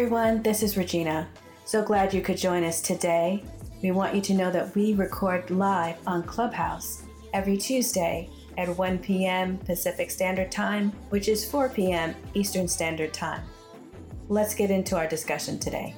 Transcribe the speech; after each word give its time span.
everyone, 0.00 0.42
this 0.42 0.62
is 0.62 0.78
Regina. 0.78 1.28
So 1.66 1.84
glad 1.84 2.14
you 2.14 2.22
could 2.22 2.38
join 2.38 2.64
us 2.64 2.80
today. 2.80 3.44
We 3.82 3.90
want 3.90 4.14
you 4.14 4.22
to 4.22 4.32
know 4.32 4.50
that 4.50 4.74
we 4.74 4.94
record 4.94 5.50
live 5.50 5.96
on 6.06 6.22
Clubhouse 6.22 7.02
every 7.34 7.58
Tuesday 7.58 8.30
at 8.56 8.74
1 8.78 8.98
p.m. 9.00 9.58
Pacific 9.58 10.10
Standard 10.10 10.50
Time, 10.50 10.90
which 11.10 11.28
is 11.28 11.44
4 11.50 11.68
p.m. 11.68 12.14
Eastern 12.32 12.66
Standard 12.66 13.12
Time. 13.12 13.42
Let's 14.30 14.54
get 14.54 14.70
into 14.70 14.96
our 14.96 15.06
discussion 15.06 15.58
today. 15.58 15.94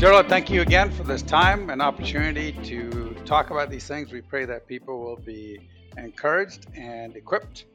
Gerald, 0.00 0.28
thank 0.28 0.50
you 0.50 0.62
again 0.62 0.90
for 0.90 1.04
this 1.04 1.22
time 1.22 1.70
and 1.70 1.80
opportunity 1.80 2.50
to 2.64 3.14
talk 3.24 3.50
about 3.50 3.70
these 3.70 3.86
things. 3.86 4.10
We 4.10 4.22
pray 4.22 4.46
that 4.46 4.66
people 4.66 4.98
will 4.98 5.18
be 5.24 5.60
encouraged 5.96 6.66
and 6.74 7.14
equipped 7.14 7.66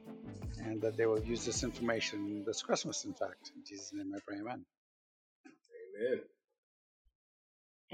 and 0.66 0.82
that 0.82 0.98
they 0.98 1.06
will 1.06 1.22
use 1.22 1.46
this 1.46 1.64
information 1.64 2.44
this 2.46 2.62
Christmas, 2.62 3.06
in 3.06 3.14
fact. 3.14 3.52
In 3.56 3.64
Jesus' 3.66 3.92
name 3.94 4.14
I 4.16 4.20
pray, 4.26 4.38
amen. 4.40 4.66
Amen. 6.00 6.22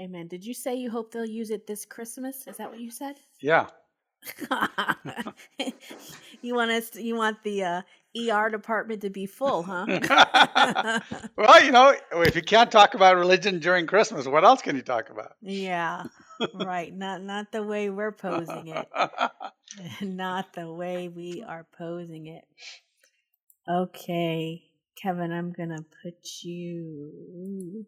Amen. 0.00 0.28
Did 0.28 0.44
you 0.44 0.54
say 0.54 0.76
you 0.76 0.90
hope 0.90 1.12
they'll 1.12 1.24
use 1.24 1.50
it 1.50 1.66
this 1.66 1.84
Christmas? 1.84 2.46
Is 2.46 2.56
that 2.58 2.70
what 2.70 2.80
you 2.80 2.90
said? 2.90 3.16
Yeah. 3.40 3.66
you 6.42 6.54
want 6.54 6.70
us 6.70 6.90
to, 6.90 7.02
you 7.02 7.16
want 7.16 7.42
the 7.42 7.64
uh, 7.64 7.82
ER 8.16 8.48
department 8.50 9.02
to 9.02 9.10
be 9.10 9.26
full, 9.26 9.62
huh? 9.62 9.86
well, 11.36 11.64
you 11.64 11.70
know, 11.72 11.94
if 12.12 12.36
you 12.36 12.42
can't 12.42 12.70
talk 12.70 12.94
about 12.94 13.16
religion 13.16 13.58
during 13.58 13.86
Christmas, 13.86 14.26
what 14.26 14.44
else 14.44 14.62
can 14.62 14.76
you 14.76 14.82
talk 14.82 15.10
about? 15.10 15.32
Yeah. 15.42 16.04
Right. 16.54 16.94
Not 16.94 17.22
not 17.22 17.52
the 17.52 17.62
way 17.62 17.90
we're 17.90 18.12
posing 18.12 18.68
it. 18.68 18.88
not 20.02 20.52
the 20.54 20.72
way 20.72 21.08
we 21.08 21.44
are 21.46 21.66
posing 21.76 22.26
it. 22.26 22.44
Okay. 23.68 24.62
Kevin, 25.00 25.32
I'm 25.32 25.52
going 25.52 25.68
to 25.68 25.84
put 26.02 26.42
you 26.42 27.86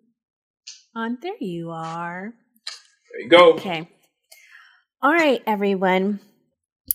on. 0.95 1.19
There 1.21 1.33
you 1.41 1.71
are. 1.71 2.33
There 3.11 3.21
you 3.21 3.29
go. 3.29 3.55
Okay. 3.55 3.89
All 5.03 5.13
right, 5.13 5.43
everyone. 5.47 6.21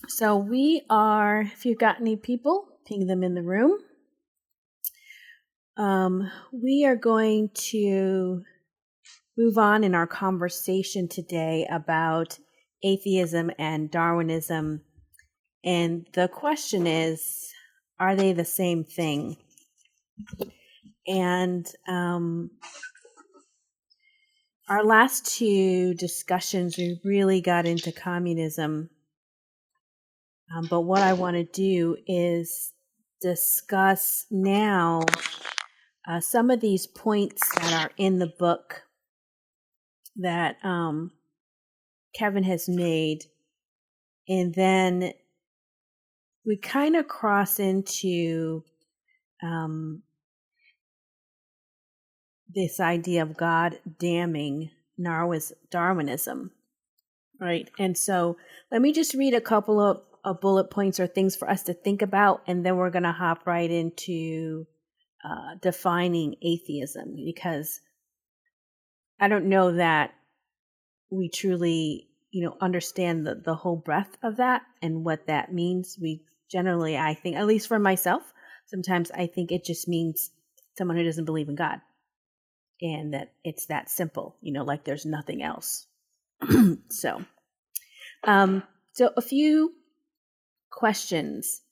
So 0.08 0.36
we 0.36 0.82
are, 0.88 1.40
if 1.40 1.66
you've 1.66 1.78
got 1.78 2.00
any 2.00 2.16
people, 2.16 2.66
ping 2.86 3.06
them 3.06 3.22
in 3.22 3.34
the 3.34 3.42
room. 3.42 3.78
Um, 5.76 6.30
we 6.52 6.86
are 6.86 6.96
going 6.96 7.50
to 7.54 8.44
move 9.36 9.58
on 9.58 9.84
in 9.84 9.94
our 9.94 10.06
conversation 10.06 11.08
today 11.08 11.66
about 11.70 12.38
atheism 12.82 13.50
and 13.58 13.90
Darwinism. 13.90 14.82
And 15.64 16.06
the 16.14 16.28
question 16.28 16.86
is 16.86 17.52
are 17.98 18.14
they 18.14 18.32
the 18.32 18.44
same 18.44 18.84
thing? 18.84 19.36
And 21.06 21.66
um, 21.88 22.50
our 24.68 24.84
last 24.84 25.26
two 25.26 25.94
discussions, 25.94 26.76
we 26.76 27.00
really 27.04 27.40
got 27.40 27.66
into 27.66 27.92
communism. 27.92 28.90
Um, 30.54 30.66
but 30.68 30.82
what 30.82 31.02
I 31.02 31.12
want 31.12 31.36
to 31.36 31.44
do 31.44 31.96
is 32.06 32.72
discuss 33.20 34.26
now 34.30 35.02
uh, 36.08 36.20
some 36.20 36.50
of 36.50 36.60
these 36.60 36.86
points 36.86 37.42
that 37.56 37.84
are 37.84 37.90
in 37.96 38.18
the 38.18 38.32
book 38.38 38.82
that 40.18 40.56
um, 40.64 41.12
Kevin 42.14 42.44
has 42.44 42.68
made. 42.68 43.24
And 44.28 44.54
then 44.54 45.12
we 46.44 46.56
kind 46.56 46.96
of 46.96 47.08
cross 47.08 47.58
into 47.58 48.64
um, 49.42 50.02
this 52.48 52.80
idea 52.80 53.22
of 53.22 53.36
God 53.36 53.78
damning 53.98 54.70
Darwinism, 55.00 56.50
right? 57.40 57.68
And 57.78 57.96
so 57.98 58.36
let 58.72 58.80
me 58.80 58.92
just 58.92 59.14
read 59.14 59.34
a 59.34 59.40
couple 59.40 59.80
of, 59.80 60.00
of 60.24 60.40
bullet 60.40 60.70
points 60.70 60.98
or 60.98 61.06
things 61.06 61.36
for 61.36 61.50
us 61.50 61.64
to 61.64 61.74
think 61.74 62.02
about, 62.02 62.42
and 62.46 62.64
then 62.64 62.76
we're 62.76 62.90
going 62.90 63.02
to 63.02 63.12
hop 63.12 63.46
right 63.46 63.70
into 63.70 64.66
uh, 65.24 65.56
defining 65.60 66.36
atheism 66.42 67.16
because 67.16 67.80
I 69.20 69.28
don't 69.28 69.48
know 69.48 69.72
that 69.72 70.14
we 71.10 71.28
truly, 71.28 72.08
you 72.30 72.44
know, 72.44 72.56
understand 72.60 73.26
the, 73.26 73.34
the 73.34 73.54
whole 73.54 73.76
breadth 73.76 74.16
of 74.22 74.36
that 74.36 74.62
and 74.82 75.04
what 75.04 75.26
that 75.26 75.52
means. 75.52 75.98
We 76.00 76.22
generally, 76.50 76.96
I 76.96 77.14
think, 77.14 77.36
at 77.36 77.46
least 77.46 77.68
for 77.68 77.78
myself, 77.78 78.32
sometimes 78.66 79.10
I 79.10 79.26
think 79.26 79.52
it 79.52 79.64
just 79.64 79.88
means 79.88 80.30
someone 80.76 80.96
who 80.96 81.04
doesn't 81.04 81.24
believe 81.24 81.48
in 81.48 81.54
God 81.54 81.80
and 82.80 83.14
that 83.14 83.32
it's 83.44 83.66
that 83.66 83.88
simple, 83.88 84.36
you 84.40 84.52
know, 84.52 84.64
like 84.64 84.84
there's 84.84 85.06
nothing 85.06 85.42
else. 85.42 85.86
so, 86.90 87.24
um, 88.24 88.62
so 88.92 89.10
a 89.16 89.22
few 89.22 89.72
questions. 90.70 91.62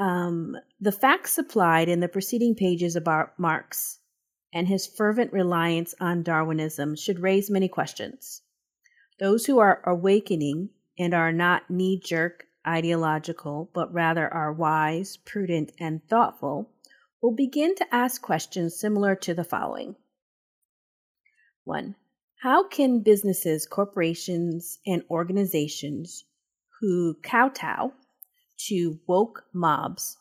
Um, 0.00 0.56
the 0.80 0.92
facts 0.92 1.32
supplied 1.32 1.88
in 1.88 2.00
the 2.00 2.08
preceding 2.08 2.54
pages 2.54 2.96
about 2.96 3.38
Marx 3.38 3.97
and 4.52 4.68
his 4.68 4.86
fervent 4.86 5.32
reliance 5.32 5.94
on 6.00 6.22
Darwinism 6.22 6.96
should 6.96 7.20
raise 7.20 7.50
many 7.50 7.68
questions. 7.68 8.42
Those 9.18 9.46
who 9.46 9.58
are 9.58 9.82
awakening 9.84 10.70
and 10.98 11.14
are 11.14 11.32
not 11.32 11.70
knee 11.70 12.00
jerk 12.02 12.46
ideological, 12.66 13.70
but 13.72 13.92
rather 13.92 14.32
are 14.32 14.52
wise, 14.52 15.16
prudent, 15.16 15.72
and 15.78 16.06
thoughtful, 16.08 16.70
will 17.22 17.34
begin 17.34 17.74
to 17.76 17.94
ask 17.94 18.22
questions 18.22 18.78
similar 18.78 19.14
to 19.16 19.34
the 19.34 19.44
following 19.44 19.96
1. 21.64 21.94
How 22.42 22.68
can 22.68 23.00
businesses, 23.00 23.66
corporations, 23.66 24.78
and 24.86 25.02
organizations 25.10 26.24
who 26.80 27.16
kowtow 27.22 27.92
to 28.68 29.00
woke 29.06 29.44
mobs 29.52 30.16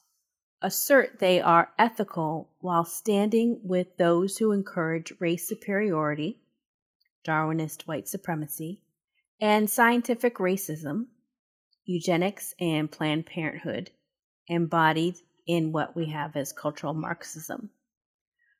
assert 0.61 1.19
they 1.19 1.39
are 1.39 1.71
ethical 1.77 2.49
while 2.59 2.85
standing 2.85 3.59
with 3.63 3.97
those 3.97 4.37
who 4.37 4.51
encourage 4.51 5.13
race 5.19 5.47
superiority, 5.47 6.39
Darwinist 7.25 7.87
white 7.87 8.07
supremacy, 8.07 8.81
and 9.39 9.69
scientific 9.69 10.37
racism, 10.37 11.07
eugenics, 11.85 12.53
and 12.59 12.91
Planned 12.91 13.25
Parenthood, 13.25 13.91
embodied 14.47 15.15
in 15.45 15.71
what 15.71 15.95
we 15.95 16.07
have 16.07 16.35
as 16.35 16.51
cultural 16.51 16.93
Marxism? 16.93 17.69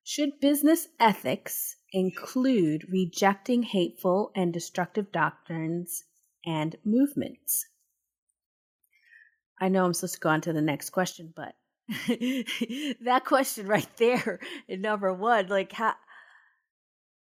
Should 0.04 0.40
business 0.40 0.88
ethics 1.00 1.76
include 1.92 2.88
rejecting 2.90 3.64
hateful 3.64 4.32
and 4.36 4.54
destructive 4.54 5.12
doctrines 5.12 6.06
and 6.46 6.76
movements? 6.86 7.66
I 9.60 9.70
know 9.70 9.86
I'm 9.86 9.94
supposed 9.94 10.14
to 10.16 10.20
go 10.20 10.30
on 10.30 10.42
to 10.42 10.54
the 10.54 10.62
next 10.62 10.92
question, 10.92 11.34
but 11.36 11.56
that 13.02 13.24
question 13.26 13.68
right 13.68 13.88
there, 13.98 14.40
in 14.68 14.82
number 14.82 15.14
one, 15.14 15.48
like 15.48 15.72
how 15.72 15.94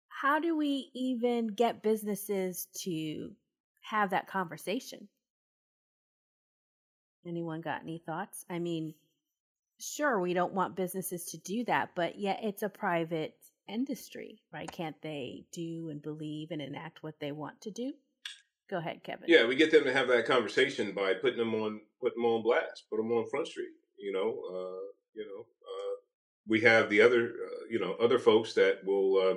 how 0.08 0.38
do 0.38 0.56
we 0.56 0.90
even 0.94 1.48
get 1.48 1.82
businesses 1.82 2.68
to 2.82 3.32
have 3.80 4.10
that 4.10 4.28
conversation? 4.28 5.08
Anyone 7.26 7.60
got 7.60 7.82
any 7.82 8.02
thoughts? 8.04 8.44
I 8.48 8.58
mean, 8.58 8.94
sure 9.82 10.20
we 10.20 10.32
don't 10.32 10.54
want 10.54 10.76
businesses 10.76 11.24
to 11.26 11.36
do 11.38 11.64
that 11.64 11.90
but 11.94 12.18
yet 12.18 12.38
it's 12.42 12.62
a 12.62 12.68
private 12.68 13.34
industry 13.68 14.40
right 14.52 14.70
can't 14.70 15.00
they 15.02 15.44
do 15.52 15.88
and 15.90 16.02
believe 16.02 16.50
and 16.50 16.62
enact 16.62 17.02
what 17.02 17.18
they 17.20 17.32
want 17.32 17.60
to 17.60 17.70
do 17.70 17.92
go 18.70 18.78
ahead 18.78 19.02
kevin 19.02 19.25
yeah 19.26 19.44
we 19.44 19.56
get 19.56 19.70
them 19.70 19.84
to 19.84 19.92
have 19.92 20.08
that 20.08 20.26
conversation 20.26 20.92
by 20.92 21.14
putting 21.14 21.38
them 21.38 21.54
on 21.54 21.81
putting 22.00 22.22
them 22.22 22.31
on 22.31 22.42
blast 22.42 22.84
put 22.90 22.96
them 22.96 23.10
on 23.10 23.28
front 23.28 23.46
street 23.46 23.70
you 24.02 24.12
know 24.12 24.31
uh, 24.50 24.87
you 25.14 25.26
know 25.26 25.43
uh, 25.43 25.96
we 26.49 26.62
have 26.62 26.90
the 26.90 27.02
other 27.02 27.26
uh, 27.28 27.64
you 27.70 27.81
know 27.81 27.94
other 28.02 28.20
folks 28.20 28.54
that 28.54 28.81
will 28.84 29.19
uh, 29.19 29.37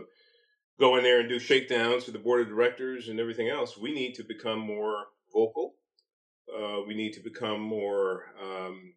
go 0.80 0.98
in 0.98 1.04
there 1.04 1.22
and 1.22 1.30
do 1.30 1.40
shakedowns 1.40 2.06
to 2.06 2.12
the 2.12 2.20
board 2.20 2.42
of 2.42 2.50
directors 2.50 3.10
and 3.10 3.20
everything 3.20 3.50
else 3.50 3.78
we 3.78 3.94
need 3.94 4.16
to 4.16 4.24
become 4.24 4.60
more 4.60 5.06
vocal 5.34 5.76
uh, 6.54 6.82
we 6.88 6.96
need 6.96 7.14
to 7.14 7.20
become 7.22 7.62
more 7.62 8.26
um, 8.42 8.94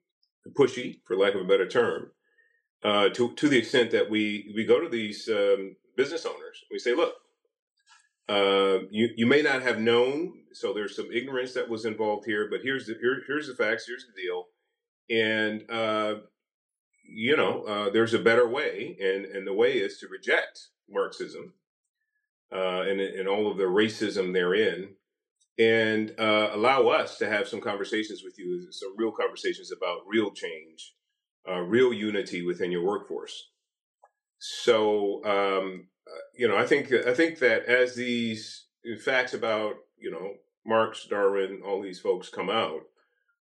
pushy, 0.58 1.00
for 1.06 1.16
lack 1.16 1.34
of 1.34 1.40
a 1.40 1.44
better 1.44 1.68
term, 1.68 2.12
uh, 2.84 3.08
to 3.10 3.34
to 3.34 3.48
the 3.48 3.58
extent 3.58 3.90
that 3.92 4.10
we 4.10 4.52
we 4.54 4.64
go 4.64 4.80
to 4.80 4.88
these 4.88 5.28
um, 5.28 5.76
business 5.96 6.26
owners. 6.26 6.64
We 6.70 6.78
say, 6.78 6.94
look, 6.94 7.14
uh, 8.28 8.86
you 8.90 9.10
you 9.16 9.26
may 9.26 9.42
not 9.42 9.62
have 9.62 9.80
known, 9.80 10.34
so 10.52 10.72
there's 10.72 10.96
some 10.96 11.10
ignorance 11.12 11.54
that 11.54 11.68
was 11.68 11.84
involved 11.84 12.26
here, 12.26 12.48
but 12.50 12.60
here's 12.62 12.86
the 12.86 12.96
here, 13.00 13.22
here's 13.26 13.48
the 13.48 13.54
facts, 13.54 13.86
here's 13.86 14.06
the 14.06 14.20
deal, 14.22 14.46
and 15.10 15.70
uh, 15.70 16.16
you 17.04 17.36
know 17.36 17.62
uh, 17.62 17.90
there's 17.90 18.14
a 18.14 18.18
better 18.18 18.48
way, 18.48 18.96
and 19.00 19.24
and 19.24 19.46
the 19.46 19.54
way 19.54 19.74
is 19.74 19.98
to 19.98 20.08
reject 20.08 20.68
Marxism 20.88 21.54
uh, 22.52 22.82
and 22.82 23.00
and 23.00 23.28
all 23.28 23.50
of 23.50 23.56
the 23.56 23.64
racism 23.64 24.32
therein, 24.32 24.90
and 25.58 26.14
uh, 26.18 26.50
allow 26.52 26.88
us 26.88 27.18
to 27.18 27.28
have 27.28 27.48
some 27.48 27.60
conversations 27.60 28.22
with 28.22 28.38
you, 28.38 28.70
some 28.70 28.94
real 28.96 29.12
conversations 29.12 29.72
about 29.72 30.00
real 30.06 30.30
change 30.30 30.94
uh, 31.48 31.60
real 31.60 31.92
unity 31.92 32.42
within 32.42 32.70
your 32.70 32.84
workforce. 32.84 33.48
So, 34.38 35.24
um, 35.24 35.88
uh, 36.06 36.20
you 36.36 36.48
know, 36.48 36.56
I 36.56 36.66
think 36.66 36.92
I 36.92 37.14
think 37.14 37.38
that 37.40 37.64
as 37.66 37.94
these 37.94 38.66
facts 39.04 39.34
about 39.34 39.76
you 39.98 40.10
know 40.10 40.34
Marx, 40.66 41.06
Darwin, 41.08 41.62
all 41.64 41.82
these 41.82 42.00
folks 42.00 42.28
come 42.28 42.50
out, 42.50 42.82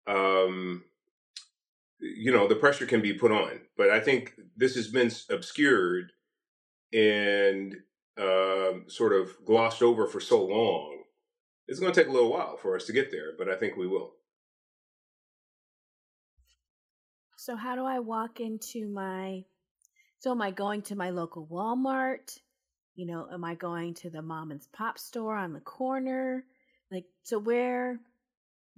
um, 0.06 0.84
you 2.00 2.32
know, 2.32 2.48
the 2.48 2.56
pressure 2.56 2.86
can 2.86 3.00
be 3.00 3.12
put 3.12 3.32
on. 3.32 3.60
But 3.76 3.90
I 3.90 4.00
think 4.00 4.34
this 4.56 4.74
has 4.76 4.88
been 4.88 5.10
obscured 5.30 6.12
and 6.92 7.76
um, 8.18 8.84
sort 8.88 9.12
of 9.12 9.32
glossed 9.44 9.82
over 9.82 10.06
for 10.06 10.20
so 10.20 10.44
long. 10.44 11.02
It's 11.68 11.78
going 11.78 11.92
to 11.92 12.00
take 12.00 12.08
a 12.08 12.12
little 12.12 12.32
while 12.32 12.56
for 12.56 12.74
us 12.74 12.86
to 12.86 12.92
get 12.92 13.10
there, 13.10 13.32
but 13.38 13.48
I 13.48 13.54
think 13.54 13.76
we 13.76 13.86
will. 13.86 14.12
So, 17.36 17.56
how 17.56 17.74
do 17.74 17.84
I 17.84 18.00
walk 18.00 18.40
into 18.40 18.88
my? 18.88 19.44
So, 20.18 20.32
am 20.32 20.42
I 20.42 20.50
going 20.50 20.82
to 20.82 20.96
my 20.96 21.10
local 21.10 21.46
Walmart? 21.46 22.38
You 22.96 23.06
know, 23.06 23.28
am 23.32 23.44
I 23.44 23.54
going 23.54 23.94
to 23.94 24.10
the 24.10 24.20
mom 24.20 24.50
and 24.50 24.60
pop 24.72 24.98
store 24.98 25.36
on 25.36 25.52
the 25.52 25.60
corner? 25.60 26.44
Like, 26.90 27.04
so 27.22 27.38
where 27.38 27.98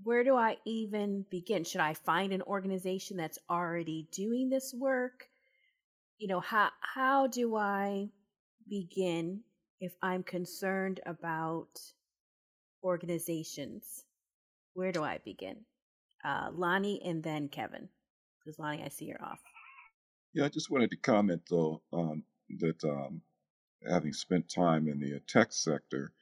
where 0.05 0.25
do 0.25 0.37
I 0.37 0.57
even 0.65 1.25
begin? 1.31 1.65
Should 1.65 1.81
I 1.81 1.95
find 1.95 2.33
an 2.33 2.43
organization 2.43 3.17
that's 3.17 3.39
already 3.49 4.09
doing 4.13 4.49
this 4.49 4.75
work? 4.75 5.29
You 6.19 6.29
know, 6.29 6.41
how 6.41 6.71
how 6.81 7.27
do 7.27 7.57
I 7.57 8.09
begin 8.69 9.41
if 9.81 9.93
I'm 10.03 10.23
concerned 10.23 11.01
about 11.07 11.81
organizations? 12.83 14.05
Where 14.75 14.93
do 14.93 15.03
I 15.03 15.19
begin? 15.25 15.57
Uh, 16.25 16.51
Lonnie 16.53 17.03
and 17.05 17.23
then 17.23 17.49
Kevin. 17.49 17.89
Because 18.39 18.59
Lonnie, 18.59 18.83
I 18.85 18.89
see 18.89 19.07
you're 19.07 19.23
off. 19.23 19.41
Yeah, 20.35 20.47
I 20.47 20.49
just 20.49 20.71
wanted 20.71 20.91
to 20.91 20.97
comment 20.97 21.43
though 21.51 21.83
um, 21.93 22.25
that 22.59 22.83
um, 22.85 23.21
having 23.89 24.13
spent 24.13 24.49
time 24.49 24.89
in 24.89 24.99
the 24.99 25.21
tech 25.29 25.53
sector, 25.53 26.13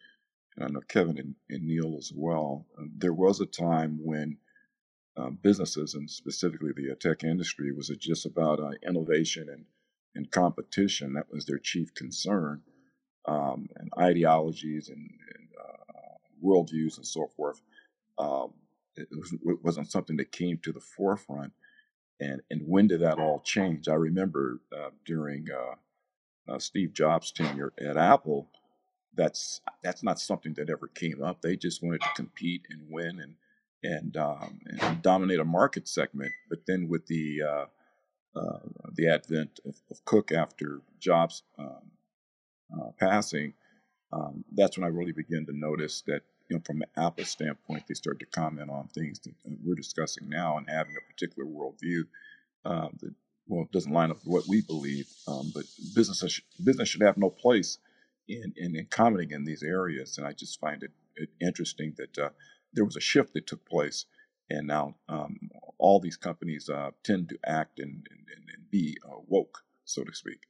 and 0.56 0.64
I 0.64 0.68
know 0.68 0.80
Kevin 0.88 1.18
and, 1.18 1.34
and 1.48 1.66
Neil 1.66 1.96
as 1.98 2.12
well, 2.14 2.66
uh, 2.78 2.84
there 2.96 3.12
was 3.12 3.40
a 3.40 3.46
time 3.46 3.98
when 4.02 4.38
uh, 5.16 5.30
businesses 5.30 5.94
and 5.94 6.10
specifically 6.10 6.72
the 6.74 6.92
uh, 6.92 6.94
tech 7.00 7.24
industry 7.24 7.72
was 7.72 7.88
just 7.98 8.26
about 8.26 8.60
uh, 8.60 8.70
innovation 8.86 9.48
and, 9.50 9.64
and 10.14 10.30
competition. 10.30 11.14
That 11.14 11.30
was 11.32 11.46
their 11.46 11.58
chief 11.58 11.94
concern, 11.94 12.62
um, 13.26 13.68
and 13.76 13.90
ideologies 13.98 14.88
and, 14.88 14.98
and 14.98 15.48
uh, 15.60 16.44
worldviews 16.44 16.96
and 16.96 17.06
so 17.06 17.28
forth. 17.36 17.60
Um, 18.18 18.52
it, 18.96 19.08
was, 19.10 19.32
it 19.32 19.64
wasn't 19.64 19.90
something 19.90 20.16
that 20.18 20.32
came 20.32 20.58
to 20.58 20.72
the 20.72 20.80
forefront. 20.80 21.52
And, 22.20 22.42
and 22.50 22.62
when 22.66 22.86
did 22.86 23.00
that 23.00 23.18
all 23.18 23.40
change? 23.40 23.88
I 23.88 23.94
remember 23.94 24.60
uh, 24.76 24.90
during 25.06 25.46
Steve 26.58 26.92
Jobs' 26.92 27.32
tenure 27.32 27.72
at 27.80 27.96
Apple, 27.96 28.48
that's 29.14 29.60
that's 29.82 30.02
not 30.02 30.18
something 30.18 30.54
that 30.54 30.70
ever 30.70 30.88
came 30.88 31.22
up. 31.22 31.42
They 31.42 31.56
just 31.56 31.82
wanted 31.82 32.02
to 32.02 32.08
compete 32.14 32.66
and 32.70 32.82
win 32.90 33.20
and 33.20 33.34
and 33.82 34.16
um, 34.16 34.60
and 34.66 35.02
dominate 35.02 35.40
a 35.40 35.44
market 35.44 35.88
segment. 35.88 36.32
But 36.48 36.60
then 36.66 36.88
with 36.88 37.06
the 37.06 37.42
uh, 37.42 37.66
uh, 38.38 38.58
the 38.94 39.08
advent 39.08 39.60
of, 39.64 39.76
of, 39.90 40.04
Cook 40.04 40.30
after 40.32 40.80
Jobs' 41.00 41.42
um, 41.58 41.90
uh, 42.72 42.90
passing, 42.98 43.54
um, 44.12 44.44
that's 44.52 44.78
when 44.78 44.84
I 44.84 44.88
really 44.88 45.12
began 45.12 45.46
to 45.46 45.52
notice 45.52 46.02
that 46.06 46.22
you 46.48 46.56
know 46.56 46.62
from 46.64 46.82
an 46.82 46.88
Apple 46.96 47.24
standpoint, 47.24 47.84
they 47.88 47.94
started 47.94 48.20
to 48.20 48.26
comment 48.26 48.70
on 48.70 48.88
things 48.88 49.18
that 49.20 49.34
we're 49.64 49.74
discussing 49.74 50.28
now 50.28 50.58
and 50.58 50.68
having 50.68 50.94
a 50.96 51.12
particular 51.12 51.48
worldview 51.48 52.02
uh, 52.64 52.88
that 53.00 53.14
well 53.48 53.62
it 53.62 53.72
doesn't 53.72 53.92
line 53.92 54.10
up 54.10 54.18
with 54.18 54.26
what 54.26 54.48
we 54.48 54.60
believe. 54.62 55.08
Um, 55.26 55.50
but 55.54 55.64
business 55.94 56.40
business 56.62 56.88
should 56.88 57.02
have 57.02 57.16
no 57.16 57.30
place 57.30 57.78
in, 58.30 58.52
in, 58.56 58.76
in 58.76 58.86
commenting 58.86 59.32
in 59.32 59.44
these 59.44 59.62
areas. 59.62 60.18
And 60.18 60.26
I 60.26 60.32
just 60.32 60.60
find 60.60 60.82
it, 60.82 60.92
it 61.16 61.30
interesting 61.40 61.94
that 61.98 62.18
uh, 62.18 62.30
there 62.72 62.84
was 62.84 62.96
a 62.96 63.00
shift 63.00 63.34
that 63.34 63.46
took 63.46 63.68
place. 63.68 64.06
And 64.48 64.66
now 64.66 64.94
um, 65.08 65.50
all 65.78 66.00
these 66.00 66.16
companies 66.16 66.68
uh, 66.68 66.90
tend 67.04 67.28
to 67.30 67.38
act 67.44 67.78
and, 67.78 68.06
and, 68.10 68.26
and 68.54 68.70
be 68.70 68.96
uh, 69.04 69.18
woke, 69.26 69.58
so 69.84 70.04
to 70.04 70.14
speak. 70.14 70.40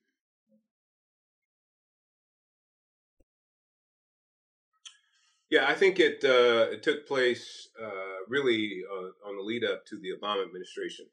Yeah, 5.51 5.67
I 5.67 5.75
think 5.75 5.99
it 5.99 6.25
uh, 6.25 6.71
it 6.71 6.85
took 6.85 7.09
place 7.09 7.69
uh, 7.83 8.25
really 8.29 8.83
uh, 8.89 9.29
on 9.29 9.37
the 9.37 9.43
lead 9.43 9.65
up 9.65 9.85
to 9.87 9.99
the 9.99 10.11
Obama 10.17 10.45
administration, 10.47 11.07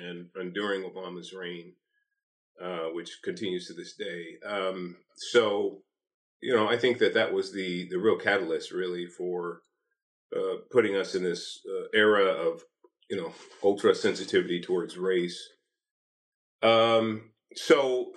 and, 0.00 0.28
and 0.36 0.54
during 0.54 0.84
Obama's 0.84 1.32
reign, 1.32 1.72
uh, 2.60 2.88
which 2.92 3.20
continues 3.22 3.66
to 3.66 3.74
this 3.74 3.94
day. 3.94 4.36
Um, 4.46 4.96
so, 5.16 5.78
you 6.40 6.54
know, 6.54 6.68
I 6.68 6.76
think 6.76 6.98
that 6.98 7.14
that 7.14 7.32
was 7.32 7.52
the 7.52 7.88
the 7.88 7.98
real 7.98 8.18
catalyst, 8.18 8.72
really, 8.72 9.06
for 9.06 9.62
uh, 10.36 10.56
putting 10.70 10.96
us 10.96 11.14
in 11.14 11.22
this 11.22 11.60
uh, 11.68 11.86
era 11.94 12.24
of 12.24 12.62
you 13.10 13.16
know 13.16 13.32
ultra 13.62 13.94
sensitivity 13.94 14.60
towards 14.60 14.96
race. 14.96 15.38
Um, 16.62 17.30
so, 17.54 18.12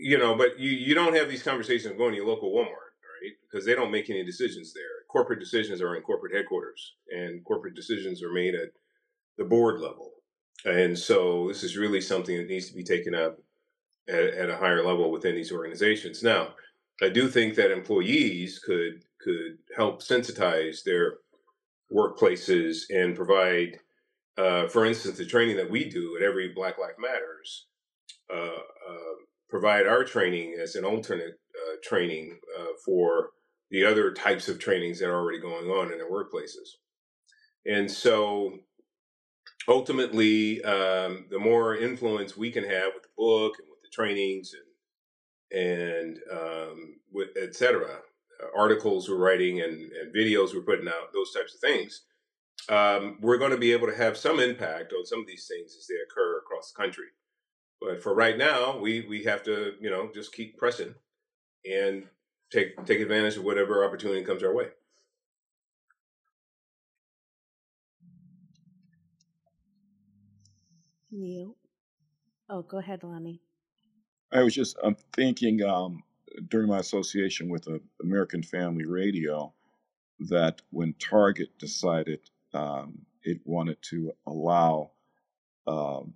you 0.00 0.18
know, 0.18 0.36
but 0.36 0.58
you 0.58 0.70
you 0.70 0.94
don't 0.94 1.14
have 1.14 1.28
these 1.28 1.42
conversations 1.42 1.96
going 1.96 2.10
to 2.12 2.16
your 2.16 2.26
local 2.26 2.52
Walmart, 2.52 2.66
right? 2.66 3.32
Because 3.50 3.64
they 3.64 3.74
don't 3.74 3.92
make 3.92 4.10
any 4.10 4.24
decisions 4.24 4.72
there. 4.74 4.84
Corporate 5.10 5.40
decisions 5.40 5.80
are 5.80 5.94
in 5.94 6.02
corporate 6.02 6.34
headquarters, 6.34 6.94
and 7.10 7.44
corporate 7.44 7.74
decisions 7.74 8.22
are 8.22 8.32
made 8.32 8.54
at 8.54 8.70
the 9.38 9.44
board 9.44 9.80
level. 9.80 10.13
And 10.64 10.98
so 10.98 11.48
this 11.48 11.62
is 11.62 11.76
really 11.76 12.00
something 12.00 12.36
that 12.36 12.48
needs 12.48 12.68
to 12.68 12.74
be 12.74 12.84
taken 12.84 13.14
up 13.14 13.38
at, 14.08 14.24
at 14.24 14.50
a 14.50 14.56
higher 14.56 14.84
level 14.84 15.10
within 15.10 15.34
these 15.34 15.52
organizations. 15.52 16.22
Now, 16.22 16.54
I 17.02 17.08
do 17.08 17.28
think 17.28 17.54
that 17.54 17.70
employees 17.70 18.58
could 18.58 19.04
could 19.20 19.58
help 19.74 20.02
sensitize 20.02 20.84
their 20.84 21.14
workplaces 21.92 22.82
and 22.90 23.16
provide, 23.16 23.78
uh, 24.36 24.68
for 24.68 24.84
instance, 24.84 25.16
the 25.16 25.24
training 25.24 25.56
that 25.56 25.70
we 25.70 25.88
do 25.88 26.16
at 26.16 26.22
every 26.22 26.48
Black 26.48 26.78
Life 26.78 26.96
Matters. 26.98 27.66
Uh, 28.32 28.60
uh, 28.88 29.14
provide 29.48 29.86
our 29.86 30.04
training 30.04 30.56
as 30.60 30.74
an 30.74 30.84
alternate 30.84 31.38
uh, 31.54 31.76
training 31.82 32.38
uh, 32.58 32.72
for 32.84 33.30
the 33.70 33.84
other 33.84 34.12
types 34.12 34.48
of 34.48 34.58
trainings 34.58 34.98
that 34.98 35.08
are 35.08 35.20
already 35.20 35.40
going 35.40 35.68
on 35.68 35.92
in 35.92 35.98
their 35.98 36.10
workplaces. 36.10 36.76
And 37.66 37.90
so 37.90 38.58
ultimately, 39.68 40.62
um, 40.64 41.26
the 41.30 41.38
more 41.38 41.76
influence 41.76 42.36
we 42.36 42.50
can 42.50 42.64
have 42.64 42.92
with 42.94 43.04
the 43.04 43.08
book 43.16 43.54
and 43.58 43.68
with 43.70 43.80
the 43.82 43.88
trainings 43.92 44.52
and 44.54 44.64
and 45.52 46.18
um, 46.32 46.96
with 47.12 47.28
etc. 47.40 47.86
Uh, 48.42 48.46
articles 48.58 49.08
we're 49.08 49.16
writing 49.16 49.60
and, 49.60 49.92
and 49.92 50.14
videos 50.14 50.54
we're 50.54 50.62
putting 50.62 50.88
out, 50.88 51.12
those 51.12 51.32
types 51.32 51.54
of 51.54 51.60
things, 51.60 52.02
um, 52.68 53.18
we're 53.20 53.38
going 53.38 53.52
to 53.52 53.56
be 53.56 53.72
able 53.72 53.86
to 53.86 53.96
have 53.96 54.16
some 54.16 54.40
impact 54.40 54.92
on 54.92 55.06
some 55.06 55.20
of 55.20 55.26
these 55.26 55.46
things 55.46 55.76
as 55.78 55.86
they 55.86 55.94
occur 55.94 56.38
across 56.38 56.72
the 56.72 56.82
country. 56.82 57.06
But 57.80 58.02
for 58.02 58.14
right 58.14 58.36
now, 58.36 58.78
we 58.78 59.02
we 59.02 59.24
have 59.24 59.42
to 59.44 59.74
you 59.80 59.90
know 59.90 60.10
just 60.14 60.32
keep 60.32 60.58
pressing 60.58 60.94
and 61.70 62.04
take 62.52 62.84
take 62.86 63.00
advantage 63.00 63.36
of 63.36 63.44
whatever 63.44 63.84
opportunity 63.84 64.24
comes 64.24 64.42
our 64.42 64.54
way. 64.54 64.68
Neil. 71.14 71.56
Oh, 72.48 72.62
go 72.62 72.78
ahead, 72.78 73.02
Lonnie. 73.02 73.40
I 74.32 74.42
was 74.42 74.54
just 74.54 74.76
I'm 74.82 74.96
thinking 75.14 75.62
um, 75.62 76.02
during 76.48 76.68
my 76.68 76.78
association 76.78 77.48
with 77.48 77.68
uh, 77.68 77.78
American 78.02 78.42
Family 78.42 78.84
Radio 78.84 79.54
that 80.18 80.62
when 80.70 80.94
Target 80.94 81.58
decided 81.58 82.20
um, 82.52 83.06
it 83.22 83.40
wanted 83.44 83.78
to 83.90 84.12
allow 84.26 84.90
um, 85.66 86.14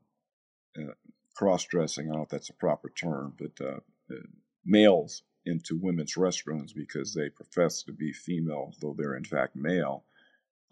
uh, 0.78 0.93
cross 1.35 1.64
dressing, 1.64 2.07
I 2.07 2.09
don't 2.09 2.19
know 2.19 2.23
if 2.25 2.28
that's 2.28 2.50
a 2.50 2.55
proper 2.55 2.90
term, 2.90 3.35
but 3.38 3.64
uh, 3.64 3.81
uh, 4.11 4.23
males 4.64 5.23
into 5.47 5.78
women's 5.81 6.14
restrooms 6.14 6.75
because 6.75 7.14
they 7.14 7.31
profess 7.31 7.83
to 7.85 7.93
be 7.93 8.12
female, 8.12 8.73
though 8.81 8.95
they're 8.97 9.17
in 9.17 9.25
fact 9.25 9.57
male, 9.57 10.05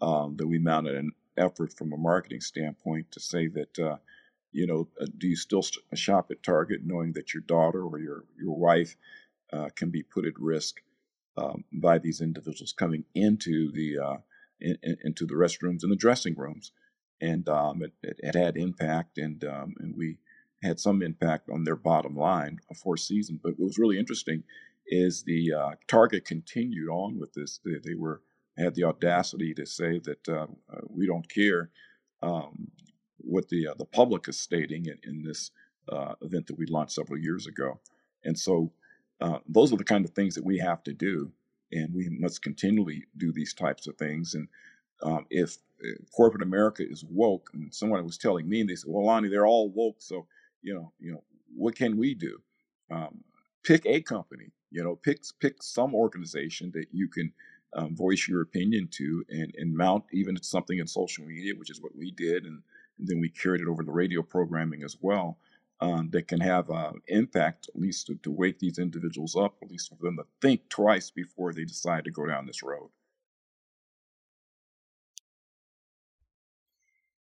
um, 0.01 0.35
that 0.37 0.47
we 0.47 0.59
mounted 0.59 0.95
an 0.95 1.11
effort 1.37 1.73
from 1.73 1.93
a 1.93 1.97
marketing 1.97 2.41
standpoint 2.41 3.11
to 3.11 3.19
say 3.19 3.47
that 3.47 3.79
uh, 3.79 3.97
you 4.51 4.65
know, 4.65 4.87
uh, 5.01 5.05
do 5.17 5.27
you 5.27 5.35
still 5.35 5.63
shop 5.93 6.27
at 6.31 6.43
Target 6.43 6.81
knowing 6.83 7.13
that 7.13 7.33
your 7.33 7.43
daughter 7.43 7.83
or 7.83 7.99
your 7.99 8.23
your 8.39 8.55
wife 8.55 8.95
uh, 9.53 9.69
can 9.75 9.89
be 9.89 10.03
put 10.03 10.25
at 10.25 10.39
risk 10.39 10.81
um, 11.37 11.63
by 11.71 11.97
these 11.97 12.21
individuals 12.21 12.73
coming 12.73 13.03
into 13.13 13.71
the 13.71 13.97
uh, 13.99 14.17
in, 14.59 14.77
into 15.03 15.25
the 15.25 15.35
restrooms 15.35 15.83
and 15.83 15.91
the 15.91 15.95
dressing 15.95 16.35
rooms, 16.35 16.71
and 17.21 17.47
um, 17.49 17.83
it, 17.83 17.93
it, 18.01 18.35
had 18.35 18.57
impact, 18.57 19.17
and 19.17 19.43
um, 19.43 19.75
and 19.79 19.95
we 19.95 20.17
had 20.63 20.79
some 20.79 21.03
impact 21.03 21.49
on 21.49 21.63
their 21.63 21.75
bottom 21.75 22.15
line 22.15 22.59
for 22.81 22.97
season. 22.97 23.39
But 23.41 23.53
what 23.57 23.67
was 23.67 23.77
really 23.77 23.99
interesting 23.99 24.43
is 24.87 25.23
the 25.23 25.53
uh, 25.53 25.71
Target 25.87 26.25
continued 26.25 26.89
on 26.89 27.19
with 27.19 27.33
this. 27.33 27.59
They, 27.63 27.73
they, 27.83 27.95
were 27.95 28.21
had 28.57 28.73
the 28.73 28.85
audacity 28.85 29.53
to 29.53 29.65
say 29.65 29.99
that 29.99 30.27
uh, 30.27 30.47
uh, 30.71 30.81
we 30.89 31.05
don't 31.05 31.29
care. 31.29 31.69
Um, 32.23 32.71
what 33.19 33.49
the 33.49 33.67
uh, 33.67 33.73
the 33.77 33.85
public 33.85 34.27
is 34.27 34.39
stating 34.39 34.85
in, 34.85 34.99
in 35.03 35.23
this 35.23 35.51
uh, 35.89 36.13
event 36.21 36.47
that 36.47 36.57
we 36.57 36.65
launched 36.67 36.93
several 36.93 37.19
years 37.19 37.47
ago. 37.47 37.79
And 38.23 38.37
so 38.37 38.71
uh, 39.21 39.39
those 39.47 39.73
are 39.73 39.77
the 39.77 39.83
kind 39.83 40.05
of 40.05 40.11
things 40.11 40.35
that 40.35 40.45
we 40.45 40.57
have 40.59 40.83
to 40.83 40.93
do, 40.93 41.31
and 41.71 41.93
we 41.93 42.09
must 42.09 42.41
continually 42.41 43.05
do 43.17 43.31
these 43.31 43.53
types 43.53 43.87
of 43.87 43.97
things. 43.97 44.35
And 44.35 44.47
um, 45.03 45.25
if, 45.29 45.57
corporate 46.15 46.43
America 46.43 46.83
is 46.87 47.03
woke, 47.09 47.49
and 47.53 47.73
someone 47.73 48.03
was 48.03 48.17
telling 48.17 48.49
me, 48.49 48.61
and 48.61 48.69
they 48.69 48.75
said, 48.75 48.91
"Well, 48.91 49.05
Lonnie, 49.05 49.29
they're 49.29 49.47
all 49.47 49.69
woke, 49.69 49.97
so 49.99 50.27
you 50.61 50.73
know, 50.73 50.91
you 50.99 51.11
know, 51.13 51.23
what 51.55 51.75
can 51.75 51.97
we 51.97 52.13
do? 52.13 52.39
Um, 52.91 53.23
pick 53.63 53.85
a 53.85 54.01
company, 54.01 54.51
you 54.71 54.83
know, 54.83 54.95
pick 54.95 55.21
pick 55.39 55.63
some 55.63 55.95
organization 55.95 56.71
that 56.73 56.87
you 56.91 57.07
can 57.07 57.31
um, 57.73 57.95
voice 57.95 58.27
your 58.27 58.41
opinion 58.41 58.87
to, 58.93 59.23
and 59.29 59.53
and 59.57 59.75
mount 59.75 60.05
even 60.11 60.41
something 60.41 60.79
in 60.79 60.87
social 60.87 61.25
media, 61.25 61.53
which 61.55 61.71
is 61.71 61.81
what 61.81 61.95
we 61.95 62.11
did, 62.11 62.45
and, 62.45 62.61
and 62.99 63.07
then 63.07 63.19
we 63.19 63.29
carried 63.29 63.61
it 63.61 63.67
over 63.67 63.83
the 63.83 63.91
radio 63.91 64.21
programming 64.21 64.83
as 64.83 64.97
well 65.01 65.37
um, 65.79 66.09
that 66.11 66.27
can 66.27 66.39
have 66.39 66.69
uh, 66.69 66.93
impact, 67.07 67.69
at 67.73 67.79
least 67.79 68.07
to, 68.07 68.15
to 68.23 68.31
wake 68.31 68.59
these 68.59 68.79
individuals 68.79 69.35
up, 69.35 69.55
at 69.61 69.69
least 69.69 69.89
for 69.89 69.97
them 70.01 70.17
to 70.17 70.23
think 70.41 70.69
twice 70.69 71.11
before 71.11 71.53
they 71.53 71.65
decide 71.65 72.05
to 72.05 72.11
go 72.11 72.25
down 72.25 72.45
this 72.45 72.63
road. 72.63 72.89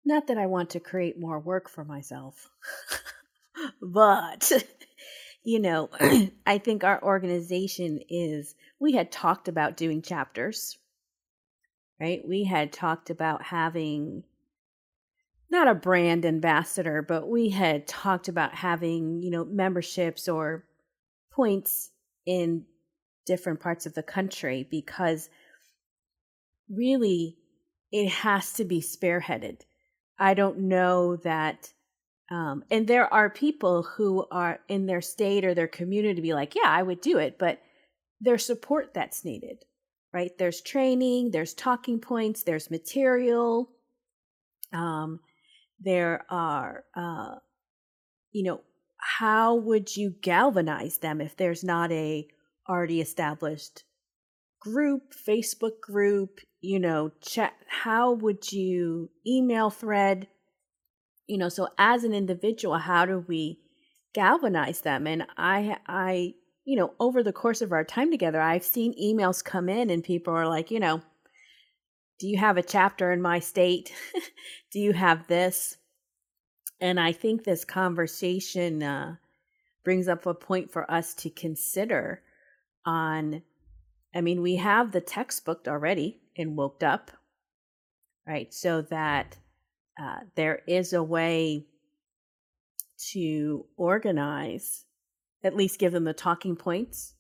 Not 0.06 0.28
that 0.28 0.38
I 0.38 0.46
want 0.46 0.70
to 0.70 0.80
create 0.80 1.20
more 1.20 1.40
work 1.40 1.70
for 1.70 1.84
myself, 1.84 2.50
but 3.82 4.52
you 5.44 5.60
know, 5.60 5.90
I 6.46 6.58
think 6.58 6.84
our 6.84 7.02
organization 7.04 8.02
is, 8.10 8.56
we 8.80 8.94
had 8.94 9.12
talked 9.12 9.48
about 9.48 9.78
doing 9.78 10.02
chapters, 10.02 10.78
right? 12.00 12.22
We 12.28 12.44
had 12.44 12.72
talked 12.72 13.10
about 13.10 13.44
having 13.44 14.24
not 15.50 15.68
a 15.68 15.76
brand 15.76 16.26
ambassador, 16.26 17.02
but 17.02 17.28
we 17.28 17.50
had 17.50 17.88
talked 17.88 18.28
about 18.28 18.54
having, 18.54 19.22
you 19.22 19.32
know, 19.32 19.46
memberships 19.46 20.28
or 20.28 20.66
points 21.32 21.92
in 22.26 22.66
different 23.26 23.60
parts 23.60 23.86
of 23.86 23.94
the 23.94 24.04
country 24.04 24.68
because 24.70 25.30
really 26.70 27.38
it 27.92 28.10
has 28.10 28.54
to 28.54 28.66
be 28.66 28.82
spearheaded. 28.82 29.62
I 30.20 30.34
don't 30.34 30.60
know 30.60 31.16
that 31.18 31.72
um, 32.30 32.66
and 32.70 32.88
there 32.88 33.12
are 33.14 33.30
people 33.30 33.84
who 33.84 34.26
are 34.32 34.60
in 34.68 34.86
their 34.86 35.02
state 35.02 35.46
or 35.46 35.54
their 35.54 35.68
community 35.68 36.16
to 36.16 36.22
be 36.22 36.34
like, 36.34 36.56
yeah, 36.56 36.68
I 36.70 36.84
would 36.84 37.00
do 37.00 37.20
it, 37.20 37.40
but 37.40 37.62
there's 38.20 38.46
support 38.46 38.94
that's 38.94 39.24
needed, 39.24 39.64
right? 40.12 40.32
There's 40.38 40.60
training, 40.62 41.32
there's 41.32 41.54
talking 41.54 42.00
points, 42.00 42.44
there's 42.44 42.70
material. 42.70 43.70
Um, 44.74 45.22
there 45.80 46.26
are 46.30 46.84
uh, 46.96 47.36
you 48.32 48.44
know 48.44 48.62
how 49.00 49.56
would 49.56 49.96
you 49.96 50.14
galvanize 50.22 50.98
them 50.98 51.22
if 51.22 51.36
there's 51.38 51.64
not 51.64 51.92
a 51.92 52.28
already 52.68 53.00
established 53.00 53.84
group 54.60 55.14
facebook 55.14 55.80
group 55.82 56.40
you 56.62 56.80
know 56.80 57.12
chat 57.22 57.54
how 57.68 58.14
would 58.14 58.52
you 58.52 59.10
email 59.26 59.70
thread? 59.70 60.28
You 61.28 61.38
know 61.38 61.50
so 61.50 61.68
as 61.78 62.04
an 62.04 62.14
individual 62.14 62.78
how 62.78 63.06
do 63.06 63.24
we 63.28 63.60
galvanize 64.14 64.82
them? 64.82 65.08
And 65.08 65.26
i 65.38 65.78
i 65.88 66.34
you 66.66 66.76
know 66.76 66.94
over 67.00 67.24
the 67.24 67.34
course 67.34 67.62
of 67.62 67.72
our 67.72 67.86
time 67.86 68.12
together 68.12 68.42
i've 68.42 68.64
seen 68.64 68.94
emails 69.02 69.44
come 69.44 69.70
in 69.70 69.90
and 69.90 70.04
people 70.04 70.34
are 70.34 70.48
like 70.48 70.70
you 70.70 70.80
know 70.80 71.02
do 72.20 72.28
you 72.28 72.38
have 72.38 72.58
a 72.58 72.64
chapter 72.64 73.12
in 73.12 73.22
my 73.22 73.40
state? 73.40 73.94
do 74.72 74.80
you 74.80 74.94
have 74.94 75.28
this? 75.28 75.78
And 76.80 77.00
I 77.00 77.12
think 77.12 77.44
this 77.44 77.66
conversation 77.66 78.84
uh, 78.84 79.16
brings 79.84 80.08
up 80.08 80.26
a 80.26 80.34
point 80.34 80.72
for 80.72 80.90
us 80.92 81.14
to 81.16 81.30
consider 81.30 82.22
on. 82.86 83.42
I 84.16 84.22
mean, 84.22 84.42
we 84.42 84.56
have 84.56 84.92
the 84.92 85.02
textbook 85.02 85.68
already 85.68 86.20
in 86.36 86.56
Woked 86.56 86.84
Up, 86.84 87.12
right? 88.28 88.52
So 88.54 88.82
that 88.84 89.38
uh, 90.02 90.20
there 90.36 90.62
is 90.68 90.94
a 90.94 91.04
way 91.04 91.66
to 93.12 93.66
organize, 93.76 94.86
at 95.44 95.56
least 95.56 95.80
give 95.80 95.92
them 95.92 96.06
the 96.06 96.14
talking 96.14 96.56
points, 96.56 97.14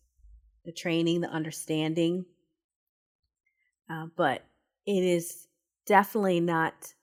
the 0.65 0.71
training, 0.71 1.21
the 1.21 1.29
understanding. 1.29 2.25
Uh, 3.89 4.07
but 4.15 4.43
it 4.87 5.03
is 5.03 5.47
definitely 5.85 6.39
not 6.39 6.93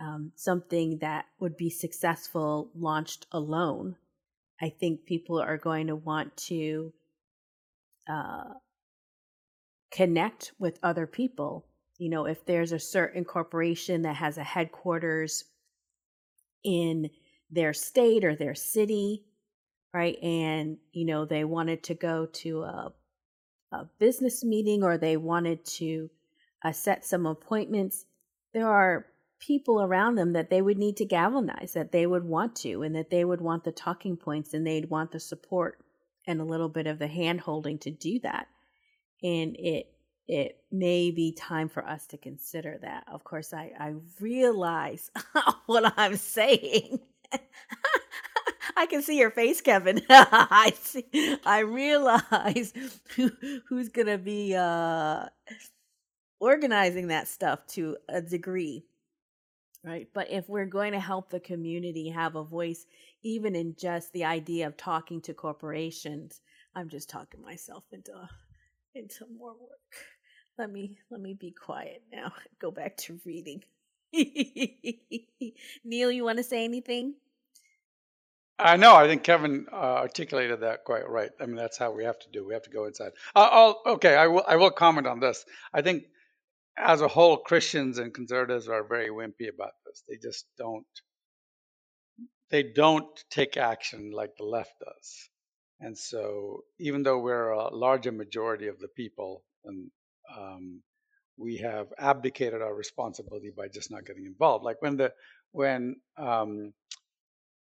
um, 0.00 0.32
something 0.36 0.98
that 0.98 1.24
would 1.40 1.56
be 1.56 1.70
successful 1.70 2.70
launched 2.74 3.26
alone. 3.32 3.96
I 4.60 4.68
think 4.68 5.06
people 5.06 5.40
are 5.40 5.56
going 5.56 5.88
to 5.88 5.96
want 5.96 6.36
to 6.48 6.92
uh, 8.08 8.54
connect 9.90 10.52
with 10.58 10.78
other 10.82 11.06
people. 11.06 11.66
You 11.98 12.10
know, 12.10 12.26
if 12.26 12.44
there's 12.44 12.72
a 12.72 12.78
certain 12.78 13.24
corporation 13.24 14.02
that 14.02 14.16
has 14.16 14.38
a 14.38 14.44
headquarters 14.44 15.44
in 16.64 17.10
their 17.50 17.72
state 17.72 18.24
or 18.24 18.34
their 18.36 18.54
city, 18.54 19.24
right? 19.94 20.16
And, 20.22 20.78
you 20.92 21.04
know, 21.04 21.24
they 21.24 21.44
wanted 21.44 21.82
to 21.84 21.94
go 21.94 22.26
to 22.26 22.62
a, 22.62 22.92
a 23.72 23.84
business 23.98 24.44
meeting 24.44 24.82
or 24.82 24.98
they 24.98 25.16
wanted 25.16 25.64
to 25.64 26.10
uh, 26.64 26.72
set 26.72 27.04
some 27.04 27.26
appointments, 27.26 28.06
there 28.54 28.68
are 28.68 29.06
people 29.40 29.82
around 29.82 30.16
them 30.16 30.32
that 30.34 30.50
they 30.50 30.62
would 30.62 30.78
need 30.78 30.96
to 30.98 31.04
galvanize, 31.04 31.72
that 31.74 31.92
they 31.92 32.06
would 32.06 32.24
want 32.24 32.56
to, 32.56 32.82
and 32.82 32.94
that 32.96 33.10
they 33.10 33.24
would 33.24 33.40
want 33.40 33.64
the 33.64 33.72
talking 33.72 34.16
points 34.16 34.54
and 34.54 34.66
they'd 34.66 34.90
want 34.90 35.12
the 35.12 35.20
support 35.20 35.78
and 36.26 36.40
a 36.40 36.44
little 36.44 36.68
bit 36.68 36.86
of 36.86 36.98
the 36.98 37.08
hand 37.08 37.40
holding 37.40 37.78
to 37.78 37.90
do 37.90 38.20
that. 38.20 38.48
And 39.22 39.56
it 39.58 39.88
it 40.28 40.58
may 40.72 41.10
be 41.10 41.32
time 41.32 41.68
for 41.68 41.86
us 41.86 42.06
to 42.08 42.18
consider 42.18 42.78
that. 42.82 43.04
Of 43.12 43.24
course, 43.24 43.52
I, 43.52 43.72
I 43.78 43.94
realize 44.20 45.10
what 45.66 45.92
I'm 45.98 46.16
saying. 46.16 47.00
I 48.76 48.86
can 48.86 49.02
see 49.02 49.18
your 49.18 49.30
face, 49.30 49.60
Kevin. 49.60 50.02
I 50.10 50.72
see. 50.80 51.04
I 51.44 51.60
realize 51.60 52.72
who, 53.16 53.30
who's 53.68 53.88
gonna 53.90 54.18
be 54.18 54.54
uh, 54.56 55.26
organizing 56.42 57.06
that 57.06 57.28
stuff 57.28 57.64
to 57.68 57.96
a 58.08 58.20
degree 58.20 58.84
right 59.84 60.08
but 60.12 60.28
if 60.28 60.48
we're 60.48 60.66
going 60.66 60.90
to 60.90 60.98
help 60.98 61.30
the 61.30 61.38
community 61.38 62.08
have 62.08 62.34
a 62.34 62.42
voice 62.42 62.84
even 63.22 63.54
in 63.54 63.76
just 63.78 64.12
the 64.12 64.24
idea 64.24 64.66
of 64.66 64.76
talking 64.76 65.20
to 65.20 65.32
corporations 65.32 66.40
i'm 66.74 66.88
just 66.88 67.08
talking 67.08 67.40
myself 67.40 67.84
into 67.92 68.12
into 68.96 69.24
more 69.38 69.52
work 69.52 69.94
let 70.58 70.68
me 70.68 70.98
let 71.12 71.20
me 71.20 71.32
be 71.32 71.52
quiet 71.52 72.02
now 72.12 72.32
go 72.60 72.72
back 72.72 72.96
to 72.96 73.20
reading 73.24 73.62
neil 75.84 76.10
you 76.10 76.24
want 76.24 76.38
to 76.38 76.44
say 76.44 76.64
anything 76.64 77.14
I 78.58 78.76
know. 78.76 78.94
I 78.94 79.08
think 79.08 79.24
Kevin 79.24 79.66
uh, 79.72 79.76
articulated 79.76 80.60
that 80.60 80.84
quite 80.84 81.08
right. 81.08 81.30
I 81.40 81.46
mean, 81.46 81.56
that's 81.56 81.76
how 81.76 81.90
we 81.90 82.04
have 82.04 82.18
to 82.20 82.28
do. 82.30 82.46
We 82.46 82.52
have 82.52 82.62
to 82.62 82.70
go 82.70 82.84
inside. 82.84 83.10
Uh, 83.34 83.48
I'll, 83.50 83.82
okay, 83.94 84.14
I 84.14 84.28
will. 84.28 84.44
I 84.46 84.54
will 84.54 84.70
comment 84.70 85.08
on 85.08 85.18
this. 85.18 85.44
I 85.74 85.82
think 85.82 86.04
as 86.76 87.00
a 87.00 87.08
whole, 87.08 87.36
Christians 87.38 87.98
and 87.98 88.14
conservatives 88.14 88.68
are 88.68 88.84
very 88.84 89.08
wimpy 89.08 89.48
about 89.52 89.72
this. 89.86 90.02
They 90.08 90.16
just 90.16 90.46
don't. 90.58 90.86
They 92.50 92.62
don't 92.62 93.06
take 93.30 93.56
action 93.56 94.10
like 94.12 94.36
the 94.36 94.44
left 94.44 94.74
does. 94.78 95.30
And 95.80 95.96
so, 95.96 96.64
even 96.78 97.02
though 97.02 97.18
we're 97.18 97.50
a 97.50 97.74
larger 97.74 98.12
majority 98.12 98.68
of 98.68 98.78
the 98.78 98.88
people, 98.88 99.42
and 99.64 99.90
um, 100.36 100.82
we 101.36 101.56
have 101.58 101.88
abdicated 101.98 102.62
our 102.62 102.74
responsibility 102.74 103.50
by 103.56 103.68
just 103.68 103.90
not 103.90 104.06
getting 104.06 104.26
involved. 104.26 104.64
Like 104.64 104.80
when 104.80 104.96
the 104.96 105.12
when 105.52 105.96
um, 106.16 106.72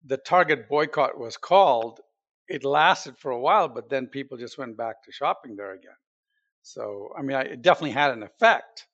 the 0.05 0.17
Target 0.17 0.69
boycott 0.69 1.19
was 1.19 1.37
called, 1.37 1.99
it 2.47 2.63
lasted 2.63 3.17
for 3.17 3.31
a 3.31 3.39
while, 3.39 3.67
but 3.67 3.89
then 3.89 4.07
people 4.07 4.37
just 4.37 4.57
went 4.57 4.77
back 4.77 5.03
to 5.03 5.11
shopping 5.11 5.55
there 5.55 5.73
again. 5.73 5.97
So, 6.63 7.13
I 7.17 7.21
mean, 7.21 7.37
I, 7.37 7.41
it 7.41 7.61
definitely 7.61 7.91
had 7.91 8.11
an 8.11 8.23
effect. 8.23 8.87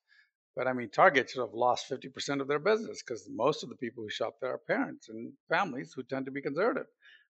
But 0.56 0.68
I 0.68 0.72
mean, 0.72 0.88
Target 0.88 1.30
should 1.30 1.40
have 1.40 1.54
lost 1.54 1.90
50% 1.90 2.40
of 2.40 2.46
their 2.46 2.60
business 2.60 3.02
because 3.02 3.28
most 3.28 3.62
of 3.62 3.68
the 3.68 3.76
people 3.76 4.04
who 4.04 4.10
shop 4.10 4.36
there 4.40 4.52
are 4.52 4.58
parents 4.58 5.08
and 5.08 5.32
families 5.48 5.92
who 5.94 6.02
tend 6.04 6.26
to 6.26 6.32
be 6.32 6.42
conservative. 6.42 6.86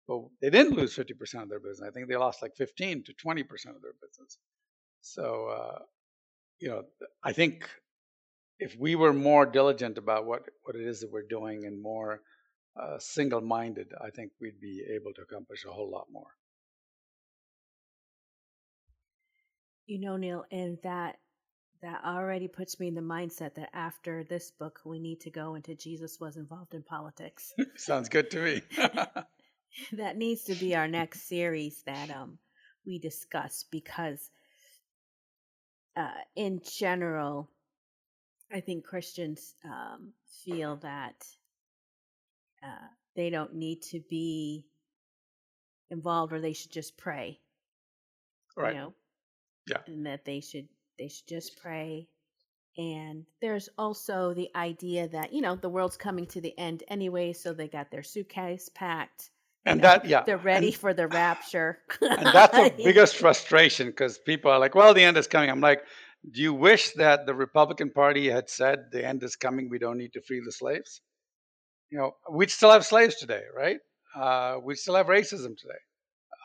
But 0.07 0.21
they 0.41 0.49
didn't 0.49 0.75
lose 0.75 0.95
50% 0.95 1.43
of 1.43 1.49
their 1.49 1.59
business. 1.59 1.87
I 1.87 1.91
think 1.91 2.07
they 2.07 2.15
lost 2.15 2.41
like 2.41 2.55
15 2.55 3.03
to 3.03 3.13
20% 3.13 3.41
of 3.75 3.81
their 3.81 3.93
business. 4.01 4.37
So, 5.01 5.47
uh, 5.47 5.79
you 6.59 6.69
know, 6.69 6.83
I 7.23 7.33
think 7.33 7.69
if 8.59 8.75
we 8.77 8.95
were 8.95 9.13
more 9.13 9.45
diligent 9.45 9.97
about 9.97 10.25
what, 10.25 10.43
what 10.63 10.75
it 10.75 10.81
is 10.87 11.01
that 11.01 11.11
we're 11.11 11.27
doing 11.27 11.65
and 11.65 11.81
more 11.81 12.21
uh, 12.79 12.97
single 12.99 13.41
minded, 13.41 13.91
I 14.03 14.09
think 14.09 14.31
we'd 14.39 14.59
be 14.59 14.83
able 14.95 15.13
to 15.13 15.21
accomplish 15.21 15.65
a 15.65 15.71
whole 15.71 15.89
lot 15.89 16.07
more. 16.11 16.31
You 19.87 19.99
know, 19.99 20.15
Neil, 20.15 20.45
and 20.51 20.77
that 20.83 21.17
that 21.81 22.01
already 22.05 22.47
puts 22.47 22.79
me 22.79 22.87
in 22.87 22.95
the 22.95 23.01
mindset 23.01 23.55
that 23.55 23.69
after 23.73 24.23
this 24.23 24.51
book, 24.51 24.79
we 24.85 24.99
need 24.99 25.21
to 25.21 25.31
go 25.31 25.55
into 25.55 25.75
Jesus 25.75 26.19
was 26.19 26.37
involved 26.37 26.73
in 26.73 26.83
politics. 26.83 27.53
Sounds 27.75 28.07
good 28.09 28.29
to 28.31 28.43
me. 28.43 28.61
that 29.93 30.17
needs 30.17 30.43
to 30.43 30.55
be 30.55 30.75
our 30.75 30.87
next 30.87 31.27
series 31.27 31.81
that 31.85 32.09
um 32.11 32.37
we 32.85 32.99
discuss 32.99 33.65
because 33.71 34.29
uh, 35.95 36.09
in 36.35 36.61
general, 36.63 37.49
I 38.51 38.61
think 38.61 38.85
Christians 38.85 39.55
um, 39.65 40.13
feel 40.45 40.77
that 40.77 41.25
uh, 42.63 42.87
they 43.15 43.29
don't 43.29 43.55
need 43.55 43.81
to 43.91 43.99
be 44.09 44.65
involved 45.89 46.31
or 46.33 46.39
they 46.39 46.53
should 46.53 46.71
just 46.71 46.97
pray. 46.97 47.39
right. 48.55 48.73
You 48.73 48.79
know, 48.79 48.93
Yeah. 49.67 49.77
and 49.87 50.05
that 50.05 50.23
they 50.25 50.39
should 50.39 50.67
they 50.97 51.07
should 51.09 51.27
just 51.27 51.57
pray. 51.57 52.07
And 52.77 53.25
there's 53.41 53.69
also 53.77 54.33
the 54.33 54.49
idea 54.55 55.07
that 55.09 55.33
you 55.33 55.41
know 55.41 55.55
the 55.55 55.69
world's 55.69 55.97
coming 55.97 56.25
to 56.27 56.41
the 56.41 56.57
end 56.57 56.83
anyway, 56.87 57.33
so 57.33 57.53
they 57.53 57.67
got 57.67 57.91
their 57.91 58.03
suitcase 58.03 58.69
packed. 58.73 59.29
you 59.65 59.71
And 59.71 59.81
know, 59.81 59.83
that, 59.83 60.05
yeah. 60.05 60.23
they're 60.25 60.37
ready 60.37 60.71
And, 60.71 60.75
for 60.75 60.93
the 60.93 61.07
rapture. 61.07 61.79
and 62.01 62.27
that's 62.33 62.59
the 62.59 62.73
biggest 62.83 63.17
frustration 63.17 63.87
because 63.87 64.17
people 64.19 64.51
are 64.51 64.59
like, 64.59 64.75
well, 64.75 64.93
the 64.93 65.03
end 65.03 65.17
is 65.17 65.27
coming. 65.27 65.49
I'm 65.49 65.61
like, 65.61 65.81
do 66.31 66.41
you 66.41 66.53
wish 66.53 66.91
that 66.93 67.25
the 67.25 67.33
Republican 67.35 67.89
Party 67.91 68.29
had 68.29 68.49
said 68.49 68.85
the 68.91 69.05
end 69.05 69.23
is 69.23 69.35
coming? 69.35 69.69
We 69.69 69.79
don't 69.79 69.97
need 69.97 70.13
to 70.13 70.21
free 70.21 70.41
the 70.43 70.51
slaves? 70.51 71.01
You 71.89 71.97
know, 71.99 72.15
we'd 72.31 72.51
still 72.51 72.71
have 72.71 72.85
slaves 72.85 73.15
today, 73.15 73.43
right? 73.55 73.79
Uh, 74.15 74.59
we 74.63 74.75
still 74.75 74.95
have 74.95 75.07
racism 75.07 75.57
today. 75.57 75.79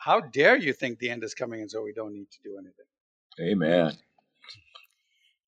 How 0.03 0.19
dare 0.21 0.57
you 0.57 0.73
think 0.73 0.99
the 0.99 1.09
end 1.09 1.23
is 1.23 1.33
coming 1.33 1.61
and 1.61 1.71
so 1.71 1.81
we 1.83 1.93
don't 1.93 2.13
need 2.13 2.29
to 2.31 2.39
do 2.43 2.57
anything? 2.57 2.85
Amen. 3.53 3.97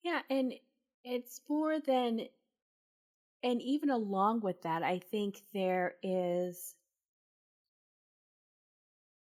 Yeah, 0.03 0.21
and 0.29 0.53
it's 1.03 1.41
more 1.49 1.79
than, 1.79 2.27
and 3.43 3.61
even 3.61 3.89
along 3.89 4.41
with 4.41 4.61
that, 4.63 4.83
I 4.83 4.99
think 4.99 5.41
there 5.53 5.95
is, 6.03 6.75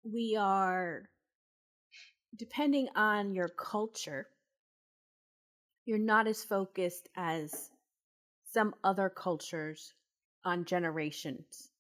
we 0.05 0.37
are, 0.37 1.09
depending 2.37 2.89
on 2.97 3.35
your 3.35 3.49
culture, 3.49 4.29
you're 5.87 5.99
not 5.99 6.27
as 6.27 6.45
focused 6.45 7.09
as 7.17 7.71
some 8.53 8.75
other 8.85 9.09
cultures 9.09 9.95
on 10.45 10.65
generations, 10.65 11.71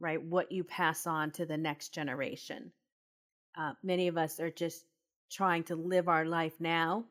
right? 0.00 0.22
What 0.22 0.52
you 0.52 0.64
pass 0.64 1.06
on 1.06 1.32
to 1.32 1.46
the 1.46 1.56
next 1.56 1.90
generation. 1.94 2.72
Uh, 3.56 3.72
many 3.82 4.08
of 4.08 4.18
us 4.18 4.40
are 4.40 4.50
just 4.50 4.84
trying 5.30 5.64
to 5.64 5.76
live 5.76 6.08
our 6.08 6.24
life 6.24 6.54
now 6.60 7.04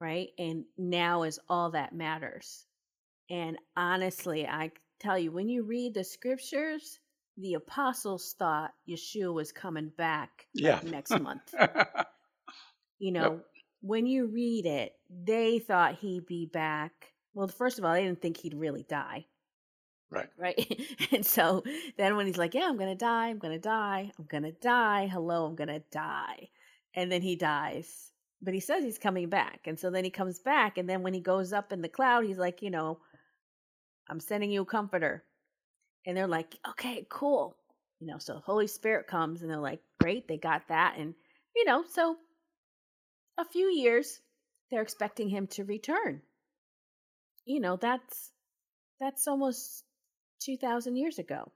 right? 0.00 0.28
And 0.38 0.64
now 0.78 1.22
is 1.24 1.38
all 1.48 1.70
that 1.72 1.94
matters. 1.94 2.64
And 3.28 3.58
honestly, 3.76 4.46
I 4.46 4.72
tell 4.98 5.18
you, 5.18 5.30
when 5.30 5.48
you 5.48 5.62
read 5.64 5.94
the 5.94 6.04
scriptures, 6.04 6.98
the 7.36 7.54
apostles 7.54 8.34
thought 8.38 8.72
Yeshua 8.88 9.32
was 9.32 9.52
coming 9.52 9.90
back 9.96 10.46
Yeah. 10.54 10.80
next 10.84 11.18
month. 11.18 11.54
You 12.98 13.12
know, 13.12 13.40
when 13.80 14.06
you 14.06 14.26
read 14.26 14.66
it, 14.66 14.92
they 15.08 15.58
thought 15.58 15.94
he'd 15.94 16.26
be 16.26 16.44
back. 16.44 16.92
Well, 17.32 17.48
first 17.48 17.78
of 17.78 17.84
all, 17.86 17.94
they 17.94 18.04
didn't 18.04 18.20
think 18.20 18.36
he'd 18.36 18.52
really 18.52 18.84
die, 18.86 19.24
right. 20.10 20.28
right? 20.36 20.86
and 21.10 21.24
so 21.24 21.62
then 21.96 22.16
when 22.16 22.26
he's 22.26 22.36
like, 22.36 22.52
Yeah, 22.52 22.66
I'm 22.68 22.76
going 22.76 22.90
to 22.90 22.94
die, 22.94 23.28
I'm 23.28 23.38
going 23.38 23.54
to 23.54 23.58
die, 23.58 24.12
I'm 24.18 24.26
going 24.26 24.42
to 24.42 24.52
die, 24.52 25.06
hello, 25.10 25.46
I'm 25.46 25.54
going 25.54 25.68
to 25.68 25.82
die. 25.90 26.50
And 26.94 27.10
then 27.10 27.22
he 27.22 27.36
dies 27.36 28.09
but 28.42 28.54
he 28.54 28.60
says 28.60 28.82
he's 28.82 28.98
coming 28.98 29.28
back. 29.28 29.60
And 29.66 29.78
so 29.78 29.90
then 29.90 30.04
he 30.04 30.10
comes 30.10 30.38
back. 30.38 30.78
And 30.78 30.88
then 30.88 31.02
when 31.02 31.14
he 31.14 31.20
goes 31.20 31.52
up 31.52 31.72
in 31.72 31.82
the 31.82 31.88
cloud, 31.88 32.24
he's 32.24 32.38
like, 32.38 32.62
you 32.62 32.70
know, 32.70 32.98
I'm 34.08 34.20
sending 34.20 34.50
you 34.50 34.62
a 34.62 34.66
comforter. 34.66 35.24
And 36.06 36.16
they're 36.16 36.26
like, 36.26 36.56
okay, 36.70 37.06
cool. 37.10 37.56
You 38.00 38.06
know, 38.06 38.18
so 38.18 38.40
Holy 38.44 38.66
Spirit 38.66 39.06
comes 39.06 39.42
and 39.42 39.50
they're 39.50 39.58
like, 39.58 39.80
great, 40.00 40.26
they 40.26 40.38
got 40.38 40.68
that. 40.68 40.94
And, 40.98 41.14
you 41.54 41.64
know, 41.66 41.84
so 41.86 42.16
a 43.38 43.44
few 43.44 43.66
years, 43.66 44.20
they're 44.70 44.82
expecting 44.82 45.28
him 45.28 45.46
to 45.48 45.64
return. 45.64 46.22
You 47.44 47.60
know, 47.60 47.76
that's 47.76 48.30
that's 49.00 49.26
almost 49.26 49.84
2000 50.42 50.96
years 50.96 51.18
ago. 51.18 51.50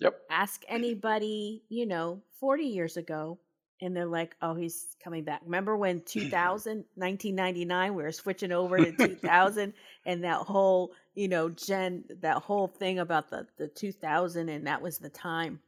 Yep. 0.00 0.14
Ask 0.30 0.62
anybody, 0.68 1.62
you 1.68 1.86
know, 1.86 2.22
40 2.40 2.64
years 2.64 2.96
ago 2.96 3.38
and 3.80 3.96
they're 3.96 4.06
like, 4.06 4.36
"Oh, 4.42 4.54
he's 4.54 4.96
coming 5.02 5.24
back." 5.24 5.42
Remember 5.44 5.76
when 5.76 6.02
2000, 6.06 6.84
1999, 6.96 7.94
we 7.94 8.02
were 8.02 8.12
switching 8.12 8.52
over 8.52 8.80
to 8.80 8.92
2000, 8.96 9.74
and 10.06 10.24
that 10.24 10.38
whole, 10.40 10.92
you 11.14 11.28
know, 11.28 11.48
gen, 11.50 12.04
that 12.20 12.38
whole 12.38 12.68
thing 12.68 12.98
about 12.98 13.30
the 13.30 13.46
the 13.58 13.68
2000, 13.68 14.48
and 14.48 14.66
that 14.66 14.82
was 14.82 14.98
the 14.98 15.10
time, 15.10 15.60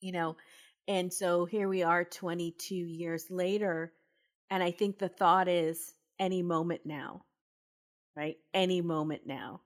you 0.00 0.12
know, 0.12 0.36
and 0.88 1.12
so 1.12 1.44
here 1.44 1.68
we 1.68 1.82
are, 1.82 2.04
22 2.04 2.74
years 2.74 3.30
later, 3.30 3.92
and 4.50 4.62
I 4.62 4.70
think 4.70 4.98
the 4.98 5.08
thought 5.08 5.48
is 5.48 5.94
any 6.18 6.42
moment 6.42 6.82
now, 6.86 7.24
right? 8.16 8.36
Any 8.54 8.80
moment 8.80 9.26
now. 9.26 9.62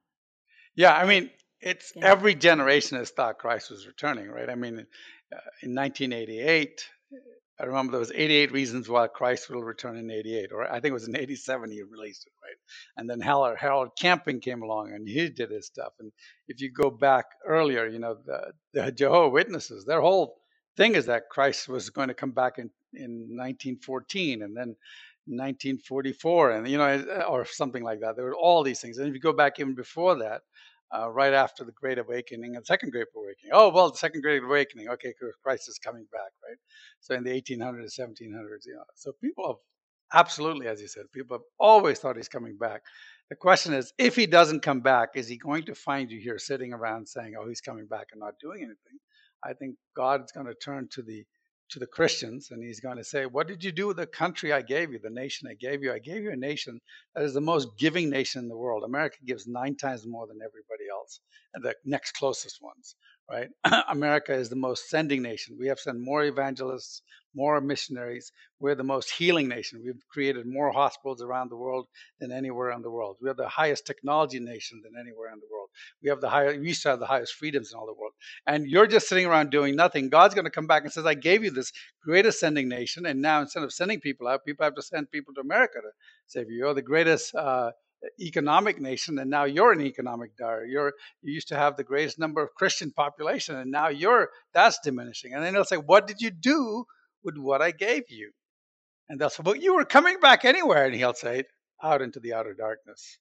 Yeah, 0.74 0.94
I 0.94 1.06
mean, 1.06 1.30
it's 1.60 1.92
Yeah. 1.94 2.02
every 2.02 2.34
generation 2.34 2.98
has 2.98 3.10
thought 3.10 3.38
Christ 3.38 3.70
was 3.70 3.86
returning, 3.86 4.28
right? 4.28 4.48
I 4.48 4.54
mean, 4.54 4.86
uh, 5.32 5.36
in 5.62 5.74
1988, 5.74 6.88
I 7.62 7.66
remember 7.66 7.92
there 7.92 8.00
was 8.00 8.10
88 8.12 8.50
reasons 8.50 8.88
why 8.88 9.06
Christ 9.06 9.48
will 9.48 9.62
return 9.62 9.96
in 9.96 10.10
88, 10.10 10.50
or 10.50 10.64
I 10.64 10.80
think 10.80 10.86
it 10.86 10.94
was 10.94 11.06
in 11.06 11.16
87 11.16 11.70
he 11.70 11.82
released 11.82 12.26
it, 12.26 12.32
right? 12.42 12.56
And 12.96 13.08
then 13.08 13.20
Harold, 13.20 13.56
Harold 13.56 13.90
Camping 13.96 14.40
came 14.40 14.62
along 14.62 14.92
and 14.92 15.06
he 15.06 15.28
did 15.28 15.50
his 15.50 15.66
stuff. 15.66 15.92
And 16.00 16.10
if 16.48 16.60
you 16.60 16.72
go 16.72 16.90
back 16.90 17.26
earlier, 17.46 17.86
you 17.86 18.00
know, 18.00 18.16
the, 18.26 18.52
the 18.72 18.90
Jehovah 18.90 19.28
Witnesses, 19.28 19.84
their 19.84 20.00
whole 20.00 20.40
thing 20.76 20.96
is 20.96 21.06
that 21.06 21.28
Christ 21.30 21.68
was 21.68 21.90
going 21.90 22.08
to 22.08 22.14
come 22.14 22.32
back 22.32 22.58
in, 22.58 22.68
in 22.94 23.28
1914 23.36 24.42
and 24.42 24.56
then 24.56 24.74
1944 25.26 26.50
and 26.50 26.68
you 26.68 26.76
know 26.76 27.24
or 27.28 27.44
something 27.44 27.84
like 27.84 28.00
that 28.00 28.16
there 28.16 28.24
were 28.24 28.34
all 28.34 28.64
these 28.64 28.80
things 28.80 28.98
and 28.98 29.06
if 29.06 29.14
you 29.14 29.20
go 29.20 29.32
back 29.32 29.60
even 29.60 29.72
before 29.72 30.16
that 30.16 30.42
uh, 30.96 31.10
right 31.10 31.32
after 31.34 31.64
the 31.64 31.72
great 31.72 31.98
awakening 31.98 32.56
and 32.56 32.66
second 32.66 32.90
great 32.92 33.08
awakening. 33.16 33.52
Oh 33.52 33.70
well 33.70 33.90
the 33.90 33.98
second 33.98 34.22
great 34.22 34.42
awakening. 34.42 34.88
Okay 34.88 35.12
'cause 35.20 35.34
christ 35.42 35.68
is 35.68 35.78
coming 35.78 36.06
back 36.12 36.32
right? 36.46 36.58
So 37.00 37.14
in 37.14 37.24
the 37.24 37.30
1800s 37.32 37.94
1700s 37.94 38.66
you 38.66 38.74
know 38.74 38.84
so 38.94 39.12
people 39.22 39.46
have 39.48 39.56
absolutely 40.22 40.66
as 40.68 40.80
you 40.80 40.88
said 40.88 41.04
people 41.12 41.36
have 41.38 41.44
always 41.58 41.98
thought 41.98 42.16
he's 42.16 42.28
coming 42.28 42.56
back. 42.58 42.82
The 43.30 43.36
question 43.36 43.72
is 43.74 43.92
if 43.98 44.16
he 44.16 44.26
doesn't 44.26 44.60
come 44.60 44.80
back 44.80 45.10
is 45.16 45.28
he 45.28 45.36
going 45.38 45.64
to 45.64 45.74
find 45.74 46.10
you 46.10 46.20
here 46.20 46.38
sitting 46.38 46.72
around 46.72 47.08
saying 47.08 47.34
oh 47.38 47.48
he's 47.48 47.60
coming 47.62 47.86
back 47.86 48.08
and 48.12 48.20
not 48.20 48.34
doing 48.40 48.58
anything? 48.62 48.98
I 49.44 49.54
think 49.54 49.76
god's 49.96 50.32
going 50.32 50.46
to 50.46 50.54
turn 50.54 50.88
to 50.92 51.02
the 51.02 51.24
to 51.72 51.78
the 51.78 51.86
Christians, 51.86 52.50
and 52.50 52.62
he's 52.62 52.80
going 52.80 52.98
to 52.98 53.04
say, 53.04 53.26
What 53.26 53.48
did 53.48 53.64
you 53.64 53.72
do 53.72 53.88
with 53.88 53.96
the 53.96 54.06
country 54.06 54.52
I 54.52 54.62
gave 54.62 54.92
you, 54.92 54.98
the 54.98 55.10
nation 55.10 55.48
I 55.50 55.54
gave 55.54 55.82
you? 55.82 55.92
I 55.92 55.98
gave 55.98 56.22
you 56.22 56.30
a 56.30 56.36
nation 56.36 56.80
that 57.14 57.24
is 57.24 57.34
the 57.34 57.40
most 57.40 57.78
giving 57.78 58.10
nation 58.10 58.42
in 58.42 58.48
the 58.48 58.56
world. 58.56 58.84
America 58.84 59.16
gives 59.24 59.46
nine 59.46 59.76
times 59.76 60.06
more 60.06 60.26
than 60.26 60.38
everybody 60.40 60.88
else, 60.90 61.20
and 61.54 61.64
the 61.64 61.74
next 61.84 62.12
closest 62.12 62.62
ones, 62.62 62.94
right? 63.30 63.48
America 63.88 64.32
is 64.32 64.48
the 64.48 64.56
most 64.56 64.88
sending 64.88 65.22
nation. 65.22 65.56
We 65.58 65.68
have 65.68 65.78
sent 65.78 66.00
more 66.00 66.24
evangelists, 66.24 67.02
more 67.34 67.60
missionaries. 67.60 68.30
We're 68.60 68.74
the 68.74 68.84
most 68.84 69.10
healing 69.10 69.48
nation. 69.48 69.82
We've 69.84 70.02
created 70.10 70.46
more 70.46 70.70
hospitals 70.70 71.22
around 71.22 71.50
the 71.50 71.56
world 71.56 71.86
than 72.20 72.30
anywhere 72.30 72.70
in 72.72 72.82
the 72.82 72.90
world. 72.90 73.16
We 73.20 73.30
are 73.30 73.34
the 73.34 73.48
highest 73.48 73.86
technology 73.86 74.38
nation 74.38 74.82
than 74.84 75.00
anywhere 75.00 75.32
in 75.32 75.38
the 75.40 75.46
world. 75.50 75.70
We 76.02 76.10
have 76.10 76.20
the 76.20 76.28
highest, 76.28 76.60
we 76.60 76.68
used 76.68 76.84
have 76.84 77.00
the 77.00 77.06
highest 77.06 77.34
freedoms 77.34 77.72
in 77.72 77.78
all 77.78 77.86
the 77.86 77.94
world. 77.94 78.12
And 78.46 78.66
you're 78.66 78.86
just 78.86 79.08
sitting 79.08 79.26
around 79.26 79.50
doing 79.50 79.76
nothing. 79.76 80.10
God's 80.10 80.34
going 80.34 80.44
to 80.44 80.50
come 80.50 80.66
back 80.66 80.82
and 80.82 80.92
says, 80.92 81.06
I 81.06 81.14
gave 81.14 81.42
you 81.42 81.50
this 81.50 81.72
greatest 82.04 82.40
sending 82.40 82.68
nation. 82.68 83.06
And 83.06 83.22
now 83.22 83.40
instead 83.40 83.62
of 83.62 83.72
sending 83.72 84.00
people 84.00 84.28
out, 84.28 84.44
people 84.44 84.64
have 84.64 84.74
to 84.74 84.82
send 84.82 85.10
people 85.10 85.34
to 85.34 85.40
America 85.40 85.78
to 85.80 85.90
save 86.26 86.50
you. 86.50 86.58
You're 86.58 86.74
the 86.74 86.82
greatest 86.82 87.34
uh, 87.34 87.72
economic 88.20 88.80
nation, 88.80 89.18
and 89.18 89.30
now 89.30 89.44
you're 89.44 89.72
an 89.72 89.80
economic 89.80 90.36
dire. 90.36 90.64
You're 90.64 90.92
you 91.22 91.32
used 91.32 91.48
to 91.48 91.56
have 91.56 91.76
the 91.76 91.84
greatest 91.84 92.18
number 92.18 92.42
of 92.42 92.54
Christian 92.54 92.90
population, 92.92 93.56
and 93.56 93.70
now 93.70 93.88
you're 93.88 94.30
that's 94.52 94.78
diminishing. 94.80 95.34
And 95.34 95.42
then 95.44 95.54
they'll 95.54 95.64
say, 95.64 95.76
What 95.76 96.06
did 96.06 96.20
you 96.20 96.30
do 96.30 96.84
with 97.24 97.36
what 97.36 97.62
I 97.62 97.70
gave 97.70 98.04
you? 98.10 98.32
And 99.08 99.20
they'll 99.20 99.30
say, 99.30 99.42
Well, 99.44 99.56
you 99.56 99.74
were 99.74 99.84
coming 99.84 100.20
back 100.20 100.44
anywhere. 100.44 100.86
And 100.86 100.94
he'll 100.94 101.14
say, 101.14 101.44
Out 101.82 102.02
into 102.02 102.20
the 102.20 102.34
outer 102.34 102.54
darkness. 102.54 103.18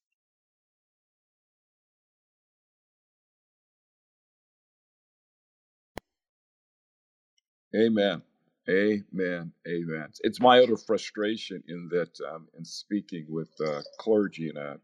Amen. 7.75 8.21
Amen. 8.69 9.51
Amen. 9.67 10.07
It's 10.21 10.39
my 10.39 10.59
utter 10.59 10.77
frustration 10.77 11.63
in 11.67 11.89
that 11.91 12.17
um, 12.33 12.47
in 12.57 12.63
speaking 12.63 13.25
with 13.27 13.49
uh, 13.65 13.81
clergy, 13.99 14.49
and 14.49 14.57
uh, 14.57 14.75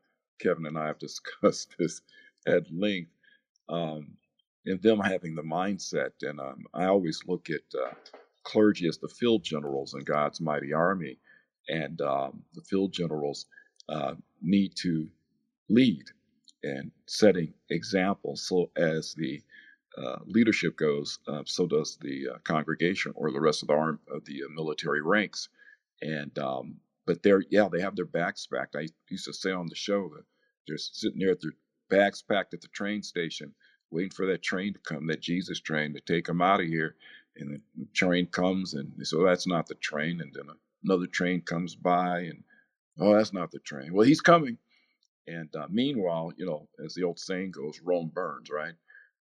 Kevin 0.41 0.65
and 0.65 0.77
I 0.77 0.87
have 0.87 0.99
discussed 1.01 1.75
this 1.79 2.01
at 2.47 2.63
length, 2.71 3.11
um, 3.69 4.11
them 4.65 4.99
having 4.99 5.35
the 5.35 5.43
mindset. 5.43 6.11
And 6.21 6.39
um, 6.39 6.65
I 6.73 6.85
always 6.87 7.21
look 7.27 7.49
at 7.49 7.79
uh, 7.79 7.93
clergy 8.43 8.87
as 8.87 8.97
the 8.99 9.09
field 9.09 9.43
generals 9.43 9.93
in 9.95 10.01
God's 10.01 10.41
mighty 10.41 10.73
army. 10.73 11.17
and 11.69 12.01
um, 12.01 12.43
the 12.55 12.61
field 12.63 12.93
generals 12.93 13.47
uh, 13.89 14.15
need 14.41 14.73
to 14.77 15.07
lead 15.69 16.03
and 16.63 16.91
setting 17.07 17.53
examples. 17.69 18.47
So 18.47 18.71
as 18.77 19.13
the 19.15 19.41
uh, 19.97 20.19
leadership 20.25 20.77
goes, 20.77 21.19
uh, 21.27 21.43
so 21.45 21.67
does 21.67 21.97
the 22.01 22.29
uh, 22.35 22.37
congregation 22.43 23.13
or 23.15 23.31
the 23.31 23.41
rest 23.41 23.63
of 23.63 23.69
the 23.69 23.73
arm 23.75 23.99
of 24.11 24.25
the 24.25 24.43
uh, 24.43 24.49
military 24.53 25.01
ranks. 25.01 25.49
And 26.01 26.37
um, 26.39 26.77
but 27.05 27.23
they're 27.23 27.43
yeah 27.49 27.67
they 27.71 27.81
have 27.81 27.95
their 27.95 28.05
backs 28.05 28.47
packed. 28.47 28.75
I 28.75 28.87
used 29.09 29.25
to 29.25 29.33
say 29.33 29.51
on 29.51 29.67
the 29.67 29.75
show 29.75 30.09
that 30.15 30.25
they're 30.67 30.77
sitting 30.77 31.19
there 31.19 31.29
with 31.29 31.41
their 31.41 31.53
backs 31.89 32.21
packed 32.21 32.53
at 32.53 32.61
the 32.61 32.67
train 32.69 33.01
station, 33.03 33.53
waiting 33.91 34.11
for 34.11 34.27
that 34.27 34.43
train 34.43 34.73
to 34.73 34.79
come, 34.79 35.07
that 35.07 35.21
Jesus 35.21 35.59
train 35.59 35.93
to 35.93 36.01
take 36.01 36.27
them 36.27 36.41
out 36.41 36.61
of 36.61 36.67
here. 36.67 36.95
And 37.37 37.61
the 37.77 37.85
train 37.93 38.27
comes, 38.27 38.73
and 38.73 38.91
so 39.07 39.23
that's 39.23 39.47
not 39.47 39.67
the 39.67 39.75
train. 39.75 40.21
And 40.21 40.33
then 40.33 40.45
another 40.83 41.07
train 41.07 41.41
comes 41.41 41.75
by, 41.75 42.21
and 42.21 42.43
oh, 42.99 43.15
that's 43.15 43.33
not 43.33 43.51
the 43.51 43.59
train. 43.59 43.93
Well, 43.93 44.07
he's 44.07 44.21
coming. 44.21 44.57
And 45.27 45.55
uh, 45.55 45.67
meanwhile, 45.69 46.31
you 46.37 46.45
know, 46.45 46.67
as 46.83 46.95
the 46.95 47.03
old 47.03 47.19
saying 47.19 47.51
goes, 47.51 47.81
Rome 47.83 48.11
burns, 48.13 48.49
right? 48.49 48.73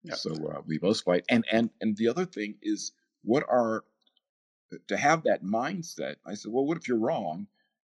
Yep. 0.07 0.19
So 0.19 0.33
uh, 0.33 0.63
we 0.67 0.79
both 0.79 1.03
fight. 1.03 1.25
And 1.31 1.45
and 1.51 1.71
and 1.81 1.97
the 1.97 2.09
other 2.09 2.27
thing 2.27 2.57
is, 2.63 2.93
what 3.25 3.45
are 3.49 3.85
to 4.89 4.97
have 4.97 5.25
that 5.25 5.45
mindset? 5.45 6.17
I 6.27 6.35
said, 6.35 6.53
well, 6.53 6.67
what 6.67 6.79
if 6.79 6.89
you're 6.89 6.99
wrong, 6.99 7.47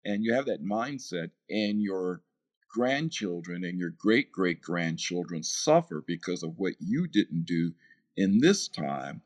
and 0.06 0.23
you 0.23 0.34
have 0.34 0.45
that 0.47 0.63
mindset, 0.63 1.32
and 1.49 1.82
your 1.82 2.21
grandchildren 2.69 3.63
and 3.65 3.80
your 3.80 3.91
great 3.91 4.32
great 4.32 4.62
grandchildren 4.62 5.43
suffer 5.43 6.04
because 6.08 6.43
of 6.43 6.58
what 6.60 6.73
you 6.80 7.08
didn't 7.08 7.45
do 7.45 7.73
in 8.17 8.39
this 8.39 8.67
time, 8.67 9.21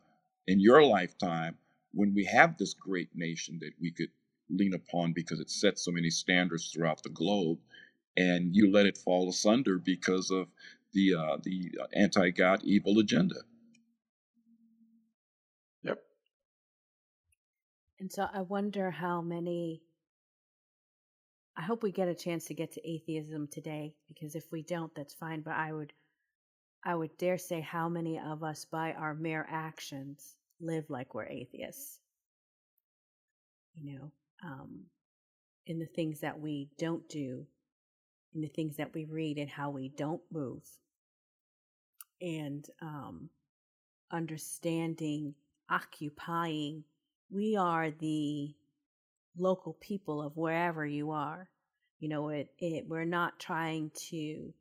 in 0.47 0.60
your 0.60 0.84
lifetime, 0.84 1.58
when 1.93 2.13
we 2.13 2.26
have 2.26 2.58
this 2.58 2.73
great 2.73 3.10
nation 3.15 3.60
that 3.62 3.73
we 3.82 3.91
could 3.91 4.10
lean 4.50 4.73
upon 4.73 5.13
because 5.13 5.39
it 5.39 5.50
sets 5.50 5.84
so 5.84 5.91
many 5.91 6.10
standards 6.10 6.71
throughout 6.71 7.04
the 7.04 7.10
globe 7.10 7.60
and 8.17 8.56
you 8.56 8.71
let 8.71 8.86
it 8.86 8.97
fall 8.97 9.30
asunder 9.30 9.78
because 9.78 10.32
of 10.32 10.47
the 10.93 11.13
uh, 11.13 11.38
the 11.43 11.71
anti-God 11.93 12.62
evil 12.63 13.00
agenda. 13.00 13.36
Yep. 15.84 16.00
And 18.00 18.12
so 18.12 18.28
I 18.34 18.41
wonder 18.41 18.91
how 18.91 19.21
many. 19.21 19.82
I 21.60 21.63
hope 21.63 21.82
we 21.82 21.91
get 21.91 22.08
a 22.08 22.13
chance 22.13 22.45
to 22.45 22.54
get 22.54 22.73
to 22.73 22.88
atheism 22.88 23.47
today, 23.47 23.95
because 24.08 24.36
if 24.36 24.52
we 24.52 24.62
don't, 24.62 24.93
that's 24.95 25.15
fine. 25.15 25.41
But 25.41 25.56
I 25.56 25.73
would, 25.73 25.91
I 26.86 26.93
would 26.93 27.17
dare 27.17 27.39
say, 27.39 27.62
how 27.62 27.89
many 27.89 28.19
of 28.19 28.43
us, 28.43 28.63
by 28.65 28.93
our 28.93 29.15
mere 29.15 29.47
actions, 29.50 30.36
live 30.62 30.86
like 30.89 31.15
we're 31.15 31.26
atheists? 31.26 31.97
You 33.73 33.91
know, 33.91 34.12
um, 34.43 34.82
in 35.65 35.80
the 35.80 35.88
things 35.88 36.19
that 36.19 36.39
we 36.39 36.69
don't 36.78 37.10
do 37.10 37.47
in 38.38 38.43
the 38.43 38.47
things 38.47 38.78
that 38.78 38.93
we 38.93 39.04
read 39.04 39.39
and 39.39 39.50
how 39.50 39.71
we 39.71 39.89
don't 39.89 40.21
move. 40.32 40.62
And 42.21 42.65
um, 42.82 43.30
understanding 44.12 45.34
occupying 45.69 46.84
we 47.30 47.58
are 47.58 47.91
the 47.91 48.54
local 49.38 49.73
people 49.82 50.21
of 50.21 50.38
wherever 50.38 50.86
you 50.86 51.12
are. 51.12 51.50
You 52.00 52.10
know 52.10 52.30
it, 52.30 52.52
it 52.60 52.86
we're 52.88 53.06
not 53.06 53.39
trying 53.39 53.91
to 54.10 54.54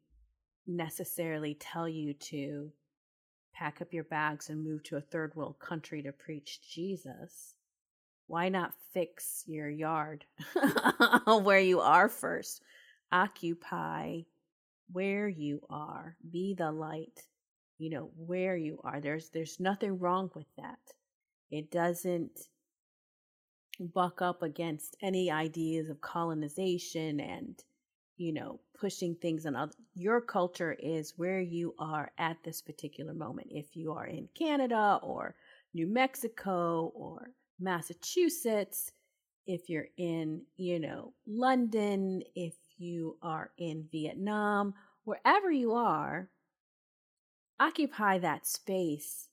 necessarily 0.67 1.55
tell 1.55 1.89
you 1.89 2.15
to 2.15 2.73
pack 3.55 3.81
up 3.81 3.93
your 3.93 4.05
bags 4.05 4.49
and 4.49 4.65
move 4.65 4.83
to 4.85 4.97
a 4.97 5.01
third 5.01 5.35
world 5.37 5.59
country 5.61 6.03
to 6.03 6.13
preach 6.13 6.61
jesus. 6.75 7.55
Why 8.27 8.49
not 8.49 8.73
fix 8.93 9.45
your 9.47 9.69
yard 9.69 10.25
where 11.27 11.61
you 11.61 11.81
are 11.81 12.09
first 12.09 12.63
occupy 13.13 14.21
where 14.93 15.29
you 15.29 15.61
are 15.69 16.17
be 16.31 16.55
the 16.55 16.71
light 16.71 17.27
you 17.79 17.91
know 17.91 18.11
where 18.17 18.57
you 18.57 18.81
are. 18.85 19.01
There's 19.01 19.29
there's 19.31 19.61
nothing 19.61 19.99
wrong 19.99 20.31
with 20.35 20.47
that. 20.57 20.79
It 21.51 21.71
doesn't 21.71 22.49
buck 23.79 24.23
up 24.23 24.43
against 24.43 24.97
any 25.03 25.31
ideas 25.31 25.91
of 25.91 26.01
colonization 26.01 27.21
and 27.21 27.63
you 28.17 28.33
know 28.33 28.61
pushing 28.79 29.15
things 29.15 29.45
on 29.45 29.55
other 29.55 29.73
your 29.95 30.21
culture 30.23 30.75
is 30.79 31.13
where 31.17 31.41
you 31.41 31.75
are 31.79 32.11
at 32.19 32.39
this 32.43 32.63
particular 32.63 33.13
moment. 33.13 33.49
If 33.51 33.77
you 33.77 33.93
are 33.93 34.07
in 34.07 34.29
canada 34.35 34.99
or 35.03 35.35
new 35.75 35.87
mexico 35.87 36.91
or 36.95 37.31
massachusetts 37.61 38.93
if 39.47 39.69
you're 39.69 39.89
in 39.99 40.43
you 40.57 40.81
know 40.81 41.13
london 41.27 42.23
if 42.35 42.55
you 42.79 43.17
are 43.23 43.51
in 43.59 43.89
Vietnam, 43.91 44.75
wherever 45.05 45.51
you 45.51 45.75
are, 45.75 46.29
occupy 47.59 48.19
that 48.19 48.47
space 48.47 49.29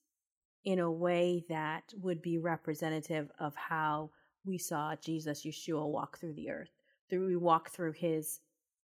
in 0.63 0.79
a 0.79 0.91
way 0.91 1.43
that 1.49 1.93
would 2.01 2.21
be 2.21 2.37
representative 2.37 3.29
of 3.39 3.55
how 3.55 4.09
we 4.45 4.57
saw 4.57 4.95
Jesus 4.95 5.45
Yeshua 5.45 5.85
walk 5.85 6.17
through 6.17 6.33
the 6.33 6.49
earth. 6.49 6.71
Through 7.09 7.27
we 7.27 7.35
walk 7.35 7.69
through 7.69 7.93
his 7.93 8.39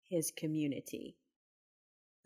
his 0.08 0.30
community. 0.30 1.16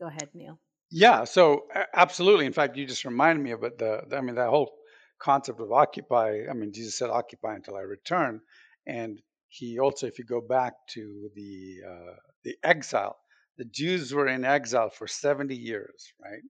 Go 0.00 0.06
ahead, 0.06 0.30
Neil. 0.34 0.58
Yeah, 0.90 1.24
so 1.24 1.66
absolutely. 1.94 2.46
In 2.46 2.52
fact, 2.52 2.76
you 2.76 2.86
just 2.86 3.04
reminded 3.04 3.42
me 3.42 3.52
of 3.52 3.64
it. 3.64 3.78
The, 3.78 4.04
I 4.12 4.20
mean, 4.20 4.36
that 4.36 4.48
whole 4.48 4.72
concept 5.18 5.60
of 5.60 5.72
occupy. 5.72 6.42
I 6.50 6.52
mean, 6.54 6.72
Jesus 6.72 6.96
said, 6.96 7.10
"Occupy 7.10 7.54
until 7.54 7.76
I 7.76 7.80
return," 7.80 8.40
and 8.86 9.20
he 9.52 9.78
also, 9.78 10.06
if 10.06 10.18
you 10.18 10.24
go 10.24 10.40
back 10.40 10.72
to 10.92 11.28
the 11.36 11.76
uh, 11.86 12.14
the 12.42 12.56
exile, 12.64 13.18
the 13.58 13.66
Jews 13.66 14.14
were 14.14 14.26
in 14.26 14.46
exile 14.46 14.88
for 14.88 15.06
70 15.06 15.54
years, 15.54 16.14
right? 16.24 16.40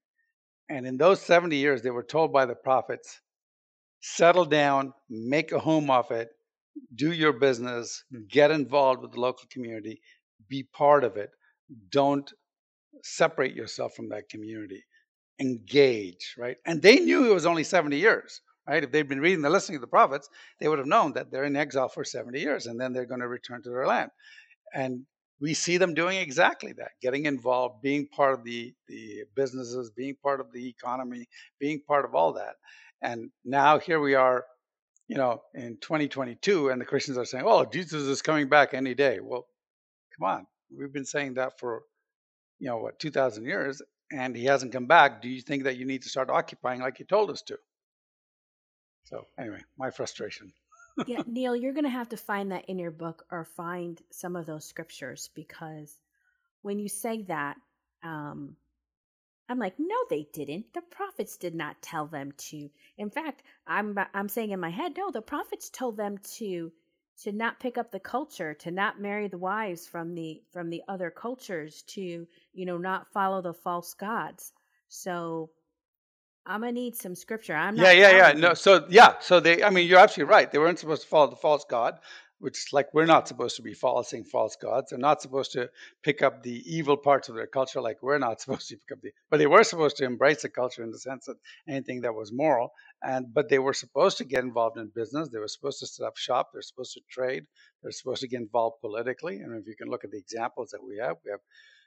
And 0.68 0.86
in 0.86 0.98
those 0.98 1.20
70 1.20 1.56
years, 1.56 1.82
they 1.82 1.90
were 1.90 2.04
told 2.04 2.32
by 2.32 2.46
the 2.46 2.54
prophets, 2.54 3.20
settle 4.00 4.44
down, 4.44 4.92
make 5.10 5.50
a 5.50 5.58
home 5.58 5.90
of 5.90 6.12
it, 6.12 6.28
do 6.94 7.10
your 7.10 7.32
business, 7.32 8.04
get 8.28 8.52
involved 8.52 9.02
with 9.02 9.10
the 9.10 9.20
local 9.20 9.48
community, 9.50 10.00
be 10.48 10.62
part 10.62 11.02
of 11.02 11.16
it. 11.16 11.30
Don't 11.90 12.32
separate 13.02 13.56
yourself 13.56 13.94
from 13.96 14.10
that 14.10 14.28
community. 14.28 14.84
Engage, 15.40 16.36
right? 16.38 16.56
And 16.66 16.80
they 16.80 17.00
knew 17.00 17.28
it 17.28 17.34
was 17.34 17.46
only 17.46 17.64
70 17.64 17.96
years 17.96 18.40
right? 18.66 18.84
If 18.84 18.92
they'd 18.92 19.08
been 19.08 19.20
reading 19.20 19.42
the 19.42 19.50
listening 19.50 19.76
of 19.76 19.82
the 19.82 19.88
prophets, 19.88 20.28
they 20.60 20.68
would 20.68 20.78
have 20.78 20.86
known 20.86 21.12
that 21.14 21.30
they're 21.30 21.44
in 21.44 21.56
exile 21.56 21.88
for 21.88 22.04
70 22.04 22.40
years 22.40 22.66
and 22.66 22.80
then 22.80 22.92
they're 22.92 23.06
going 23.06 23.20
to 23.20 23.28
return 23.28 23.62
to 23.62 23.70
their 23.70 23.86
land. 23.86 24.10
And 24.74 25.06
we 25.40 25.54
see 25.54 25.76
them 25.76 25.94
doing 25.94 26.18
exactly 26.18 26.72
that, 26.74 26.92
getting 27.02 27.26
involved, 27.26 27.82
being 27.82 28.06
part 28.06 28.34
of 28.34 28.44
the, 28.44 28.72
the 28.86 29.24
businesses, 29.34 29.90
being 29.90 30.14
part 30.22 30.40
of 30.40 30.52
the 30.52 30.68
economy, 30.68 31.28
being 31.58 31.80
part 31.86 32.04
of 32.04 32.14
all 32.14 32.34
that. 32.34 32.54
And 33.02 33.30
now 33.44 33.80
here 33.80 33.98
we 33.98 34.14
are, 34.14 34.44
you 35.08 35.16
know, 35.16 35.42
in 35.52 35.78
2022, 35.80 36.68
and 36.68 36.80
the 36.80 36.84
Christians 36.84 37.18
are 37.18 37.24
saying, 37.24 37.44
oh, 37.44 37.64
Jesus 37.64 38.04
is 38.04 38.22
coming 38.22 38.48
back 38.48 38.72
any 38.72 38.94
day. 38.94 39.18
Well, 39.20 39.46
come 40.16 40.28
on. 40.28 40.46
We've 40.74 40.92
been 40.92 41.04
saying 41.04 41.34
that 41.34 41.58
for, 41.58 41.82
you 42.60 42.68
know, 42.68 42.78
what, 42.78 43.00
2,000 43.00 43.44
years, 43.44 43.82
and 44.12 44.36
he 44.36 44.44
hasn't 44.44 44.72
come 44.72 44.86
back. 44.86 45.22
Do 45.22 45.28
you 45.28 45.42
think 45.42 45.64
that 45.64 45.76
you 45.76 45.84
need 45.84 46.02
to 46.02 46.08
start 46.08 46.30
occupying 46.30 46.80
like 46.80 46.98
he 46.98 47.04
told 47.04 47.30
us 47.30 47.42
to? 47.42 47.58
So 49.12 49.26
anyway, 49.38 49.60
my 49.78 49.90
frustration. 49.90 50.54
yeah, 51.06 51.22
Neil, 51.26 51.54
you're 51.54 51.74
going 51.74 51.84
to 51.84 51.90
have 51.90 52.08
to 52.08 52.16
find 52.16 52.50
that 52.50 52.64
in 52.64 52.78
your 52.78 52.90
book 52.90 53.26
or 53.30 53.44
find 53.44 54.00
some 54.10 54.36
of 54.36 54.46
those 54.46 54.64
scriptures 54.64 55.28
because 55.34 55.94
when 56.62 56.78
you 56.78 56.88
say 56.88 57.22
that, 57.24 57.58
um, 58.02 58.56
I'm 59.50 59.58
like, 59.58 59.74
no, 59.78 59.96
they 60.08 60.26
didn't. 60.32 60.72
The 60.72 60.80
prophets 60.80 61.36
did 61.36 61.54
not 61.54 61.82
tell 61.82 62.06
them 62.06 62.32
to. 62.48 62.70
In 62.96 63.10
fact, 63.10 63.42
I'm 63.66 63.98
I'm 64.14 64.30
saying 64.30 64.52
in 64.52 64.60
my 64.60 64.70
head, 64.70 64.94
no, 64.96 65.10
the 65.10 65.20
prophets 65.20 65.68
told 65.68 65.98
them 65.98 66.16
to 66.36 66.72
to 67.22 67.32
not 67.32 67.60
pick 67.60 67.76
up 67.76 67.90
the 67.90 68.00
culture, 68.00 68.54
to 68.54 68.70
not 68.70 68.98
marry 68.98 69.28
the 69.28 69.36
wives 69.36 69.86
from 69.86 70.14
the 70.14 70.42
from 70.52 70.70
the 70.70 70.82
other 70.88 71.10
cultures, 71.10 71.82
to 71.88 72.26
you 72.54 72.64
know 72.64 72.78
not 72.78 73.12
follow 73.12 73.42
the 73.42 73.52
false 73.52 73.92
gods. 73.92 74.52
So 74.88 75.50
I'm 76.46 76.60
gonna 76.60 76.72
need 76.72 76.96
some 76.96 77.14
scripture. 77.14 77.54
I'm 77.54 77.76
not. 77.76 77.84
Yeah, 77.84 77.92
yeah, 77.92 78.16
yeah. 78.16 78.32
No, 78.32 78.54
so 78.54 78.84
yeah, 78.88 79.14
so 79.20 79.38
they. 79.38 79.62
I 79.62 79.70
mean, 79.70 79.88
you're 79.88 80.00
absolutely 80.00 80.32
right. 80.32 80.50
They 80.50 80.58
weren't 80.58 80.78
supposed 80.78 81.02
to 81.02 81.08
follow 81.08 81.30
the 81.30 81.36
false 81.36 81.64
god, 81.68 81.98
which 82.40 82.72
like 82.72 82.92
we're 82.92 83.06
not 83.06 83.28
supposed 83.28 83.54
to 83.56 83.62
be 83.62 83.74
following 83.74 84.24
false 84.24 84.56
gods. 84.56 84.90
They're 84.90 84.98
not 84.98 85.22
supposed 85.22 85.52
to 85.52 85.70
pick 86.02 86.20
up 86.20 86.42
the 86.42 86.60
evil 86.66 86.96
parts 86.96 87.28
of 87.28 87.36
their 87.36 87.46
culture, 87.46 87.80
like 87.80 88.02
we're 88.02 88.18
not 88.18 88.40
supposed 88.42 88.68
to 88.70 88.76
pick 88.76 88.90
up 88.90 89.00
the. 89.02 89.12
But 89.30 89.36
they 89.38 89.46
were 89.46 89.62
supposed 89.62 89.98
to 89.98 90.04
embrace 90.04 90.42
the 90.42 90.48
culture 90.48 90.82
in 90.82 90.90
the 90.90 90.98
sense 90.98 91.26
that 91.26 91.36
anything 91.68 92.00
that 92.00 92.14
was 92.14 92.32
moral, 92.32 92.72
and 93.04 93.32
but 93.32 93.48
they 93.48 93.60
were 93.60 93.74
supposed 93.74 94.18
to 94.18 94.24
get 94.24 94.42
involved 94.42 94.78
in 94.78 94.90
business. 94.92 95.28
They 95.28 95.38
were 95.38 95.46
supposed 95.46 95.78
to 95.80 95.86
set 95.86 96.04
up 96.04 96.16
shop. 96.16 96.50
They're 96.52 96.62
supposed 96.62 96.94
to 96.94 97.00
trade. 97.08 97.44
They're 97.82 97.92
supposed 97.92 98.22
to 98.22 98.28
get 98.28 98.40
involved 98.40 98.80
politically. 98.80 99.36
And 99.36 99.56
if 99.60 99.68
you 99.68 99.76
can 99.76 99.88
look 99.88 100.02
at 100.02 100.10
the 100.10 100.18
examples 100.18 100.70
that 100.70 100.82
we 100.82 100.98
have, 100.98 101.18
we 101.24 101.30
have 101.30 101.40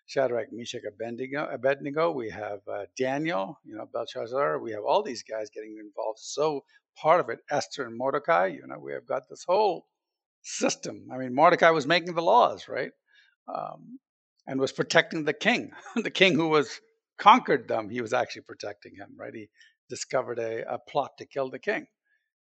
Shadrach, 0.06 0.52
Meshach, 0.52 0.84
Abednego. 0.88 1.48
Abednego. 1.52 2.12
We 2.12 2.30
have 2.30 2.60
uh, 2.72 2.86
Daniel, 2.98 3.60
you 3.64 3.76
know, 3.76 3.88
Belshazzar. 3.92 4.60
We 4.60 4.72
have 4.72 4.84
all 4.84 5.02
these 5.04 5.24
guys 5.24 5.50
getting 5.50 5.78
involved. 5.80 6.20
So 6.20 6.64
part 6.96 7.20
of 7.20 7.30
it, 7.30 7.40
Esther 7.50 7.86
and 7.86 7.98
Mordecai. 7.98 8.48
You 8.48 8.68
know, 8.68 8.80
we 8.80 8.94
have 8.94 9.08
got 9.08 9.24
this 9.30 9.44
whole 9.48 9.88
system. 10.44 11.08
I 11.12 11.18
mean, 11.18 11.34
Mordecai 11.34 11.72
was 11.72 11.88
making 11.88 12.14
the 12.14 12.22
laws, 12.22 12.68
right? 12.68 12.92
Um, 13.54 14.00
and 14.48 14.60
was 14.60 14.72
protecting 14.72 15.26
the 15.26 15.34
king, 15.34 15.72
the 15.96 16.12
king 16.12 16.36
who 16.36 16.50
was 16.50 16.80
conquered 17.18 17.68
them. 17.68 17.90
He 17.90 18.02
was 18.02 18.14
actually 18.14 18.44
protecting 18.44 18.96
him, 18.96 19.16
right? 19.18 19.34
He 19.34 19.50
discovered 19.90 20.40
a, 20.40 20.74
a 20.74 20.80
plot 20.80 21.18
to 21.18 21.26
kill 21.26 21.50
the 21.50 21.60
king, 21.60 21.88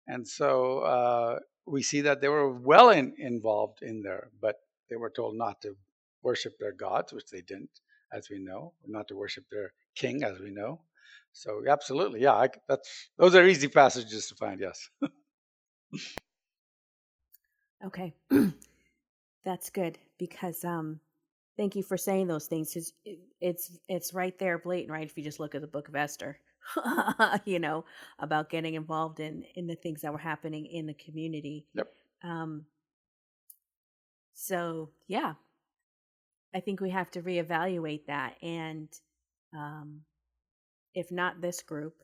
and 0.08 0.28
so 0.28 0.80
uh, 0.80 1.40
we 1.66 1.82
see 1.82 2.02
that 2.02 2.22
they 2.22 2.28
were 2.28 2.52
well 2.52 2.90
in, 2.90 3.16
involved 3.18 3.80
in 3.82 4.02
there, 4.02 4.30
but 4.42 4.58
they 4.90 4.98
were 4.98 5.10
told 5.10 5.38
not 5.38 5.62
to 5.62 5.76
worship 6.24 6.58
their 6.60 6.72
gods, 6.72 7.14
which 7.14 7.30
they 7.30 7.42
didn't, 7.42 7.82
as 8.12 8.30
we 8.30 8.40
know, 8.40 8.74
not 8.88 9.08
to 9.10 9.16
worship 9.16 9.46
their 9.52 9.74
king, 9.96 10.24
as 10.24 10.40
we 10.40 10.52
know. 10.52 10.80
So 11.34 11.64
absolutely, 11.68 12.22
yeah, 12.22 12.34
I, 12.34 12.50
that's 12.68 13.10
those 13.18 13.36
are 13.36 13.46
easy 13.46 13.68
passages 13.68 14.28
to 14.28 14.36
find. 14.36 14.60
Yes. 14.60 14.90
okay, 17.86 18.14
that's 19.44 19.70
good 19.72 19.98
because 20.18 20.64
um, 20.64 21.00
thank 21.58 21.76
you 21.76 21.84
for 21.84 21.98
saying 21.98 22.28
those 22.28 22.46
things 22.46 22.70
because 22.70 22.94
it's 23.42 23.80
it's 23.88 24.14
right 24.14 24.38
there, 24.38 24.60
blatant, 24.60 24.92
right? 24.92 25.08
If 25.08 25.18
you 25.18 25.24
just 25.24 25.40
look 25.40 25.56
at 25.56 25.62
the 25.62 25.68
Book 25.68 25.88
of 25.88 25.96
Esther, 25.96 26.40
you 27.46 27.60
know 27.60 27.86
about 28.20 28.50
getting 28.50 28.76
involved 28.76 29.20
in 29.20 29.44
in 29.56 29.66
the 29.66 29.76
things 29.76 30.02
that 30.02 30.12
were 30.12 30.20
happening 30.20 30.68
in 30.68 30.86
the 30.86 30.94
community. 30.94 31.66
Yep. 31.74 31.92
Um. 32.24 32.66
So 34.36 34.92
yeah, 35.08 35.34
I 36.56 36.60
think 36.60 36.82
we 36.82 36.92
have 36.92 37.10
to 37.12 37.22
reevaluate 37.22 38.06
that, 38.08 38.36
and 38.42 38.90
um, 39.56 40.02
if 40.94 41.12
not 41.12 41.42
this 41.42 41.62
group, 41.64 41.96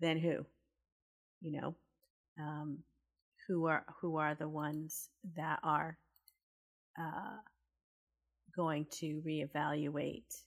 then 0.00 0.18
who? 0.18 0.44
You 1.40 1.60
know, 1.60 1.74
um, 2.38 2.78
who 3.48 3.66
are 3.66 3.84
who 4.00 4.16
are 4.16 4.34
the 4.34 4.48
ones 4.48 5.08
that 5.36 5.60
are 5.62 5.98
uh, 6.98 7.38
going 8.54 8.86
to 9.00 9.22
reevaluate? 9.26 10.42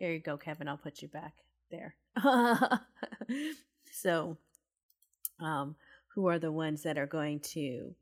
There 0.00 0.12
you 0.12 0.20
go, 0.20 0.36
Kevin. 0.36 0.68
I'll 0.68 0.76
put 0.76 1.02
you 1.02 1.08
back 1.08 1.34
there. 1.70 1.94
so, 3.92 4.36
um, 5.40 5.76
who 6.14 6.28
are 6.28 6.38
the 6.38 6.52
ones 6.52 6.82
that 6.82 6.98
are 6.98 7.06
going 7.06 7.40
to, 7.40 7.94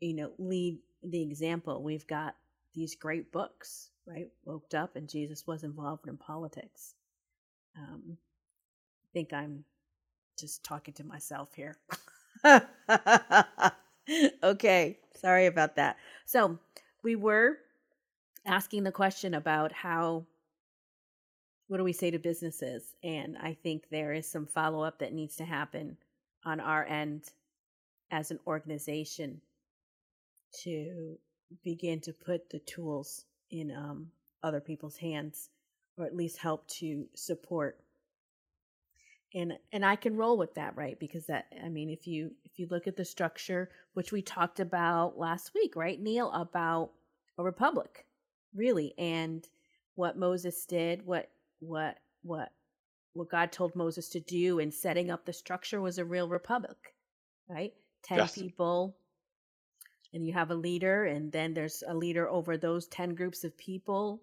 you 0.00 0.14
know, 0.14 0.30
lead 0.38 0.78
the 1.02 1.22
example? 1.22 1.82
We've 1.82 2.06
got 2.06 2.34
these 2.74 2.94
great 2.94 3.32
books, 3.32 3.90
right? 4.06 4.28
Woke 4.44 4.72
up 4.74 4.96
and 4.96 5.08
Jesus 5.08 5.46
was 5.46 5.64
involved 5.64 6.06
in 6.06 6.16
politics. 6.16 6.94
Um, 7.76 8.16
I 8.16 9.08
think 9.12 9.32
I'm 9.32 9.64
just 10.38 10.64
talking 10.64 10.94
to 10.94 11.04
myself 11.04 11.54
here. 11.54 11.76
okay, 14.42 14.98
sorry 15.14 15.46
about 15.46 15.76
that. 15.76 15.96
So, 16.26 16.58
we 17.02 17.16
were 17.16 17.58
asking 18.46 18.84
the 18.84 18.92
question 18.92 19.34
about 19.34 19.72
how 19.72 20.26
what 21.68 21.76
do 21.76 21.84
we 21.84 21.92
say 21.92 22.10
to 22.10 22.18
businesses? 22.18 22.96
And 23.04 23.38
I 23.38 23.56
think 23.62 23.84
there 23.90 24.12
is 24.12 24.28
some 24.28 24.46
follow 24.46 24.82
up 24.82 24.98
that 24.98 25.12
needs 25.12 25.36
to 25.36 25.44
happen 25.44 25.96
on 26.44 26.58
our 26.58 26.84
end 26.84 27.30
as 28.10 28.32
an 28.32 28.40
organization 28.44 29.40
to 30.64 31.16
begin 31.64 32.00
to 32.00 32.12
put 32.12 32.50
the 32.50 32.58
tools 32.60 33.24
in 33.50 33.70
um, 33.70 34.08
other 34.42 34.60
people's 34.60 34.96
hands 34.96 35.50
or 35.96 36.06
at 36.06 36.16
least 36.16 36.38
help 36.38 36.66
to 36.68 37.06
support 37.14 37.78
and 39.32 39.52
and 39.72 39.84
I 39.84 39.96
can 39.96 40.16
roll 40.16 40.36
with 40.36 40.54
that 40.54 40.76
right 40.76 40.98
because 40.98 41.26
that 41.26 41.46
I 41.62 41.68
mean 41.68 41.88
if 41.88 42.06
you 42.06 42.32
if 42.44 42.58
you 42.58 42.66
look 42.70 42.86
at 42.86 42.96
the 42.96 43.04
structure 43.04 43.70
which 43.94 44.12
we 44.12 44.22
talked 44.22 44.60
about 44.60 45.18
last 45.18 45.52
week 45.54 45.76
right 45.76 46.00
Neil 46.00 46.32
about 46.32 46.90
a 47.38 47.42
republic 47.42 48.06
really 48.54 48.94
and 48.98 49.46
what 49.94 50.18
Moses 50.18 50.64
did 50.66 51.06
what 51.06 51.30
what 51.60 51.98
what 52.22 52.50
what 53.12 53.30
God 53.30 53.52
told 53.52 53.74
Moses 53.74 54.08
to 54.10 54.20
do 54.20 54.58
in 54.58 54.70
setting 54.70 55.10
up 55.10 55.24
the 55.24 55.32
structure 55.32 55.80
was 55.80 55.98
a 55.98 56.04
real 56.04 56.28
republic, 56.28 56.94
right? 57.48 57.72
10 58.04 58.18
yes. 58.18 58.34
people 58.34 58.96
and 60.12 60.26
you 60.26 60.32
have 60.32 60.50
a 60.50 60.54
leader 60.54 61.04
and 61.04 61.30
then 61.32 61.54
there's 61.54 61.82
a 61.86 61.94
leader 61.94 62.28
over 62.28 62.56
those 62.56 62.86
10 62.88 63.14
groups 63.14 63.44
of 63.44 63.56
people. 63.56 64.22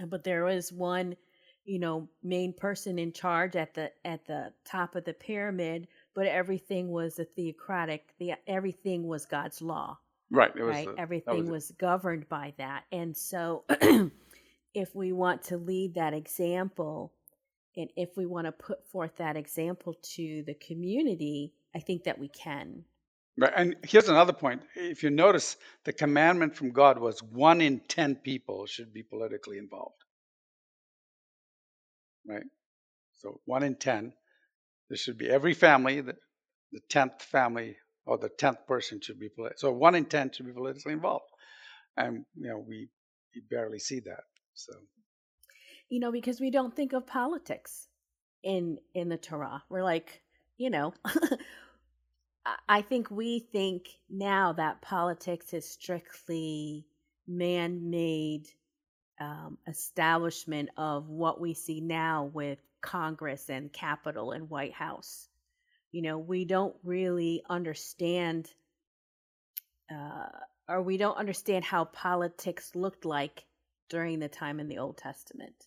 Uh, 0.00 0.06
but 0.06 0.24
there 0.24 0.44
was 0.44 0.72
one, 0.72 1.16
you 1.64 1.78
know, 1.78 2.08
main 2.22 2.52
person 2.52 2.98
in 2.98 3.12
charge 3.12 3.56
at 3.56 3.74
the 3.74 3.90
at 4.04 4.24
the 4.26 4.52
top 4.64 4.96
of 4.96 5.04
the 5.04 5.12
pyramid, 5.12 5.86
but 6.14 6.26
everything 6.26 6.90
was 6.90 7.18
a 7.18 7.24
theocratic, 7.24 8.14
the 8.18 8.32
everything 8.46 9.06
was 9.06 9.26
God's 9.26 9.62
law. 9.62 9.98
Right. 10.32 10.52
right. 10.58 10.88
Everything 10.96 11.50
was, 11.50 11.50
was 11.50 11.70
governed 11.72 12.28
by 12.28 12.54
that. 12.56 12.84
And 12.92 13.16
so 13.16 13.64
if 14.74 14.94
we 14.94 15.10
want 15.10 15.42
to 15.44 15.56
lead 15.56 15.94
that 15.94 16.14
example 16.14 17.12
and 17.76 17.90
if 17.96 18.16
we 18.16 18.26
want 18.26 18.46
to 18.46 18.52
put 18.52 18.86
forth 18.88 19.16
that 19.16 19.36
example 19.36 19.94
to 20.14 20.42
the 20.46 20.54
community, 20.54 21.52
I 21.74 21.80
think 21.80 22.04
that 22.04 22.18
we 22.18 22.28
can. 22.28 22.84
Right. 23.38 23.52
And 23.56 23.76
here's 23.84 24.08
another 24.08 24.32
point. 24.32 24.62
If 24.74 25.02
you 25.02 25.10
notice, 25.10 25.56
the 25.84 25.92
commandment 25.92 26.56
from 26.56 26.72
God 26.72 26.98
was 26.98 27.22
one 27.22 27.60
in 27.60 27.80
10 27.80 28.16
people 28.16 28.66
should 28.66 28.92
be 28.92 29.02
politically 29.02 29.58
involved. 29.58 30.02
Right? 32.26 32.44
So 33.18 33.40
one 33.44 33.62
in 33.62 33.76
10. 33.76 34.12
There 34.88 34.96
should 34.96 35.18
be 35.18 35.30
every 35.30 35.54
family, 35.54 36.00
the, 36.00 36.16
the 36.72 36.80
10th 36.90 37.22
family 37.22 37.76
or 38.04 38.18
the 38.18 38.28
10th 38.28 38.66
person 38.66 39.00
should 39.00 39.20
be. 39.20 39.28
So 39.56 39.70
one 39.70 39.94
in 39.94 40.06
10 40.06 40.32
should 40.32 40.46
be 40.46 40.52
politically 40.52 40.92
involved. 40.92 41.30
And, 41.96 42.24
you 42.34 42.48
know, 42.48 42.58
we, 42.58 42.88
we 43.34 43.42
barely 43.48 43.78
see 43.78 44.00
that. 44.00 44.24
So, 44.54 44.72
you 45.88 46.00
know, 46.00 46.12
because 46.12 46.40
we 46.40 46.50
don't 46.50 46.74
think 46.74 46.92
of 46.92 47.06
politics 47.06 47.88
in 48.42 48.78
in 48.94 49.08
the 49.08 49.16
Torah. 49.16 49.62
We're 49.68 49.82
like, 49.82 50.22
you 50.56 50.70
know, 50.70 50.94
I 52.68 52.82
think 52.82 53.10
we 53.10 53.40
think 53.40 53.88
now 54.08 54.54
that 54.54 54.80
politics 54.80 55.52
is 55.52 55.68
strictly 55.68 56.86
man-made 57.26 58.48
um, 59.20 59.58
establishment 59.68 60.70
of 60.76 61.08
what 61.08 61.40
we 61.40 61.52
see 61.52 61.80
now 61.80 62.30
with 62.32 62.58
Congress 62.80 63.50
and 63.50 63.72
Capitol 63.72 64.32
and 64.32 64.48
White 64.48 64.72
House. 64.72 65.28
You 65.92 66.02
know, 66.02 66.18
we 66.18 66.44
don't 66.46 66.74
really 66.82 67.42
understand, 67.50 68.48
uh, 69.92 70.28
or 70.68 70.80
we 70.82 70.96
don't 70.96 71.18
understand 71.18 71.64
how 71.64 71.84
politics 71.84 72.74
looked 72.74 73.04
like 73.04 73.44
during 73.90 74.18
the 74.18 74.28
time 74.28 74.60
in 74.60 74.68
the 74.68 74.78
Old 74.78 74.96
Testament 74.96 75.66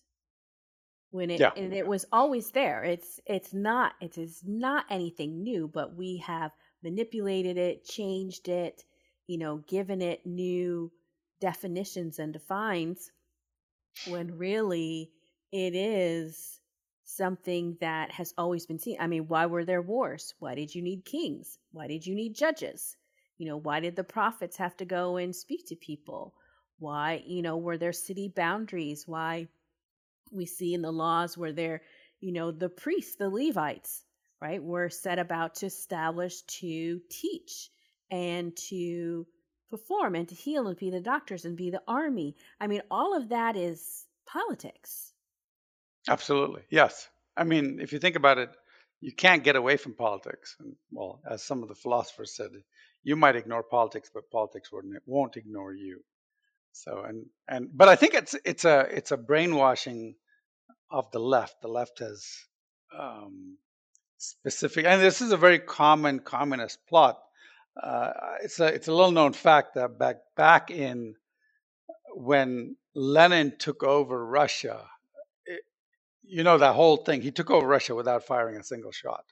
when 1.14 1.30
it 1.30 1.38
yeah. 1.38 1.52
and 1.56 1.72
it 1.72 1.86
was 1.86 2.04
always 2.10 2.50
there. 2.50 2.82
It's 2.82 3.20
it's 3.24 3.54
not 3.54 3.92
it 4.00 4.18
is 4.18 4.42
not 4.44 4.84
anything 4.90 5.44
new, 5.44 5.70
but 5.72 5.94
we 5.94 6.16
have 6.26 6.50
manipulated 6.84 7.56
it, 7.56 7.84
changed 7.84 8.48
it, 8.48 8.84
you 9.26 9.38
know, 9.38 9.56
given 9.66 10.02
it 10.02 10.24
new 10.26 10.92
definitions 11.40 12.18
and 12.18 12.32
defines 12.32 13.10
when 14.06 14.36
really 14.36 15.10
it 15.50 15.74
is 15.74 16.60
something 17.04 17.76
that 17.80 18.10
has 18.12 18.34
always 18.36 18.66
been 18.66 18.78
seen. 18.78 18.96
I 19.00 19.06
mean, 19.06 19.26
why 19.28 19.46
were 19.46 19.64
there 19.64 19.82
wars? 19.82 20.34
Why 20.38 20.54
did 20.54 20.74
you 20.74 20.82
need 20.82 21.04
kings? 21.04 21.58
Why 21.72 21.86
did 21.86 22.06
you 22.06 22.14
need 22.14 22.34
judges? 22.34 22.96
You 23.38 23.48
know, 23.48 23.56
why 23.56 23.80
did 23.80 23.96
the 23.96 24.04
prophets 24.04 24.56
have 24.58 24.76
to 24.78 24.84
go 24.84 25.16
and 25.16 25.34
speak 25.34 25.66
to 25.68 25.76
people? 25.76 26.34
Why, 26.78 27.22
you 27.26 27.42
know, 27.42 27.56
were 27.56 27.78
there 27.78 27.92
city 27.92 28.28
boundaries? 28.34 29.06
Why 29.06 29.48
we 30.32 30.46
see 30.46 30.74
in 30.74 30.82
the 30.82 30.92
laws 30.92 31.36
where 31.38 31.52
there, 31.52 31.82
you 32.20 32.32
know, 32.32 32.50
the 32.50 32.68
priests, 32.68 33.16
the 33.16 33.28
Levites, 33.28 34.03
right, 34.44 34.62
We're 34.62 34.90
set 34.90 35.18
about 35.18 35.54
to 35.56 35.66
establish 35.66 36.42
to 36.42 37.00
teach 37.08 37.70
and 38.10 38.54
to 38.68 39.26
perform 39.70 40.14
and 40.14 40.28
to 40.28 40.34
heal 40.34 40.68
and 40.68 40.76
be 40.76 40.90
the 40.90 41.00
doctors 41.00 41.46
and 41.46 41.56
be 41.56 41.70
the 41.70 41.80
army. 41.88 42.36
I 42.60 42.66
mean, 42.66 42.82
all 42.90 43.16
of 43.16 43.30
that 43.30 43.56
is 43.56 44.06
politics. 44.26 45.14
Absolutely. 46.10 46.60
Yes. 46.68 47.08
I 47.34 47.44
mean, 47.44 47.78
if 47.80 47.94
you 47.94 47.98
think 47.98 48.16
about 48.16 48.36
it, 48.36 48.50
you 49.00 49.14
can't 49.14 49.42
get 49.42 49.56
away 49.56 49.78
from 49.78 49.94
politics. 49.94 50.56
And 50.60 50.74
well, 50.92 51.20
as 51.28 51.42
some 51.42 51.62
of 51.62 51.70
the 51.70 51.74
philosophers 51.74 52.36
said, 52.36 52.50
you 53.02 53.16
might 53.16 53.36
ignore 53.36 53.62
politics, 53.62 54.10
but 54.12 54.30
politics 54.30 54.68
won't 55.06 55.36
ignore 55.38 55.72
you. 55.72 56.00
So 56.72 57.02
and 57.08 57.26
and 57.48 57.68
but 57.72 57.88
I 57.88 57.96
think 57.96 58.14
it's 58.14 58.34
it's 58.44 58.64
a 58.64 58.80
it's 58.90 59.12
a 59.12 59.16
brainwashing 59.16 60.16
of 60.90 61.10
the 61.12 61.20
left. 61.20 61.62
The 61.62 61.68
left 61.68 62.00
has 62.00 62.26
um, 62.98 63.56
specific, 64.30 64.86
and 64.86 65.00
this 65.00 65.20
is 65.20 65.32
a 65.32 65.36
very 65.36 65.58
common 65.58 66.20
communist 66.20 66.78
plot. 66.88 67.18
Uh, 67.80 68.12
it's 68.42 68.60
a 68.60 68.66
it's 68.66 68.88
a 68.88 68.92
little 68.92 69.10
known 69.12 69.32
fact 69.32 69.74
that 69.74 69.98
back 69.98 70.16
back 70.36 70.70
in 70.70 71.14
when 72.14 72.76
Lenin 72.94 73.54
took 73.58 73.82
over 73.82 74.24
Russia, 74.24 74.84
it, 75.46 75.60
you 76.22 76.44
know 76.44 76.58
that 76.58 76.74
whole 76.74 76.98
thing. 76.98 77.22
He 77.22 77.32
took 77.32 77.50
over 77.50 77.66
Russia 77.66 77.94
without 77.94 78.24
firing 78.24 78.56
a 78.56 78.64
single 78.64 78.92
shot, 78.92 79.24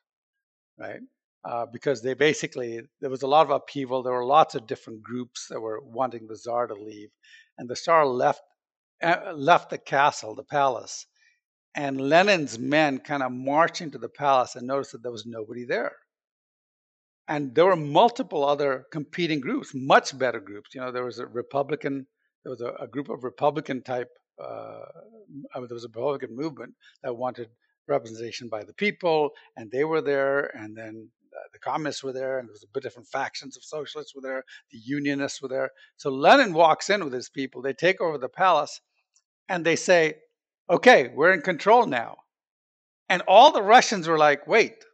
right? 0.79 1.01
uh, 1.45 1.67
because 1.67 2.03
they 2.03 2.15
basically 2.15 2.81
there 3.01 3.11
was 3.11 3.23
a 3.23 3.27
lot 3.27 3.47
of 3.47 3.51
upheaval. 3.51 4.03
There 4.03 4.13
were 4.13 4.25
lots 4.25 4.55
of 4.55 4.67
different 4.67 5.03
groups 5.03 5.49
that 5.49 5.61
were 5.61 5.81
wanting 5.83 6.27
the 6.27 6.37
czar 6.37 6.67
to 6.67 6.75
leave, 6.75 7.11
and 7.59 7.69
the 7.69 7.77
czar 7.77 8.07
left 8.07 8.43
uh, 9.03 9.33
left 9.35 9.71
the 9.71 9.79
castle, 9.79 10.35
the 10.35 10.45
palace, 10.45 11.07
and 11.75 12.01
Lenin's 12.01 12.59
men 12.59 12.99
kind 12.99 13.23
of 13.23 13.33
marched 13.33 13.81
into 13.81 13.99
the 13.99 14.09
palace 14.09 14.57
and 14.57 14.67
noticed 14.67 14.93
that 14.93 15.03
there 15.03 15.13
was 15.13 15.27
nobody 15.27 15.65
there. 15.65 15.97
And 17.29 17.55
there 17.55 17.67
were 17.67 17.77
multiple 17.77 18.45
other 18.45 18.87
competing 18.93 19.41
groups, 19.41 19.73
much 19.75 20.17
better 20.19 20.41
groups. 20.41 20.75
You 20.75 20.83
know, 20.83 20.93
there 20.93 21.05
was 21.05 21.19
a 21.19 21.27
Republican, 21.27 22.07
there 22.45 22.51
was 22.51 22.61
a, 22.61 22.73
a 22.81 22.87
group 22.87 23.09
of 23.09 23.25
Republican 23.25 23.83
type, 23.83 24.11
uh, 24.43 24.85
I 25.55 25.59
mean, 25.59 25.69
there 25.69 25.75
was 25.75 25.85
a 25.85 25.89
Republican 25.89 26.37
movement 26.37 26.75
that 27.03 27.17
wanted 27.17 27.49
representation 27.89 28.49
by 28.49 28.65
the 28.65 28.75
people, 28.75 29.31
and 29.57 29.71
they 29.71 29.85
were 29.85 30.03
there. 30.03 30.55
And 30.57 30.77
then 30.77 31.09
the 31.53 31.59
communists 31.59 32.03
were 32.03 32.13
there, 32.13 32.39
and 32.39 32.49
there 32.49 32.53
was 32.53 32.65
a 32.65 32.73
bit 32.73 32.83
different 32.83 33.09
factions 33.09 33.57
of 33.57 33.65
socialists 33.65 34.15
were 34.15 34.21
there. 34.21 34.45
The 34.71 34.79
unionists 34.79 35.41
were 35.41 35.49
there. 35.49 35.71
So 35.97 36.11
Lenin 36.11 36.53
walks 36.53 36.91
in 36.91 37.03
with 37.03 37.13
his 37.13 37.31
people. 37.31 37.63
They 37.63 37.73
take 37.73 38.01
over 38.01 38.19
the 38.19 38.29
palace, 38.29 38.81
and 39.49 39.65
they 39.65 39.77
say, 39.77 40.17
"Okay, 40.71 41.09
we're 41.15 41.33
in 41.33 41.43
control 41.43 41.87
now." 41.87 42.19
And 43.09 43.23
all 43.23 43.53
the 43.53 43.63
Russians 43.63 44.09
were 44.09 44.19
like, 44.19 44.47
"Wait, 44.47 44.85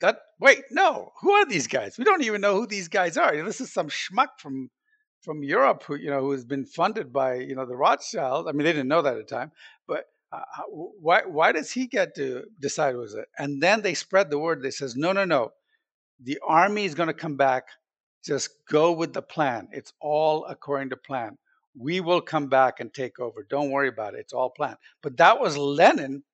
that 0.00 0.20
wait, 0.40 0.64
no, 0.70 1.12
who 1.20 1.32
are 1.32 1.46
these 1.46 1.66
guys? 1.66 1.98
We 1.98 2.04
don't 2.04 2.22
even 2.22 2.40
know 2.40 2.54
who 2.54 2.66
these 2.66 2.88
guys 2.88 3.16
are. 3.16 3.36
This 3.44 3.60
is 3.60 3.72
some 3.72 3.88
schmuck 3.88 4.38
from 4.38 4.70
from 5.22 5.42
Europe 5.42 5.82
who 5.84 5.96
you 5.96 6.10
know 6.10 6.20
who 6.20 6.32
has 6.32 6.44
been 6.44 6.64
funded 6.64 7.12
by 7.12 7.34
you 7.34 7.54
know 7.54 7.66
the 7.66 7.76
Rothschilds. 7.76 8.48
I 8.48 8.52
mean, 8.52 8.64
they 8.64 8.72
didn't 8.72 8.88
know 8.88 9.02
that 9.02 9.16
at 9.16 9.28
the 9.28 9.34
time, 9.34 9.52
but 9.86 10.06
uh, 10.32 10.42
why 11.00 11.22
why 11.26 11.52
does 11.52 11.70
he 11.70 11.86
get 11.86 12.14
to 12.16 12.44
decide 12.60 12.96
was 12.96 13.14
it? 13.14 13.26
And 13.38 13.62
then 13.62 13.82
they 13.82 13.94
spread 13.94 14.30
the 14.30 14.38
word. 14.38 14.62
They 14.62 14.70
says, 14.70 14.96
no, 14.96 15.12
no, 15.12 15.24
no, 15.24 15.52
the 16.22 16.38
army 16.46 16.84
is 16.84 16.94
going 16.94 17.08
to 17.08 17.14
come 17.14 17.36
back. 17.36 17.64
Just 18.24 18.50
go 18.68 18.92
with 18.92 19.12
the 19.12 19.22
plan. 19.22 19.68
It's 19.72 19.92
all 20.00 20.44
according 20.46 20.90
to 20.90 20.96
plan. 20.96 21.38
We 21.78 22.00
will 22.00 22.20
come 22.20 22.48
back 22.48 22.80
and 22.80 22.92
take 22.92 23.18
over. 23.20 23.46
Don't 23.48 23.70
worry 23.70 23.88
about 23.88 24.14
it. 24.14 24.20
It's 24.20 24.32
all 24.32 24.50
planned. 24.50 24.78
But 25.02 25.16
that 25.18 25.40
was 25.40 25.56
Lenin 25.56 26.24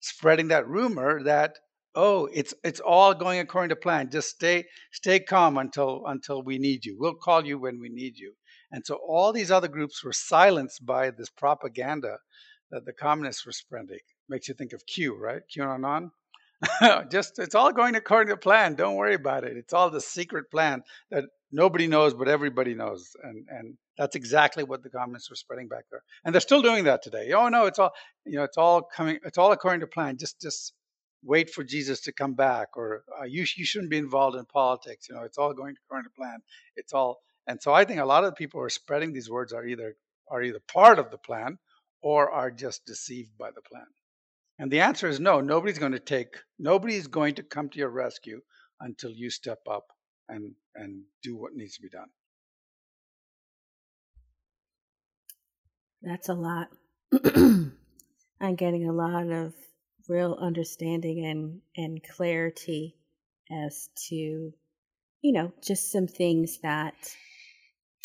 spreading 0.00 0.48
that 0.48 0.68
rumor 0.68 1.22
that 1.22 1.58
oh, 1.94 2.28
it's 2.32 2.54
it's 2.64 2.80
all 2.80 3.14
going 3.14 3.38
according 3.38 3.70
to 3.70 3.76
plan. 3.76 4.10
Just 4.10 4.30
stay 4.30 4.64
stay 4.92 5.20
calm 5.20 5.58
until 5.58 6.02
until 6.06 6.42
we 6.42 6.58
need 6.58 6.84
you. 6.84 6.96
We'll 6.98 7.14
call 7.14 7.46
you 7.46 7.58
when 7.58 7.80
we 7.80 7.88
need 7.88 8.18
you. 8.18 8.34
And 8.72 8.84
so 8.84 8.96
all 9.06 9.32
these 9.32 9.50
other 9.50 9.68
groups 9.68 10.02
were 10.02 10.12
silenced 10.12 10.84
by 10.84 11.10
this 11.10 11.30
propaganda 11.30 12.18
that 12.70 12.84
the 12.84 12.92
communists 12.92 13.46
were 13.46 13.52
spreading. 13.52 14.00
Makes 14.28 14.48
you 14.48 14.54
think 14.54 14.72
of 14.72 14.86
Q, 14.86 15.16
right? 15.16 15.42
QAnon. 15.54 16.10
Just 17.10 17.38
it's 17.38 17.54
all 17.54 17.72
going 17.72 17.94
according 17.94 18.32
to 18.32 18.36
plan. 18.36 18.74
Don't 18.74 18.96
worry 18.96 19.14
about 19.14 19.44
it. 19.44 19.56
It's 19.56 19.72
all 19.72 19.90
the 19.90 20.00
secret 20.00 20.50
plan 20.50 20.82
that 21.10 21.24
nobody 21.52 21.86
knows, 21.86 22.14
but 22.14 22.28
everybody 22.28 22.74
knows. 22.74 23.10
And 23.22 23.46
and 23.48 23.76
that's 23.98 24.16
exactly 24.16 24.64
what 24.64 24.82
the 24.82 24.90
communists 24.90 25.30
were 25.30 25.36
spreading 25.36 25.68
back 25.68 25.84
there. 25.90 26.02
And 26.24 26.34
they're 26.34 26.40
still 26.40 26.62
doing 26.62 26.84
that 26.84 27.02
today. 27.02 27.32
Oh 27.32 27.48
no, 27.48 27.66
it's 27.66 27.78
all 27.78 27.92
you 28.24 28.36
know. 28.36 28.44
It's 28.44 28.56
all 28.56 28.82
coming. 28.82 29.18
It's 29.24 29.38
all 29.38 29.52
according 29.52 29.80
to 29.80 29.86
plan. 29.86 30.16
Just 30.16 30.40
just 30.40 30.72
wait 31.22 31.50
for 31.50 31.64
Jesus 31.64 32.00
to 32.02 32.12
come 32.12 32.34
back, 32.34 32.76
or 32.76 33.04
uh, 33.20 33.24
you 33.24 33.44
you 33.56 33.64
shouldn't 33.64 33.90
be 33.90 33.98
involved 33.98 34.36
in 34.36 34.44
politics. 34.46 35.08
You 35.08 35.16
know, 35.16 35.22
it's 35.22 35.38
all 35.38 35.52
going 35.54 35.74
according 35.86 36.04
to 36.04 36.14
plan. 36.16 36.38
It's 36.76 36.92
all. 36.92 37.20
And 37.46 37.60
so 37.60 37.74
I 37.74 37.84
think 37.84 38.00
a 38.00 38.06
lot 38.06 38.24
of 38.24 38.30
the 38.30 38.36
people 38.36 38.60
who 38.60 38.64
are 38.64 38.70
spreading 38.70 39.12
these 39.12 39.28
words 39.28 39.52
are 39.52 39.66
either 39.66 39.96
are 40.28 40.42
either 40.42 40.60
part 40.72 40.98
of 40.98 41.10
the 41.10 41.18
plan 41.18 41.58
or 42.00 42.30
are 42.30 42.50
just 42.50 42.84
deceived 42.86 43.36
by 43.38 43.50
the 43.50 43.62
plan. 43.62 43.86
And 44.58 44.70
the 44.70 44.80
answer 44.80 45.08
is 45.08 45.18
no, 45.18 45.40
nobody's 45.40 45.78
going 45.78 45.92
to 45.92 45.98
take, 45.98 46.36
nobody's 46.58 47.06
going 47.06 47.34
to 47.36 47.42
come 47.42 47.68
to 47.70 47.78
your 47.78 47.90
rescue 47.90 48.40
until 48.80 49.10
you 49.10 49.30
step 49.30 49.58
up 49.70 49.86
and, 50.28 50.54
and 50.74 51.02
do 51.22 51.36
what 51.36 51.54
needs 51.54 51.76
to 51.76 51.82
be 51.82 51.88
done. 51.88 52.08
That's 56.02 56.28
a 56.28 56.34
lot. 56.34 56.68
I'm 57.24 58.56
getting 58.56 58.88
a 58.88 58.92
lot 58.92 59.30
of 59.30 59.54
real 60.08 60.36
understanding 60.40 61.24
and, 61.24 61.60
and 61.76 62.02
clarity 62.02 62.96
as 63.50 63.88
to, 64.08 64.14
you 65.22 65.32
know, 65.32 65.52
just 65.62 65.90
some 65.90 66.06
things 66.06 66.58
that 66.62 66.94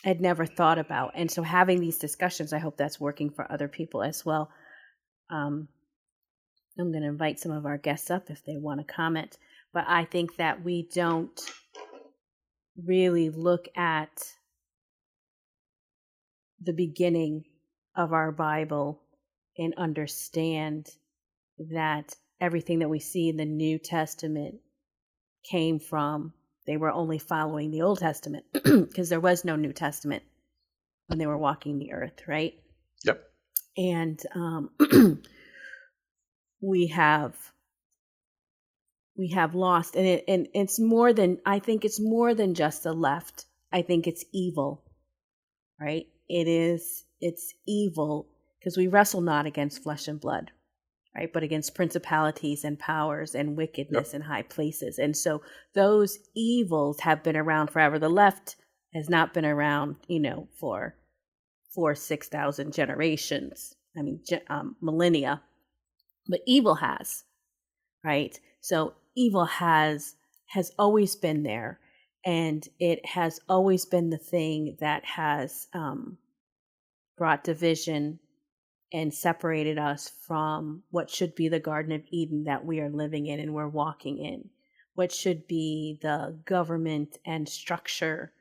I'd 0.06 0.22
never 0.22 0.46
thought 0.46 0.80
about. 0.80 1.12
And 1.16 1.30
so 1.30 1.44
having 1.44 1.82
these 1.82 1.98
discussions, 1.98 2.54
I 2.54 2.60
hope 2.60 2.78
that's 2.78 3.00
working 3.00 3.30
for 3.30 3.52
other 3.52 3.68
people 3.68 4.02
as 4.02 4.26
well. 4.26 4.50
Um, 5.30 5.68
I'm 6.80 6.92
going 6.92 7.04
to 7.04 7.10
invite 7.10 7.40
some 7.40 7.52
of 7.52 7.66
our 7.66 7.78
guests 7.78 8.10
up 8.10 8.30
if 8.30 8.44
they 8.46 8.58
want 8.58 8.80
to 8.80 8.94
comment. 8.94 9.38
But 9.74 9.86
I 9.88 10.06
think 10.06 10.38
that 10.38 10.64
we 10.64 10.88
don't 10.94 11.40
really 12.86 13.30
look 13.30 13.68
at 13.76 14.34
the 16.62 16.74
beginning 16.74 17.46
of 17.96 18.14
our 18.14 18.32
Bible 18.32 19.02
and 19.58 19.74
understand 19.76 20.90
that 21.58 22.16
everything 22.40 22.80
that 22.80 22.90
we 22.90 23.00
see 23.00 23.30
in 23.30 23.38
the 23.38 23.46
New 23.46 23.78
Testament 23.78 24.56
came 25.50 25.80
from, 25.80 26.34
they 26.66 26.78
were 26.78 26.92
only 26.92 27.20
following 27.20 27.72
the 27.72 27.82
Old 27.82 28.00
Testament 28.00 28.46
because 28.54 29.10
there 29.10 29.20
was 29.20 29.44
no 29.44 29.56
New 29.56 29.74
Testament 29.74 30.24
when 31.08 31.20
they 31.20 31.26
were 31.26 31.38
walking 31.38 31.78
the 31.78 31.92
earth, 31.92 32.28
right? 32.28 32.54
Yep. 33.04 33.24
And 33.78 34.22
um, 34.36 34.70
we 36.62 36.88
have 36.88 37.36
we 39.18 39.30
have 39.30 39.56
lost 39.56 39.96
and 39.96 40.06
it 40.06 40.24
and 40.28 40.48
it's 40.54 40.80
more 40.80 41.14
than 41.14 41.40
i 41.46 41.60
think 41.60 41.84
it's 41.84 42.00
more 42.00 42.34
than 42.34 42.54
just 42.54 42.84
the 42.84 42.94
left. 42.94 43.46
I 43.72 43.84
think 43.84 44.08
it's 44.08 44.26
evil 44.34 44.84
right? 45.80 46.08
It 46.28 46.48
is 46.48 47.06
it's 47.22 47.54
evil 47.68 48.28
because 48.60 48.78
we 48.78 48.88
wrestle 48.88 49.22
not 49.22 49.46
against 49.46 49.84
flesh 49.84 50.08
and 50.08 50.20
blood 50.20 50.52
right? 51.16 51.32
But 51.34 51.44
against 51.44 51.76
principalities 51.76 52.64
and 52.64 52.78
powers 52.78 53.34
and 53.36 53.58
wickedness 53.58 54.10
yep. 54.10 54.16
in 54.16 54.22
high 54.22 54.44
places. 54.44 55.00
And 55.00 55.18
so 55.18 55.42
those 55.74 56.20
evils 56.36 57.00
have 57.00 57.24
been 57.24 57.36
around 57.36 57.72
forever. 57.72 57.98
The 57.98 58.10
left 58.10 58.56
has 58.94 59.10
not 59.10 59.34
been 59.34 59.46
around 59.46 59.96
you 60.08 60.20
know 60.20 60.48
for 60.60 60.96
four 61.74 61.96
six 61.96 62.28
thousand 62.28 62.74
generations 62.74 63.76
i 63.98 64.02
mean 64.02 64.20
um, 64.50 64.76
millennia 64.82 65.42
but 66.30 66.40
evil 66.46 66.76
has 66.76 67.26
right? 68.04 68.40
So 68.62 68.94
evil 69.16 69.46
has 69.46 70.16
has 70.48 70.72
always 70.80 71.16
been 71.16 71.44
there 71.44 71.80
and 72.26 72.68
it 72.80 73.06
has 73.06 73.40
always 73.48 73.86
been 73.86 74.10
the 74.10 74.18
thing 74.18 74.78
that 74.80 75.06
has 75.06 75.68
um, 75.74 76.18
brought 77.18 77.44
division 77.44 78.20
and 78.92 79.14
separated 79.14 79.78
us 79.78 80.12
from 80.26 80.82
what 80.90 81.10
should 81.12 81.36
be 81.36 81.48
the 81.48 81.60
garden 81.60 81.92
of 81.92 82.02
eden 82.10 82.46
that 82.46 82.66
we 82.66 82.80
are 82.80 82.90
living 82.90 83.28
in 83.28 83.40
and 83.40 83.54
we're 83.54 83.68
walking 83.68 84.18
in 84.18 84.50
what 84.96 85.12
should 85.12 85.48
be 85.48 86.00
the 86.02 86.38
government 86.46 87.20
and 87.26 87.48
structure 87.48 88.34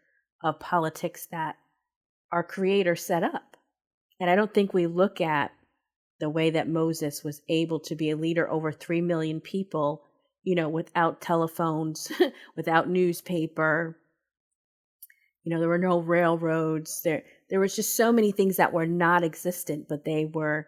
of 0.43 0.59
politics 0.59 1.29
that 1.31 1.57
our 2.33 2.43
creator 2.43 2.97
set 2.97 3.23
up. 3.23 3.57
And 4.19 4.31
i 4.31 4.35
don't 4.35 4.53
think 4.53 4.73
we 4.73 4.87
look 4.87 5.21
at 5.21 5.53
the 6.21 6.31
way 6.31 6.51
that 6.51 6.69
Moses 6.69 7.23
was 7.23 7.43
able 7.49 7.81
to 7.81 7.95
be 7.95 8.11
a 8.11 8.17
leader 8.17 8.51
over 8.51 8.73
3 8.73 9.01
million 9.01 9.41
people, 9.41 10.03
you 10.43 10.55
know, 10.55 10.69
without 10.69 11.21
telephones, 11.21 12.11
without 12.57 12.89
newspaper. 12.89 13.99
You 15.45 15.55
know, 15.55 15.61
there 15.61 15.69
were 15.69 15.79
no 15.79 16.01
railroads. 16.01 17.03
There 17.03 17.23
there 17.49 17.61
was 17.61 17.75
just 17.75 17.97
so 17.97 18.13
many 18.13 18.33
things 18.33 18.57
that 18.57 18.73
were 18.73 18.87
not 18.87 19.25
existent, 19.25 19.87
but 19.89 20.05
they 20.05 20.27
were 20.27 20.67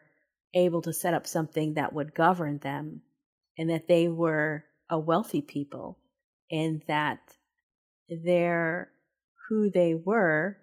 able 0.54 0.82
to 0.82 0.92
set 0.92 1.14
up 1.14 1.26
something 1.26 1.74
that 1.74 1.92
would 1.92 2.14
govern 2.14 2.58
them 2.58 3.02
and 3.58 3.70
that 3.70 3.88
they 3.88 4.08
were 4.08 4.64
a 4.88 4.98
wealthy 4.98 5.42
people 5.42 5.98
and 6.50 6.82
that 6.88 7.20
they're 8.08 8.90
who 9.48 9.70
they 9.70 9.94
were 9.94 10.56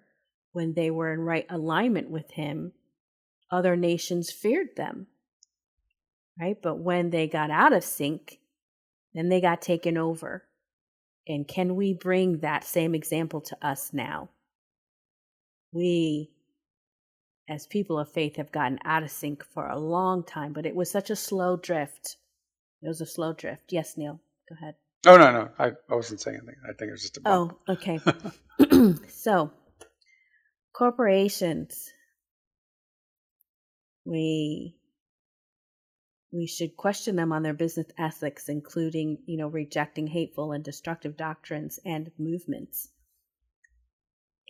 when 0.52 0.74
they 0.74 0.90
were 0.90 1.12
in 1.12 1.20
right 1.20 1.46
alignment 1.50 2.10
with 2.10 2.30
him 2.32 2.72
other 3.50 3.76
nations 3.76 4.30
feared 4.30 4.76
them. 4.76 5.06
Right? 6.40 6.56
But 6.60 6.78
when 6.78 7.10
they 7.10 7.26
got 7.26 7.50
out 7.50 7.72
of 7.72 7.82
sync, 7.82 8.38
then 9.14 9.28
they 9.28 9.40
got 9.40 9.60
taken 9.60 9.98
over. 9.98 10.44
And 11.26 11.46
can 11.46 11.76
we 11.76 11.92
bring 11.92 12.38
that 12.38 12.64
same 12.64 12.94
example 12.94 13.40
to 13.42 13.66
us 13.66 13.90
now? 13.92 14.28
We, 15.72 16.30
as 17.48 17.66
people 17.66 17.98
of 17.98 18.10
faith, 18.10 18.36
have 18.36 18.52
gotten 18.52 18.78
out 18.84 19.02
of 19.02 19.10
sync 19.10 19.44
for 19.44 19.66
a 19.68 19.78
long 19.78 20.22
time, 20.22 20.52
but 20.52 20.64
it 20.64 20.74
was 20.74 20.90
such 20.90 21.10
a 21.10 21.16
slow 21.16 21.56
drift. 21.56 22.16
It 22.82 22.88
was 22.88 23.00
a 23.00 23.06
slow 23.06 23.32
drift. 23.32 23.72
Yes, 23.72 23.96
Neil, 23.96 24.20
go 24.48 24.54
ahead. 24.54 24.76
Oh, 25.06 25.16
no, 25.16 25.30
no. 25.30 25.48
I, 25.58 25.72
I 25.90 25.94
wasn't 25.94 26.20
saying 26.20 26.38
anything. 26.38 26.60
I 26.64 26.72
think 26.72 26.88
it 26.88 26.92
was 26.92 27.02
just 27.02 27.16
a 27.18 27.20
bump. 27.20 27.58
Oh, 27.68 27.72
okay. 27.74 28.00
so, 29.08 29.50
corporations 30.72 31.90
we 34.08 34.74
we 36.32 36.46
should 36.46 36.76
question 36.76 37.16
them 37.16 37.32
on 37.32 37.42
their 37.42 37.54
business 37.54 37.86
ethics, 37.96 38.48
including, 38.48 39.18
you 39.26 39.38
know, 39.38 39.48
rejecting 39.48 40.06
hateful 40.06 40.52
and 40.52 40.62
destructive 40.62 41.16
doctrines 41.16 41.80
and 41.86 42.10
movements. 42.18 42.88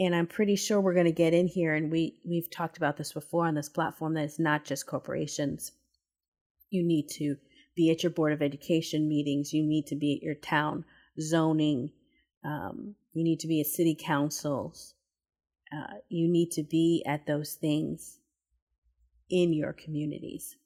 And 0.01 0.15
I'm 0.15 0.27
pretty 0.27 0.57
sure 0.57 0.81
we're 0.81 0.95
going 0.95 1.07
to 1.07 1.13
get 1.13 1.35
in 1.35 1.47
here, 1.47 1.75
and 1.75 1.91
we 1.91 2.19
we've 2.25 2.51
talked 2.51 2.77
about 2.77 2.97
this 2.97 3.13
before 3.13 3.47
on 3.47 3.55
this 3.55 3.69
platform. 3.69 4.15
That 4.15 4.25
it's 4.25 4.39
not 4.39 4.65
just 4.65 4.87
corporations. 4.87 5.73
You 6.71 6.85
need 6.85 7.09
to 7.15 7.37
be 7.75 7.91
at 7.91 8.03
your 8.03 8.11
board 8.11 8.33
of 8.33 8.43
education 8.43 9.09
meetings. 9.09 9.53
You 9.53 9.65
need 9.65 9.87
to 9.89 9.97
be 9.97 10.17
at 10.17 10.23
your 10.23 10.35
town 10.35 10.85
zoning. 11.21 11.91
Um, 12.45 12.95
you 13.13 13.25
need 13.25 13.41
to 13.41 13.49
be 13.49 13.61
at 13.61 13.67
city 13.67 13.97
councils. 13.99 14.95
Uh, 15.73 15.99
you 16.09 16.29
need 16.29 16.53
to 16.53 16.63
be 16.63 17.03
at 17.07 17.27
those 17.27 17.55
things 17.55 18.19
in 19.31 19.53
your 19.53 19.73
communities. 19.73 20.57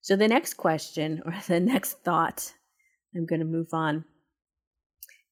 So, 0.00 0.16
the 0.16 0.28
next 0.28 0.54
question 0.54 1.22
or 1.24 1.34
the 1.46 1.60
next 1.60 2.02
thought, 2.04 2.54
I'm 3.14 3.26
going 3.26 3.40
to 3.40 3.46
move 3.46 3.68
on, 3.72 4.04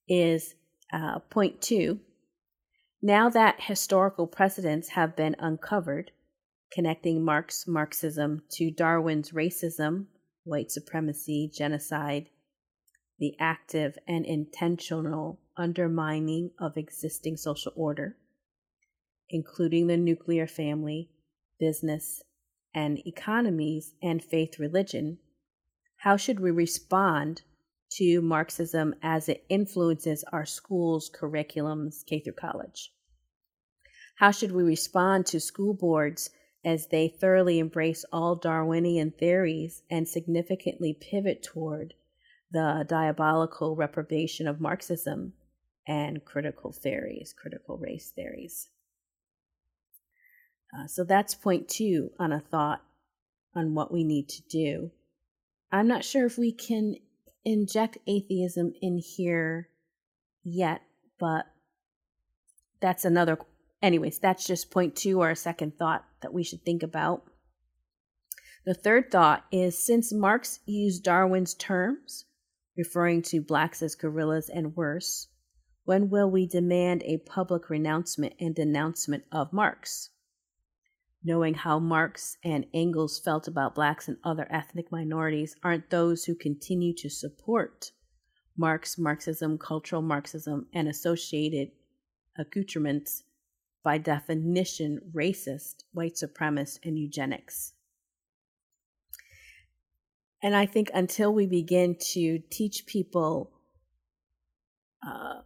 is 0.08 0.54
uh, 0.92 1.20
point 1.30 1.60
two. 1.60 2.00
Now 3.00 3.28
that 3.28 3.60
historical 3.60 4.26
precedents 4.26 4.88
have 4.90 5.14
been 5.14 5.36
uncovered, 5.38 6.10
connecting 6.72 7.24
Marx 7.24 7.66
Marxism 7.68 8.42
to 8.52 8.70
Darwin's 8.70 9.30
racism, 9.30 10.06
white 10.44 10.72
supremacy, 10.72 11.50
genocide, 11.54 12.28
the 13.18 13.34
active 13.38 13.98
and 14.06 14.24
intentional 14.24 15.40
undermining 15.56 16.50
of 16.58 16.76
existing 16.76 17.36
social 17.36 17.72
order, 17.76 18.16
including 19.30 19.86
the 19.86 19.96
nuclear 19.96 20.46
family, 20.46 21.10
business, 21.58 22.22
and 22.74 22.98
economies 23.06 23.94
and 24.02 24.22
faith 24.22 24.58
religion, 24.58 25.18
how 25.96 26.16
should 26.16 26.40
we 26.40 26.50
respond 26.50 27.42
to 27.90 28.20
Marxism 28.20 28.94
as 29.02 29.28
it 29.28 29.44
influences 29.48 30.24
our 30.32 30.46
schools' 30.46 31.10
curriculums, 31.10 32.04
K 32.06 32.20
through 32.20 32.34
college? 32.34 32.92
How 34.16 34.30
should 34.30 34.52
we 34.52 34.62
respond 34.62 35.26
to 35.26 35.40
school 35.40 35.74
boards 35.74 36.30
as 36.64 36.88
they 36.88 37.08
thoroughly 37.08 37.58
embrace 37.58 38.04
all 38.12 38.36
Darwinian 38.36 39.12
theories 39.12 39.82
and 39.90 40.08
significantly 40.08 40.92
pivot 40.92 41.42
toward 41.42 41.94
the 42.50 42.84
diabolical 42.88 43.76
reprobation 43.76 44.48
of 44.48 44.60
Marxism 44.60 45.32
and 45.86 46.24
critical 46.24 46.72
theories, 46.72 47.32
critical 47.32 47.78
race 47.78 48.10
theories? 48.10 48.68
Uh, 50.76 50.86
so 50.86 51.04
that's 51.04 51.34
point 51.34 51.68
two 51.68 52.10
on 52.18 52.32
a 52.32 52.40
thought 52.40 52.82
on 53.54 53.74
what 53.74 53.92
we 53.92 54.04
need 54.04 54.28
to 54.28 54.42
do. 54.42 54.90
I'm 55.72 55.88
not 55.88 56.04
sure 56.04 56.26
if 56.26 56.38
we 56.38 56.52
can 56.52 56.96
inject 57.44 57.98
atheism 58.06 58.72
in 58.80 58.98
here 58.98 59.68
yet, 60.44 60.82
but 61.18 61.46
that's 62.80 63.04
another. 63.04 63.38
Anyways, 63.82 64.18
that's 64.18 64.46
just 64.46 64.70
point 64.70 64.96
two 64.96 65.20
or 65.20 65.30
a 65.30 65.36
second 65.36 65.78
thought 65.78 66.04
that 66.20 66.32
we 66.32 66.42
should 66.42 66.64
think 66.64 66.82
about. 66.82 67.24
The 68.64 68.74
third 68.74 69.10
thought 69.10 69.44
is 69.50 69.78
since 69.78 70.12
Marx 70.12 70.60
used 70.66 71.02
Darwin's 71.02 71.54
terms, 71.54 72.26
referring 72.76 73.22
to 73.22 73.40
blacks 73.40 73.82
as 73.82 73.94
gorillas 73.94 74.48
and 74.48 74.76
worse, 74.76 75.28
when 75.84 76.10
will 76.10 76.30
we 76.30 76.46
demand 76.46 77.02
a 77.04 77.16
public 77.18 77.70
renouncement 77.70 78.34
and 78.38 78.54
denouncement 78.54 79.24
of 79.32 79.52
Marx? 79.52 80.10
Knowing 81.22 81.54
how 81.54 81.78
Marx 81.78 82.36
and 82.44 82.66
Engels 82.72 83.18
felt 83.18 83.48
about 83.48 83.74
blacks 83.74 84.08
and 84.08 84.16
other 84.22 84.46
ethnic 84.50 84.92
minorities 84.92 85.56
aren't 85.62 85.90
those 85.90 86.24
who 86.24 86.34
continue 86.34 86.94
to 86.94 87.10
support 87.10 87.92
Marx, 88.56 88.98
Marxism, 88.98 89.58
cultural 89.58 90.02
Marxism, 90.02 90.66
and 90.72 90.88
associated 90.88 91.70
accoutrements 92.36 93.24
by 93.82 93.98
definition 93.98 95.00
racist, 95.12 95.84
white 95.92 96.14
supremacist, 96.14 96.80
and 96.84 96.98
eugenics. 96.98 97.72
And 100.42 100.54
I 100.54 100.66
think 100.66 100.90
until 100.94 101.32
we 101.32 101.46
begin 101.46 101.96
to 102.12 102.40
teach 102.50 102.86
people, 102.86 103.50
uh, 105.06 105.40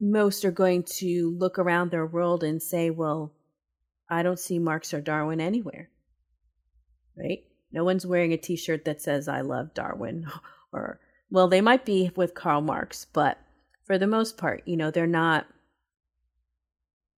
most 0.00 0.44
are 0.44 0.52
going 0.52 0.84
to 0.84 1.36
look 1.38 1.58
around 1.58 1.90
their 1.90 2.06
world 2.06 2.42
and 2.44 2.62
say, 2.62 2.90
well, 2.90 3.32
I 4.10 4.22
don't 4.22 4.38
see 4.38 4.58
Marx 4.58 4.92
or 4.92 5.00
Darwin 5.00 5.40
anywhere. 5.40 5.88
Right? 7.16 7.44
No 7.72 7.84
one's 7.84 8.06
wearing 8.06 8.32
a 8.32 8.36
t 8.36 8.56
shirt 8.56 8.84
that 8.84 9.00
says, 9.00 9.28
I 9.28 9.40
love 9.40 9.74
Darwin. 9.74 10.26
Or, 10.72 11.00
well, 11.32 11.48
they 11.48 11.60
might 11.60 11.84
be 11.84 12.12
with 12.14 12.32
Karl 12.32 12.60
Marx, 12.60 13.04
but 13.04 13.38
for 13.86 13.98
the 13.98 14.06
most 14.06 14.38
part, 14.38 14.62
you 14.66 14.76
know, 14.76 14.92
they're 14.92 15.04
not 15.04 15.48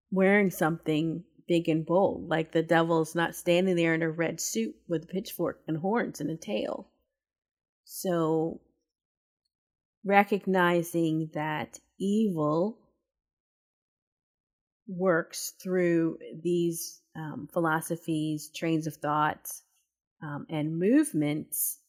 wearing 0.09 0.49
something 0.49 1.23
big 1.47 1.69
and 1.69 1.85
bold. 1.85 2.27
Like 2.27 2.51
the 2.51 2.63
devil's 2.63 3.13
not 3.13 3.35
standing 3.35 3.75
there 3.75 3.93
in 3.93 4.01
a 4.01 4.09
red 4.09 4.41
suit 4.41 4.75
with 4.87 5.03
a 5.03 5.05
pitchfork 5.05 5.61
and 5.67 5.77
horns 5.77 6.19
and 6.19 6.31
a 6.31 6.35
tail. 6.35 6.89
So, 7.85 8.61
recognizing 10.03 11.29
that 11.35 11.79
evil 11.99 12.79
works 14.87 15.53
through 15.61 16.17
these 16.41 17.01
um, 17.15 17.47
philosophies, 17.51 18.49
trains 18.49 18.87
of 18.87 18.95
thought, 18.95 19.51
um, 20.21 20.45
and 20.49 20.77
movements 20.77 21.79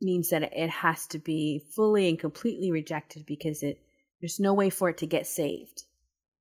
means 0.00 0.30
that 0.30 0.42
it 0.42 0.70
has 0.70 1.06
to 1.08 1.18
be 1.18 1.62
fully 1.74 2.08
and 2.08 2.18
completely 2.18 2.70
rejected 2.70 3.26
because 3.26 3.62
it 3.62 3.80
there's 4.20 4.40
no 4.40 4.52
way 4.52 4.70
for 4.70 4.90
it 4.90 4.98
to 4.98 5.06
get 5.06 5.26
saved. 5.26 5.84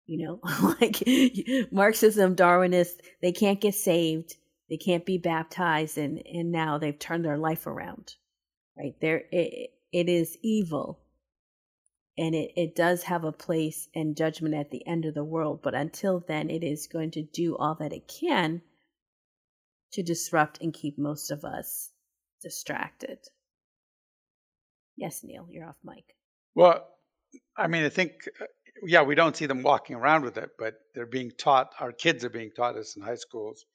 You 0.06 0.26
know, 0.26 0.40
like 0.82 1.04
Marxism, 1.72 2.36
Darwinists, 2.36 3.00
they 3.22 3.32
can't 3.32 3.62
get 3.62 3.76
saved, 3.76 4.36
they 4.70 4.78
can't 4.78 5.06
be 5.06 5.18
baptized, 5.18 5.98
and 5.98 6.22
and 6.26 6.52
now 6.52 6.78
they've 6.78 6.98
turned 6.98 7.26
their 7.26 7.38
life 7.38 7.68
around. 7.68 8.16
Right 8.78 8.96
there, 9.02 9.24
it, 9.32 9.72
it 9.92 10.10
is 10.10 10.38
evil 10.42 11.00
and 12.20 12.36
it, 12.36 12.52
it 12.58 12.76
does 12.76 13.04
have 13.04 13.24
a 13.24 13.32
place 13.32 13.88
and 13.96 14.18
judgment 14.18 14.54
at 14.54 14.72
the 14.72 14.86
end 14.86 15.06
of 15.06 15.14
the 15.14 15.24
world. 15.24 15.62
But 15.64 15.74
until 15.74 16.20
then, 16.20 16.50
it 16.50 16.66
is 16.66 16.88
going 16.88 17.12
to 17.12 17.24
do 17.24 17.56
all 17.56 17.76
that 17.76 17.94
it 17.94 18.10
can 18.10 18.62
to 19.94 20.04
disrupt 20.04 20.62
and 20.62 20.74
keep 20.74 20.98
most 20.98 21.32
of 21.32 21.46
us 21.46 21.92
distracted. 22.42 23.20
Yes, 24.98 25.24
Neil, 25.24 25.48
you're 25.50 25.66
off 25.66 25.78
mic. 25.82 26.14
Well, 26.56 26.86
I 27.56 27.68
mean, 27.68 27.86
I 27.86 27.90
think, 27.90 28.28
uh, 28.42 28.46
yeah, 28.84 29.04
we 29.04 29.16
don't 29.16 29.38
see 29.38 29.46
them 29.46 29.64
walking 29.64 29.96
around 29.96 30.24
with 30.24 30.38
it, 30.38 30.50
but 30.60 30.74
they're 30.94 31.06
being 31.06 31.32
taught, 31.38 31.72
our 31.80 31.94
kids 31.94 32.26
are 32.26 32.30
being 32.30 32.52
taught 32.52 32.76
this 32.76 32.98
in 32.98 33.02
high 33.02 33.16
schools 33.16 33.66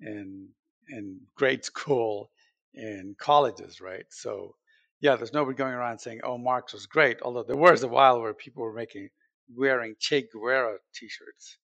and 0.00 0.48
in 0.88 1.20
grade 1.36 1.64
school 1.72 2.32
and 2.74 3.16
colleges, 3.16 3.80
right? 3.80 4.06
So 4.10 4.56
yeah, 5.02 5.16
there's 5.16 5.32
nobody 5.32 5.56
going 5.56 5.74
around 5.74 5.98
saying, 5.98 6.20
"Oh, 6.22 6.38
Marx 6.38 6.72
was 6.72 6.86
great." 6.86 7.20
Although 7.22 7.42
there 7.42 7.56
was 7.56 7.82
a 7.82 7.88
while 7.88 8.20
where 8.22 8.32
people 8.32 8.62
were 8.62 8.72
making 8.72 9.10
wearing 9.54 9.96
Che 9.98 10.28
Guevara 10.32 10.78
T-shirts, 10.94 11.58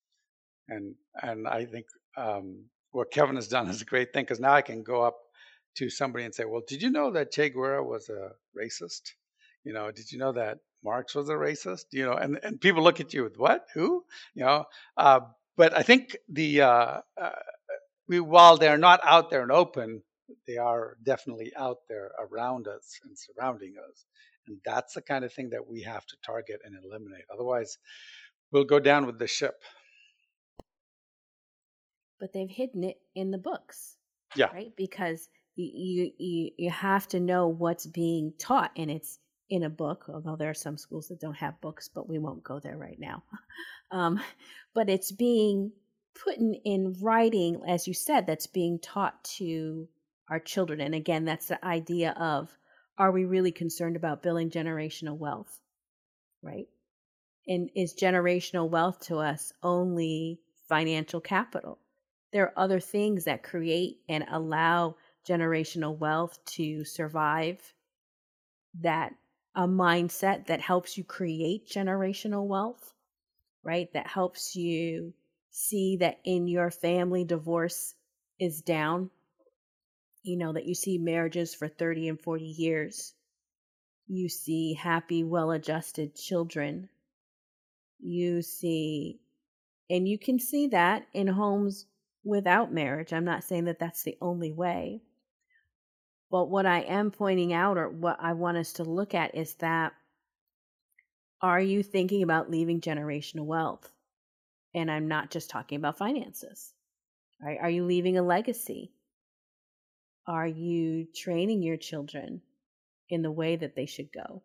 and 0.68 0.96
and 1.22 1.46
I 1.46 1.64
think 1.64 1.86
um, 2.16 2.64
what 2.90 3.12
Kevin 3.12 3.36
has 3.36 3.46
done 3.46 3.68
is 3.68 3.80
a 3.80 3.84
great 3.84 4.12
thing 4.12 4.24
because 4.24 4.40
now 4.40 4.52
I 4.52 4.62
can 4.62 4.82
go 4.82 5.02
up 5.02 5.16
to 5.76 5.88
somebody 5.88 6.24
and 6.24 6.34
say, 6.34 6.44
"Well, 6.44 6.62
did 6.66 6.82
you 6.82 6.90
know 6.90 7.12
that 7.12 7.30
Che 7.30 7.50
Guevara 7.50 7.82
was 7.84 8.08
a 8.08 8.32
racist? 8.60 9.12
You 9.62 9.72
know, 9.72 9.92
did 9.92 10.10
you 10.10 10.18
know 10.18 10.32
that 10.32 10.58
Marx 10.82 11.14
was 11.14 11.28
a 11.28 11.34
racist? 11.34 11.84
You 11.92 12.06
know?" 12.06 12.14
And 12.14 12.40
and 12.42 12.60
people 12.60 12.82
look 12.82 12.98
at 12.98 13.14
you 13.14 13.22
with 13.22 13.38
what? 13.38 13.66
Who? 13.74 14.04
You 14.34 14.46
know? 14.46 14.64
Uh, 14.96 15.20
but 15.56 15.76
I 15.76 15.82
think 15.84 16.16
the 16.28 16.62
uh, 16.62 17.00
uh, 17.16 17.30
we, 18.08 18.18
while 18.18 18.56
they're 18.56 18.78
not 18.78 19.00
out 19.04 19.30
there 19.30 19.42
and 19.42 19.52
open, 19.52 20.02
they 20.46 20.56
are 20.56 20.96
definitely 21.02 21.52
out 21.56 21.78
there 21.88 22.10
around 22.18 22.68
us 22.68 22.98
and 23.04 23.16
surrounding 23.18 23.74
us. 23.88 24.04
And 24.46 24.58
that's 24.64 24.94
the 24.94 25.02
kind 25.02 25.24
of 25.24 25.32
thing 25.32 25.50
that 25.50 25.68
we 25.68 25.82
have 25.82 26.06
to 26.06 26.16
target 26.24 26.60
and 26.64 26.74
eliminate. 26.82 27.24
Otherwise, 27.32 27.78
we'll 28.50 28.64
go 28.64 28.80
down 28.80 29.06
with 29.06 29.18
the 29.18 29.26
ship. 29.26 29.62
But 32.20 32.32
they've 32.32 32.50
hidden 32.50 32.84
it 32.84 32.96
in 33.14 33.30
the 33.30 33.38
books. 33.38 33.96
Yeah. 34.34 34.46
Right? 34.52 34.72
Because 34.76 35.28
you, 35.56 36.10
you, 36.18 36.50
you 36.56 36.70
have 36.70 37.08
to 37.08 37.20
know 37.20 37.48
what's 37.48 37.86
being 37.86 38.32
taught, 38.38 38.70
and 38.76 38.90
it's 38.90 39.18
in 39.50 39.62
a 39.62 39.70
book, 39.70 40.06
although 40.08 40.36
there 40.36 40.50
are 40.50 40.54
some 40.54 40.76
schools 40.76 41.08
that 41.08 41.20
don't 41.20 41.36
have 41.36 41.60
books, 41.60 41.88
but 41.88 42.08
we 42.08 42.18
won't 42.18 42.44
go 42.44 42.60
there 42.60 42.76
right 42.76 42.98
now. 42.98 43.22
Um, 43.90 44.20
but 44.74 44.90
it's 44.90 45.10
being 45.10 45.72
put 46.22 46.36
in, 46.36 46.52
in 46.64 46.94
writing, 47.00 47.62
as 47.66 47.88
you 47.88 47.94
said, 47.94 48.26
that's 48.26 48.46
being 48.46 48.78
taught 48.78 49.24
to 49.38 49.88
our 50.30 50.40
children. 50.40 50.80
And 50.80 50.94
again, 50.94 51.24
that's 51.24 51.48
the 51.48 51.64
idea 51.64 52.12
of 52.12 52.56
are 52.96 53.12
we 53.12 53.24
really 53.24 53.52
concerned 53.52 53.96
about 53.96 54.22
building 54.22 54.50
generational 54.50 55.16
wealth? 55.16 55.60
Right? 56.42 56.68
And 57.46 57.70
is 57.74 57.94
generational 57.94 58.68
wealth 58.68 59.00
to 59.06 59.18
us 59.18 59.52
only 59.62 60.40
financial 60.68 61.20
capital? 61.20 61.78
there 62.32 62.44
are 62.44 62.58
other 62.58 62.80
things 62.80 63.24
that 63.24 63.42
create 63.42 64.00
and 64.08 64.24
allow 64.30 64.96
generational 65.26 65.96
wealth 65.96 66.38
to 66.44 66.84
survive 66.84 67.60
that 68.80 69.12
a 69.54 69.66
mindset 69.66 70.46
that 70.46 70.60
helps 70.60 70.96
you 70.96 71.04
create 71.04 71.68
generational 71.68 72.46
wealth 72.46 72.94
right 73.64 73.92
that 73.92 74.06
helps 74.06 74.54
you 74.54 75.12
see 75.50 75.96
that 75.96 76.18
in 76.24 76.46
your 76.46 76.70
family 76.70 77.24
divorce 77.24 77.94
is 78.38 78.60
down 78.60 79.10
you 80.22 80.36
know 80.36 80.52
that 80.52 80.66
you 80.66 80.74
see 80.74 80.98
marriages 80.98 81.54
for 81.54 81.68
30 81.68 82.08
and 82.08 82.20
40 82.20 82.44
years 82.44 83.14
you 84.06 84.28
see 84.28 84.74
happy 84.74 85.24
well 85.24 85.50
adjusted 85.50 86.14
children 86.14 86.88
you 88.00 88.42
see 88.42 89.20
and 89.90 90.06
you 90.06 90.18
can 90.18 90.38
see 90.38 90.68
that 90.68 91.06
in 91.12 91.26
homes 91.26 91.86
without 92.24 92.72
marriage. 92.72 93.12
I'm 93.12 93.24
not 93.24 93.44
saying 93.44 93.64
that 93.64 93.78
that's 93.78 94.02
the 94.02 94.18
only 94.20 94.52
way. 94.52 95.02
But 96.30 96.50
what 96.50 96.66
I 96.66 96.80
am 96.80 97.10
pointing 97.10 97.54
out, 97.54 97.78
or 97.78 97.88
what 97.88 98.18
I 98.20 98.34
want 98.34 98.58
us 98.58 98.74
to 98.74 98.84
look 98.84 99.14
at, 99.14 99.34
is 99.34 99.54
that 99.54 99.94
are 101.40 101.60
you 101.60 101.82
thinking 101.82 102.22
about 102.22 102.50
leaving 102.50 102.80
generational 102.80 103.46
wealth? 103.46 103.88
And 104.74 104.90
I'm 104.90 105.08
not 105.08 105.30
just 105.30 105.48
talking 105.48 105.76
about 105.76 105.96
finances. 105.96 106.72
Right? 107.40 107.58
Are 107.60 107.70
you 107.70 107.84
leaving 107.84 108.18
a 108.18 108.22
legacy? 108.22 108.92
Are 110.28 110.46
you 110.46 111.06
training 111.14 111.62
your 111.62 111.78
children 111.78 112.42
in 113.08 113.22
the 113.22 113.30
way 113.30 113.56
that 113.56 113.74
they 113.74 113.86
should 113.86 114.12
go? 114.12 114.42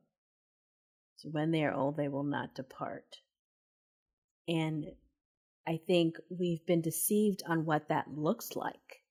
So 1.17 1.27
when 1.29 1.51
they 1.51 1.65
are 1.65 1.73
old, 1.73 1.97
they 1.97 2.07
will 2.07 2.23
not 2.23 2.55
depart. 2.55 3.17
And 4.47 4.85
I 5.67 5.81
think 5.85 6.15
we've 6.29 6.65
been 6.65 6.81
deceived 6.81 7.43
on 7.45 7.65
what 7.65 7.89
that 7.89 8.07
looks 8.07 8.55
like. 8.55 9.01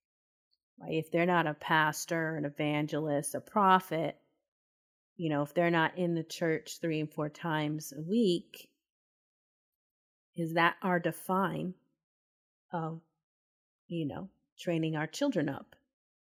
Right? 0.81 0.95
If 0.95 1.11
they're 1.11 1.27
not 1.27 1.47
a 1.47 1.53
pastor, 1.53 2.37
an 2.37 2.47
evangelist, 2.47 3.35
a 3.35 3.41
prophet, 3.41 4.17
you 5.19 5.29
know, 5.29 5.43
if 5.43 5.53
they're 5.53 5.71
not 5.71 5.99
in 5.99 6.15
the 6.15 6.25
church 6.25 6.79
three 6.81 7.01
and 7.01 7.13
four 7.13 7.29
times 7.29 7.93
a 7.97 8.01
week, 8.01 8.71
is 10.37 10.55
that 10.55 10.77
our 10.83 10.99
define 10.99 11.75
of, 12.73 13.03
you 13.89 14.07
know, 14.07 14.31
training 14.59 14.97
our 14.97 15.07
children 15.07 15.51
up? 15.51 15.77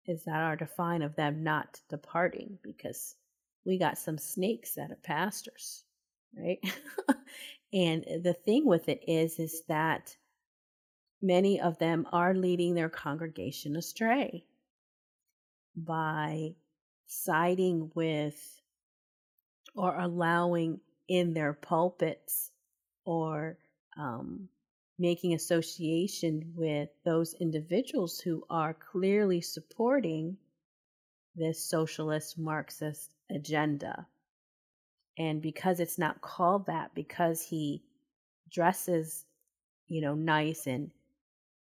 Is 0.07 0.25
that 0.25 0.41
our 0.41 0.57
define 0.57 1.03
of 1.03 1.17
them 1.17 1.43
not 1.43 1.81
departing? 1.89 2.59
Because 2.63 3.17
we 3.65 3.79
got 3.79 3.99
some 3.99 4.19
snakes 4.19 4.75
that 4.75 4.91
are 4.91 4.99
pastors, 5.03 5.85
right? 6.37 6.59
And 7.75 8.05
the 8.23 8.35
thing 8.35 8.65
with 8.65 8.89
it 8.89 9.03
is, 9.09 9.41
is 9.41 9.63
that 9.67 10.17
many 11.21 11.61
of 11.61 11.77
them 11.79 12.07
are 12.13 12.33
leading 12.33 12.75
their 12.75 12.89
congregation 12.89 13.75
astray 13.75 14.45
by 15.77 16.55
siding 17.07 17.91
with 17.97 18.63
or 19.75 19.99
allowing 19.99 20.79
in 21.09 21.35
their 21.35 21.53
pulpits 21.53 22.53
or 23.05 23.59
um, 23.97 24.49
making 24.99 25.34
association 25.34 26.53
with 26.55 26.88
those 27.05 27.34
individuals 27.34 28.20
who 28.20 28.45
are 28.49 28.74
clearly 28.74 29.40
supporting 29.40 30.36
this 31.34 31.68
socialist 31.68 32.38
Marxist 32.38 33.12
agenda. 33.30 34.07
And 35.18 35.42
because 35.42 35.80
it's 35.80 35.99
not 35.99 36.20
called 36.20 36.66
that, 36.66 36.95
because 36.95 37.42
he 37.42 37.82
dresses, 38.51 39.24
you 39.88 40.01
know, 40.01 40.14
nice 40.14 40.66
and 40.66 40.90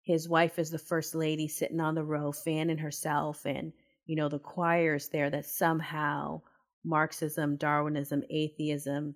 his 0.04 0.30
wife 0.30 0.60
is 0.60 0.70
the 0.70 0.78
first 0.78 1.16
lady 1.16 1.48
sitting 1.48 1.80
on 1.80 1.96
the 1.96 2.04
row 2.04 2.32
fanning 2.32 2.78
herself 2.78 3.46
and, 3.46 3.74
you 4.06 4.16
know, 4.16 4.30
the 4.30 4.38
choirs 4.38 5.10
there 5.10 5.32
that 5.32 5.48
somehow 5.48 6.42
Marxism, 6.84 7.56
Darwinism, 7.56 8.24
atheism, 8.30 9.16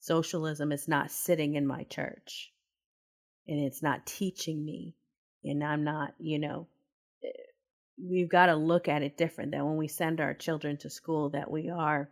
socialism 0.00 0.72
is 0.72 0.88
not 0.88 1.10
sitting 1.10 1.54
in 1.54 1.66
my 1.66 1.82
church 1.84 2.50
and 3.48 3.60
it's 3.60 3.82
not 3.82 4.06
teaching 4.06 4.64
me 4.64 4.94
and 5.44 5.62
I'm 5.62 5.84
not, 5.84 6.14
you 6.18 6.38
know, 6.38 6.66
eh, 7.24 7.28
we've 8.02 8.28
got 8.28 8.46
to 8.46 8.56
look 8.56 8.88
at 8.88 9.02
it 9.02 9.16
different 9.16 9.52
that 9.52 9.64
when 9.64 9.76
we 9.76 9.88
send 9.88 10.20
our 10.20 10.34
children 10.34 10.76
to 10.78 10.90
school 10.90 11.30
that 11.30 11.50
we 11.50 11.70
are 11.70 12.10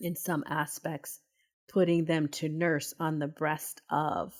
in 0.00 0.16
some 0.16 0.44
aspects, 0.46 1.20
putting 1.68 2.04
them 2.04 2.28
to 2.28 2.48
nurse 2.48 2.94
on 3.00 3.18
the 3.18 3.26
breast 3.26 3.80
of, 3.90 4.34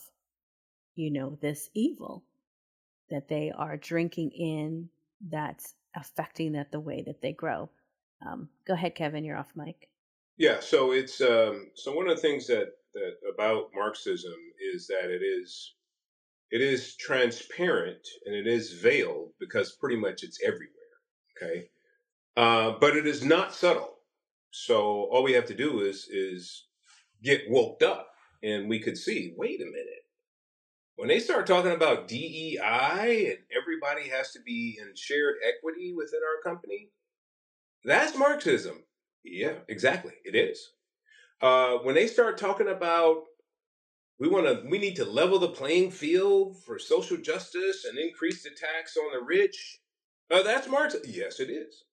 you 0.94 1.10
know, 1.10 1.38
this 1.40 1.70
evil 1.74 2.24
that 3.10 3.28
they 3.28 3.52
are 3.56 3.76
drinking 3.76 4.30
in 4.30 4.88
that's 5.30 5.74
affecting 5.94 6.52
that 6.52 6.72
the 6.72 6.80
way 6.80 7.02
that 7.06 7.20
they 7.20 7.32
grow. 7.32 7.70
Um, 8.26 8.48
go 8.66 8.74
ahead, 8.74 8.94
Kevin. 8.94 9.24
You're 9.24 9.38
off 9.38 9.52
mic. 9.54 9.88
Yeah. 10.36 10.60
So 10.60 10.92
it's 10.92 11.20
um, 11.20 11.70
so 11.74 11.94
one 11.94 12.08
of 12.08 12.16
the 12.16 12.22
things 12.22 12.46
that 12.46 12.72
that 12.94 13.14
about 13.32 13.70
Marxism 13.74 14.34
is 14.74 14.86
that 14.86 15.10
it 15.10 15.22
is 15.22 15.74
it 16.52 16.60
is 16.60 16.96
transparent 16.96 18.06
and 18.26 18.36
it 18.36 18.46
is 18.46 18.74
veiled 18.74 19.30
because 19.40 19.76
pretty 19.80 19.96
much 19.96 20.22
it's 20.22 20.38
everywhere. 20.44 20.68
Okay. 21.42 21.70
Uh, 22.36 22.74
but 22.78 22.96
it 22.96 23.06
is 23.06 23.24
not 23.24 23.54
subtle. 23.54 23.98
So 24.50 25.08
all 25.10 25.22
we 25.22 25.32
have 25.32 25.46
to 25.46 25.54
do 25.54 25.80
is 25.80 26.08
is 26.10 26.66
get 27.22 27.42
woke 27.48 27.82
up, 27.82 28.08
and 28.42 28.68
we 28.68 28.80
could 28.80 28.98
see. 28.98 29.34
Wait 29.36 29.60
a 29.62 29.64
minute. 29.64 30.04
When 30.96 31.08
they 31.08 31.20
start 31.20 31.46
talking 31.46 31.72
about 31.72 32.06
DEI 32.06 32.58
and 33.30 33.38
everybody 33.56 34.10
has 34.10 34.32
to 34.32 34.40
be 34.44 34.78
in 34.80 34.92
shared 34.94 35.36
equity 35.46 35.94
within 35.96 36.20
our 36.20 36.42
company, 36.52 36.90
that's 37.84 38.16
Marxism. 38.16 38.84
Yeah, 39.24 39.54
exactly. 39.68 40.12
It 40.24 40.36
is. 40.36 40.60
Uh, 41.40 41.78
when 41.78 41.94
they 41.94 42.06
start 42.06 42.38
talking 42.38 42.68
about 42.68 43.22
we 44.20 44.28
want 44.28 44.46
to 44.46 44.68
we 44.68 44.78
need 44.78 44.96
to 44.96 45.04
level 45.04 45.38
the 45.38 45.48
playing 45.48 45.90
field 45.90 46.62
for 46.64 46.78
social 46.78 47.16
justice 47.16 47.84
and 47.84 47.98
increase 47.98 48.42
the 48.42 48.50
tax 48.50 48.96
on 48.96 49.12
the 49.18 49.24
rich, 49.24 49.80
uh, 50.30 50.42
that's 50.42 50.68
Marxism. 50.68 51.10
Yes, 51.12 51.40
it 51.40 51.50
is 51.50 51.84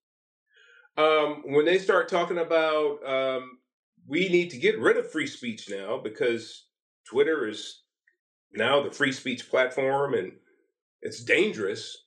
um, 0.97 1.43
when 1.45 1.65
they 1.65 1.79
start 1.79 2.09
talking 2.09 2.37
about 2.37 2.99
um, 3.07 3.59
we 4.07 4.29
need 4.29 4.49
to 4.51 4.57
get 4.57 4.79
rid 4.79 4.97
of 4.97 5.11
free 5.11 5.27
speech 5.27 5.69
now 5.69 5.97
because 5.97 6.65
Twitter 7.07 7.47
is 7.47 7.81
now 8.53 8.83
the 8.83 8.91
free 8.91 9.13
speech 9.13 9.49
platform 9.49 10.13
and 10.13 10.33
it's 11.01 11.23
dangerous. 11.23 11.97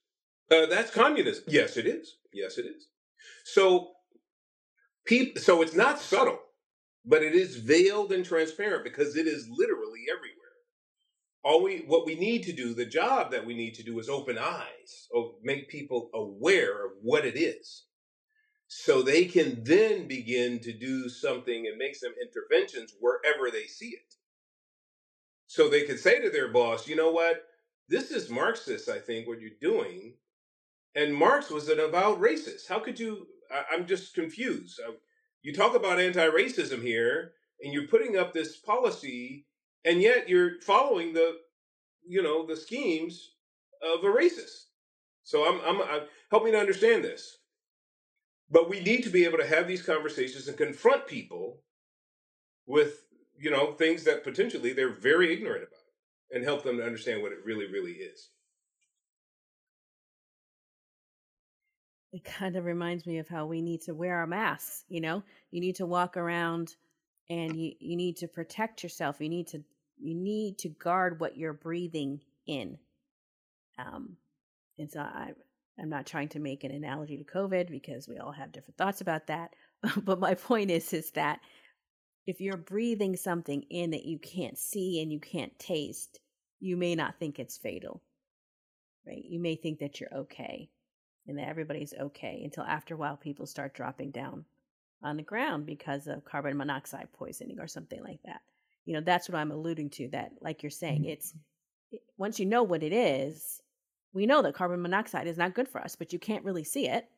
Uh, 0.51 0.67
that's 0.67 0.91
communism. 0.91 1.45
Yes, 1.49 1.77
it 1.79 1.87
is. 1.87 2.17
Yes, 2.35 2.59
it 2.59 2.67
is. 2.67 2.89
So, 3.45 3.93
people. 5.07 5.43
So 5.43 5.63
it's 5.63 5.75
not 5.75 5.99
subtle, 6.01 6.41
but 7.05 7.23
it 7.23 7.35
is 7.35 7.57
veiled 7.57 8.13
and 8.13 8.25
transparent 8.25 8.85
because 8.85 9.17
it 9.17 9.27
is 9.27 9.49
literally 9.51 10.05
everywhere. 10.11 10.39
All 11.45 11.63
we, 11.63 11.79
what 11.87 12.07
we 12.07 12.15
need 12.15 12.45
to 12.45 12.53
do, 12.53 12.73
the 12.75 12.87
job 12.87 13.33
that 13.33 13.45
we 13.45 13.55
need 13.55 13.75
to 13.75 13.83
do, 13.83 13.99
is 13.99 14.09
open 14.09 14.39
eyes, 14.39 15.09
or 15.11 15.35
make 15.43 15.69
people 15.69 16.11
aware 16.15 16.87
of 16.87 16.93
what 17.03 17.25
it 17.25 17.37
is 17.37 17.85
so 18.75 19.03
they 19.03 19.27
can 19.27 19.63
then 19.65 20.09
begin 20.09 20.59
to 20.61 20.73
do 20.73 21.07
something 21.09 21.67
and 21.67 21.77
make 21.77 21.95
some 21.95 22.15
interventions 22.23 22.95
wherever 23.01 23.51
they 23.51 23.65
see 23.65 23.89
it. 23.89 24.15
So 25.47 25.69
they 25.69 25.83
could 25.85 25.99
say 25.99 26.21
to 26.23 26.31
their 26.31 26.49
boss, 26.49 26.89
you 26.89 26.97
know 26.97 27.11
what? 27.11 27.45
This 27.91 28.11
is 28.11 28.31
Marxist, 28.31 28.89
I 28.89 28.99
think, 28.99 29.29
what 29.29 29.41
you're 29.43 29.51
doing. 29.61 30.15
And 30.95 31.15
Marx 31.15 31.51
was 31.51 31.69
an 31.69 31.81
avowed 31.81 32.21
racist. 32.21 32.67
How 32.67 32.79
could 32.79 32.99
you? 32.99 33.27
I, 33.51 33.75
am 33.75 33.87
just 33.87 34.15
confused. 34.15 34.81
Uh, 34.81 34.93
you 35.43 35.53
talk 35.53 35.75
about 35.75 36.01
anti 36.01 36.27
racism 36.29 36.83
here, 36.83 37.33
and 37.61 37.73
you're 37.73 37.89
putting 37.89 38.17
up 38.17 38.33
this 38.33 38.57
policy, 38.57 39.47
and 39.85 40.01
yet 40.01 40.29
you're 40.29 40.61
following 40.61 41.13
the, 41.13 41.39
you 42.07 42.23
know, 42.23 42.47
the 42.47 42.57
schemes 42.57 43.33
of 43.83 44.05
a 44.05 44.09
racist. 44.09 44.67
So 45.25 45.47
I'm, 45.49 45.61
I'm, 45.65 45.83
I'm 45.83 46.03
help 46.31 46.45
me 46.45 46.51
to 46.53 46.59
understand 46.59 47.05
this. 47.05 47.39
But 48.51 48.69
we 48.69 48.81
need 48.81 49.03
to 49.05 49.11
be 49.11 49.25
able 49.25 49.39
to 49.39 49.47
have 49.47 49.67
these 49.67 49.83
conversations 49.83 50.47
and 50.47 50.57
confront 50.59 51.07
people 51.07 51.63
with, 52.67 53.05
you 53.39 53.51
know, 53.51 53.73
things 53.73 54.05
that 54.05 54.25
potentially 54.25 54.73
they're 54.73 54.93
very 54.93 55.33
ignorant 55.33 55.63
about 55.65 55.79
and 56.31 56.45
help 56.45 56.63
them 56.63 56.77
to 56.77 56.85
understand 56.85 57.23
what 57.23 57.33
it 57.33 57.45
really, 57.45 57.67
really 57.67 57.93
is. 57.93 58.29
It 62.13 62.25
kind 62.25 62.57
of 62.57 62.65
reminds 62.67 63.07
me 63.07 63.19
of 63.19 63.29
how 63.29 63.47
we 63.47 63.63
need 63.63 63.83
to 63.83 63.95
wear 63.95 64.17
our 64.19 64.27
masks, 64.27 64.85
you 64.89 65.01
know? 65.01 65.23
You 65.51 65.61
need 65.61 65.77
to 65.77 65.87
walk 65.87 66.17
around 66.17 66.77
and 67.31 67.57
you, 67.57 67.73
you 67.81 67.97
need 67.97 68.19
to 68.19 68.29
protect 68.29 68.83
yourself. 68.83 69.21
You 69.21 69.29
need 69.29 69.49
to 69.49 69.63
you 69.99 70.15
need 70.15 70.59
to 70.59 70.69
guard 70.69 71.21
what 71.21 71.37
you're 71.37 71.53
breathing 71.53 72.21
in. 72.47 72.79
Um 73.79 74.17
and 74.79 74.91
so 74.91 75.01
I 75.01 75.33
I'm 75.79 75.89
not 75.89 76.07
trying 76.07 76.29
to 76.31 76.39
make 76.39 76.65
an 76.65 76.71
analogy 76.73 77.17
to 77.17 77.25
COVID 77.25 77.71
because 77.71 78.07
we 78.09 78.19
all 78.19 78.33
have 78.33 78.53
different 78.53 78.77
thoughts 78.77 79.01
about 79.01 79.29
that. 79.29 79.55
but 80.05 80.21
my 80.21 80.35
point 80.35 80.71
is 80.71 80.93
is 80.93 81.11
that 81.13 81.41
if 82.27 82.41
you're 82.41 82.59
breathing 82.59 83.17
something 83.17 83.63
in 83.71 83.91
that 83.91 84.05
you 84.05 84.19
can't 84.19 84.59
see 84.59 85.01
and 85.01 85.11
you 85.13 85.19
can't 85.19 85.59
taste, 85.59 86.21
you 86.61 86.77
may 86.77 86.95
not 86.95 87.19
think 87.19 87.39
it's 87.39 87.57
fatal. 87.59 88.03
right? 89.07 89.25
You 89.25 89.41
may 89.41 89.57
think 89.57 89.81
that 89.81 90.01
you're 90.01 90.15
okay 90.15 90.71
and 91.27 91.39
that 91.39 91.49
everybody's 91.49 91.95
okay 91.99 92.41
until 92.45 92.65
after 92.65 92.95
a 92.95 92.97
while 92.97 93.17
people 93.17 93.47
start 93.47 93.75
dropping 93.75 94.11
down 94.11 94.45
on 95.03 95.17
the 95.17 95.23
ground 95.23 95.67
because 95.67 96.07
of 96.07 96.25
carbon 96.25 96.57
monoxide 96.57 97.09
poisoning 97.13 97.59
or 97.59 97.67
something 97.67 98.03
like 98.03 98.21
that. 98.25 98.41
You 98.85 98.95
know, 98.95 99.01
that's 99.01 99.29
what 99.29 99.39
I'm 99.39 99.51
alluding 99.51 99.91
to 99.91 100.09
that 100.09 100.33
like 100.41 100.63
you're 100.63 100.71
saying 100.71 101.05
it's 101.05 101.33
mm-hmm. 101.33 101.97
once 102.17 102.41
you 102.41 102.47
know 102.47 102.63
what 102.63 102.83
it 102.83 102.93
is, 102.93 103.61
we 104.13 104.27
know 104.27 104.43
that 104.43 104.55
carbon 104.55 104.83
monoxide 104.83 105.27
is 105.27 105.39
not 105.39 105.55
good 105.55 105.69
for 105.69 105.81
us, 105.81 105.97
but 105.97 106.13
you 106.13 106.19
can't 106.19 106.45
really 106.45 106.65
see 106.65 106.89
it 106.89 107.09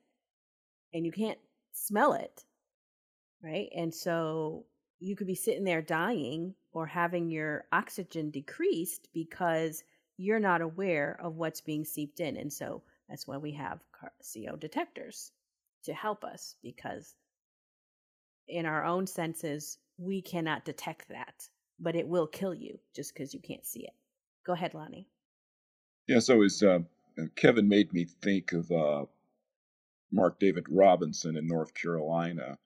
and 0.92 1.04
you 1.04 1.12
can't 1.12 1.38
smell 1.72 2.14
it. 2.14 2.44
Right? 3.42 3.68
And 3.76 3.94
so 3.94 4.64
you 5.00 5.16
could 5.16 5.26
be 5.26 5.34
sitting 5.34 5.64
there 5.64 5.82
dying 5.82 6.54
or 6.72 6.86
having 6.86 7.28
your 7.28 7.64
oxygen 7.72 8.30
decreased 8.30 9.08
because 9.12 9.84
you're 10.16 10.40
not 10.40 10.62
aware 10.62 11.18
of 11.22 11.36
what's 11.36 11.60
being 11.60 11.84
seeped 11.84 12.20
in. 12.20 12.36
And 12.36 12.52
so 12.52 12.82
that's 13.08 13.26
why 13.26 13.36
we 13.36 13.52
have 13.52 13.80
CO 14.20 14.56
detectors 14.56 15.32
to 15.84 15.94
help 15.94 16.24
us 16.24 16.56
because 16.62 17.14
in 18.48 18.66
our 18.66 18.84
own 18.84 19.06
senses, 19.06 19.78
we 19.98 20.22
cannot 20.22 20.64
detect 20.64 21.08
that, 21.08 21.48
but 21.78 21.96
it 21.96 22.06
will 22.06 22.26
kill 22.26 22.54
you 22.54 22.78
just 22.94 23.14
because 23.14 23.32
you 23.32 23.40
can't 23.40 23.66
see 23.66 23.84
it. 23.84 23.94
Go 24.44 24.52
ahead, 24.52 24.74
Lonnie. 24.74 25.08
Yeah, 26.06 26.18
so 26.18 26.42
it's 26.42 26.62
uh, 26.62 26.80
Kevin 27.36 27.68
made 27.68 27.92
me 27.92 28.04
think 28.04 28.52
of 28.52 28.70
uh, 28.70 29.04
Mark 30.12 30.38
David 30.38 30.66
Robinson 30.68 31.36
in 31.36 31.46
North 31.46 31.72
Carolina, 31.74 32.58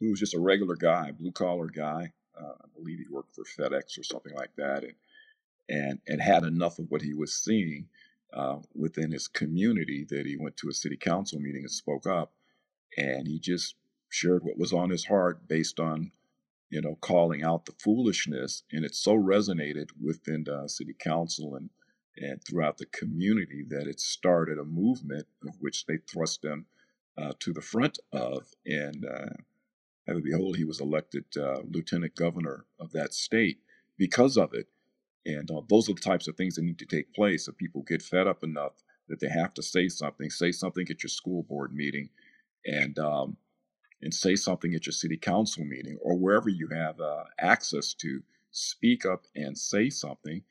who 0.00 0.10
was 0.10 0.18
just 0.18 0.34
a 0.34 0.40
regular 0.40 0.76
guy, 0.76 1.12
blue 1.12 1.32
collar 1.32 1.68
guy. 1.68 2.12
Uh, 2.38 2.52
I 2.60 2.66
believe 2.76 2.98
he 2.98 3.06
worked 3.10 3.34
for 3.34 3.44
FedEx 3.44 3.98
or 3.98 4.02
something 4.02 4.34
like 4.34 4.54
that, 4.56 4.84
and 4.84 4.94
and 5.68 6.00
and 6.08 6.20
had 6.20 6.42
enough 6.42 6.78
of 6.78 6.90
what 6.90 7.02
he 7.02 7.14
was 7.14 7.34
seeing 7.34 7.88
uh, 8.34 8.58
within 8.74 9.12
his 9.12 9.28
community 9.28 10.06
that 10.10 10.26
he 10.26 10.36
went 10.36 10.56
to 10.58 10.68
a 10.68 10.74
city 10.74 10.96
council 10.96 11.40
meeting 11.40 11.62
and 11.62 11.70
spoke 11.70 12.06
up, 12.06 12.32
and 12.96 13.26
he 13.26 13.38
just 13.38 13.76
shared 14.08 14.44
what 14.44 14.58
was 14.58 14.72
on 14.72 14.90
his 14.90 15.06
heart 15.06 15.48
based 15.48 15.80
on 15.80 16.12
you 16.70 16.80
know 16.80 16.96
calling 17.00 17.42
out 17.42 17.66
the 17.66 17.74
foolishness, 17.78 18.64
and 18.72 18.84
it 18.84 18.94
so 18.94 19.14
resonated 19.14 19.88
within 20.02 20.44
the 20.44 20.68
city 20.68 20.94
council 20.98 21.56
and 21.56 21.70
and 22.16 22.40
throughout 22.44 22.78
the 22.78 22.86
community 22.86 23.64
that 23.68 23.86
it 23.86 24.00
started 24.00 24.58
a 24.58 24.64
movement 24.64 25.26
of 25.46 25.54
which 25.60 25.86
they 25.86 25.96
thrust 26.10 26.44
him 26.44 26.66
uh, 27.18 27.32
to 27.40 27.52
the 27.52 27.62
front 27.62 27.98
of. 28.12 28.46
And 28.66 29.06
uh, 29.06 29.34
heaven 30.06 30.22
behold, 30.22 30.56
he 30.56 30.64
was 30.64 30.80
elected 30.80 31.24
uh, 31.36 31.60
lieutenant 31.70 32.14
governor 32.16 32.66
of 32.80 32.92
that 32.92 33.14
state 33.14 33.60
because 33.98 34.36
of 34.36 34.54
it. 34.54 34.68
And 35.26 35.50
uh, 35.50 35.60
those 35.68 35.88
are 35.88 35.94
the 35.94 36.00
types 36.00 36.28
of 36.28 36.36
things 36.36 36.54
that 36.56 36.62
need 36.62 36.78
to 36.78 36.86
take 36.86 37.12
place. 37.14 37.48
If 37.48 37.56
people 37.56 37.82
get 37.82 38.02
fed 38.02 38.26
up 38.26 38.42
enough 38.42 38.72
that 39.08 39.20
they 39.20 39.28
have 39.28 39.54
to 39.54 39.62
say 39.62 39.88
something, 39.88 40.30
say 40.30 40.52
something 40.52 40.86
at 40.88 41.02
your 41.02 41.10
school 41.10 41.42
board 41.42 41.74
meeting, 41.74 42.08
and 42.64 42.98
um, 42.98 43.36
and 44.02 44.14
say 44.14 44.34
something 44.34 44.74
at 44.74 44.86
your 44.86 44.92
city 44.92 45.16
council 45.16 45.64
meeting 45.64 45.98
or 46.02 46.16
wherever 46.16 46.48
you 46.48 46.68
have 46.68 47.00
uh, 47.00 47.24
access 47.38 47.94
to. 47.94 48.22
Speak 48.52 49.06
up 49.06 49.26
and 49.36 49.56
say 49.56 49.90
something, 49.90 50.42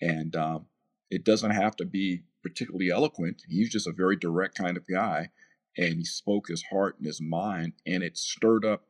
and 0.00 0.36
um, 0.36 0.66
it 1.10 1.24
doesn't 1.24 1.50
have 1.50 1.74
to 1.76 1.84
be 1.84 2.22
particularly 2.42 2.90
eloquent. 2.90 3.42
He's 3.48 3.70
just 3.70 3.88
a 3.88 3.92
very 3.92 4.14
direct 4.16 4.56
kind 4.56 4.76
of 4.76 4.86
guy, 4.86 5.30
and 5.76 5.94
he 5.94 6.04
spoke 6.04 6.48
his 6.48 6.62
heart 6.64 6.96
and 6.98 7.06
his 7.06 7.20
mind, 7.20 7.72
and 7.84 8.02
it 8.04 8.16
stirred 8.16 8.64
up, 8.64 8.84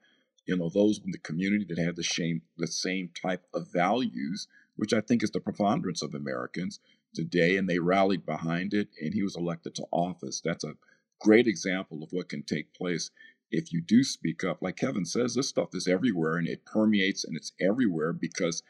you 0.47 0.57
know, 0.57 0.68
those 0.68 1.01
in 1.03 1.12
the 1.12 1.18
community 1.18 1.64
that 1.68 1.78
had 1.82 1.97
the 1.97 2.05
same 2.05 2.43
the 2.59 2.66
same 2.66 3.11
type 3.20 3.45
of 3.55 3.72
values, 3.72 4.49
which 4.79 4.95
I 4.95 5.03
think 5.03 5.22
is 5.24 5.33
the 5.33 5.41
preponderance 5.41 6.03
of 6.03 6.14
Americans 6.14 6.81
today, 7.14 7.59
and 7.59 7.68
they 7.68 7.81
rallied 7.81 8.26
behind 8.26 8.74
it, 8.74 8.89
and 9.03 9.14
he 9.14 9.22
was 9.22 9.37
elected 9.37 9.76
to 9.76 9.87
office. 9.93 10.43
That's 10.45 10.64
a 10.64 10.76
great 11.20 11.49
example 11.49 12.03
of 12.03 12.11
what 12.12 12.31
can 12.31 12.45
take 12.45 12.74
place 12.74 13.11
if 13.53 13.72
you 13.72 13.83
do 13.83 14.05
speak 14.05 14.45
up. 14.45 14.62
Like 14.62 14.76
Kevin 14.79 15.07
says, 15.07 15.35
this 15.35 15.51
stuff 15.51 15.70
is 15.74 15.89
everywhere, 15.89 16.39
and 16.39 16.49
it 16.49 16.66
permeates, 16.66 17.24
and 17.24 17.37
it's 17.37 17.53
everywhere 17.61 18.14
because 18.14 18.64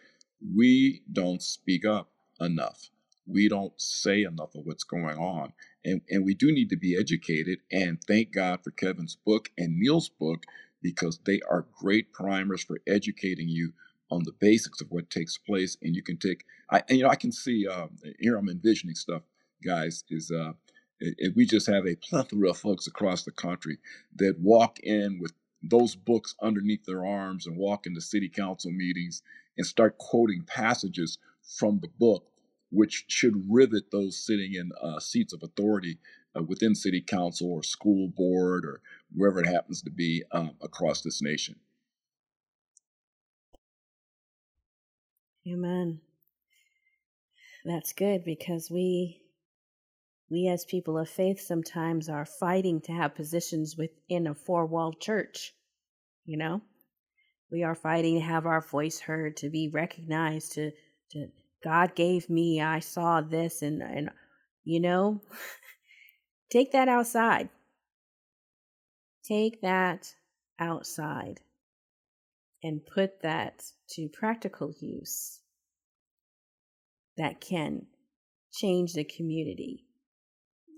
we 0.57 1.03
don't 1.13 1.43
speak 1.43 1.87
up 1.87 2.11
enough 2.41 2.91
we 3.27 3.49
don't 3.49 3.75
say 3.81 4.23
enough 4.23 4.55
of 4.55 4.67
what's 4.67 4.85
going 4.85 5.19
on. 5.19 5.53
And, 5.85 6.03
and 6.11 6.25
we 6.25 6.35
do 6.35 6.53
need 6.53 6.71
to 6.71 6.77
be 6.77 6.99
educated. 6.99 7.61
And 7.73 8.03
thank 8.03 8.33
God 8.33 8.61
for 8.65 8.73
Kevin's 8.73 9.17
book 9.17 9.51
and 9.59 9.79
Neil's 9.79 10.09
book 10.11 10.45
because 10.83 11.21
they 11.27 11.41
are 11.51 11.67
great 11.79 12.13
primers 12.13 12.65
for 12.65 12.81
educating 12.89 13.49
you 13.49 13.73
on 14.11 14.23
the 14.25 14.33
basics 14.41 14.81
of 14.81 14.91
what 14.91 15.11
takes 15.11 15.39
place. 15.39 15.77
And 15.83 15.95
you 15.95 16.03
can 16.03 16.17
take, 16.17 16.45
I, 16.71 16.83
and, 16.89 16.99
you 16.99 17.05
know, 17.05 17.11
I 17.11 17.17
can 17.17 17.33
see, 17.33 17.67
uh, 17.67 17.89
here 18.19 18.37
I'm 18.37 18.49
envisioning 18.49 18.95
stuff, 18.95 19.23
guys, 19.65 20.05
is 20.11 20.31
uh, 20.31 20.53
it, 21.01 21.35
we 21.37 21.47
just 21.47 21.67
have 21.67 21.87
a 21.87 21.97
plethora 21.97 22.51
of 22.51 22.59
folks 22.59 22.87
across 22.87 23.25
the 23.25 23.33
country 23.33 23.79
that 24.17 24.37
walk 24.41 24.79
in 24.81 25.19
with 25.21 25.33
those 25.63 25.97
books 25.97 26.35
underneath 26.41 26.85
their 26.85 27.05
arms 27.05 27.47
and 27.47 27.57
walk 27.57 27.87
into 27.87 28.01
city 28.01 28.29
council 28.29 28.71
meetings 28.71 29.23
and 29.57 29.67
start 29.67 29.99
quoting 29.99 30.45
passages 30.47 31.19
from 31.43 31.81
the 31.81 31.89
book 31.99 32.25
which 32.71 33.05
should 33.09 33.45
rivet 33.49 33.91
those 33.91 34.25
sitting 34.25 34.55
in 34.55 34.71
uh, 34.83 35.01
seats 35.01 35.33
of 35.33 35.43
authority 35.43 35.99
uh, 36.37 36.43
within 36.43 36.75
city 36.75 37.01
council 37.01 37.51
or 37.51 37.63
school 37.63 38.09
board 38.09 38.65
or 38.65 38.81
wherever 39.15 39.41
it 39.41 39.47
happens 39.49 39.83
to 39.83 39.91
be 39.91 40.23
um, 40.33 40.53
across 40.63 41.01
this 41.01 41.23
nation. 41.23 41.57
Amen. 45.51 46.01
That's 47.65 47.93
good 47.93 48.25
because 48.25 48.71
we 48.71 49.23
we 50.31 50.49
as 50.49 50.67
people 50.67 50.99
of 50.99 51.09
faith 51.09 51.41
sometimes 51.41 52.11
are 52.11 52.27
fighting 52.27 52.83
to 52.83 52.93
have 52.93 53.15
positions 53.15 53.75
within 53.77 54.27
a 54.27 54.35
four-walled 54.35 55.01
church. 55.01 55.55
You 56.27 56.37
know, 56.37 56.61
we 57.51 57.63
are 57.63 57.75
fighting 57.75 58.17
to 58.17 58.21
have 58.21 58.45
our 58.45 58.61
voice 58.61 59.01
heard, 59.01 59.39
to 59.39 59.49
be 59.49 59.71
recognized, 59.73 60.53
to 60.55 60.73
to 61.13 61.29
God 61.65 61.95
gave 61.95 62.29
me, 62.29 62.61
I 62.61 62.81
saw 62.81 63.23
this 63.23 63.63
and 63.63 63.83
and 63.83 64.11
you 64.65 64.81
know, 64.81 65.23
take 66.51 66.73
that 66.73 66.89
outside. 66.89 67.49
Take 69.25 69.63
that 69.63 70.13
outside 70.59 71.41
and 72.63 72.85
put 72.85 73.23
that 73.23 73.63
to 73.91 74.09
practical 74.09 74.73
use 74.81 75.41
that 77.17 77.41
can 77.41 77.87
change 78.53 78.95
the 78.95 79.05
community. 79.05 79.85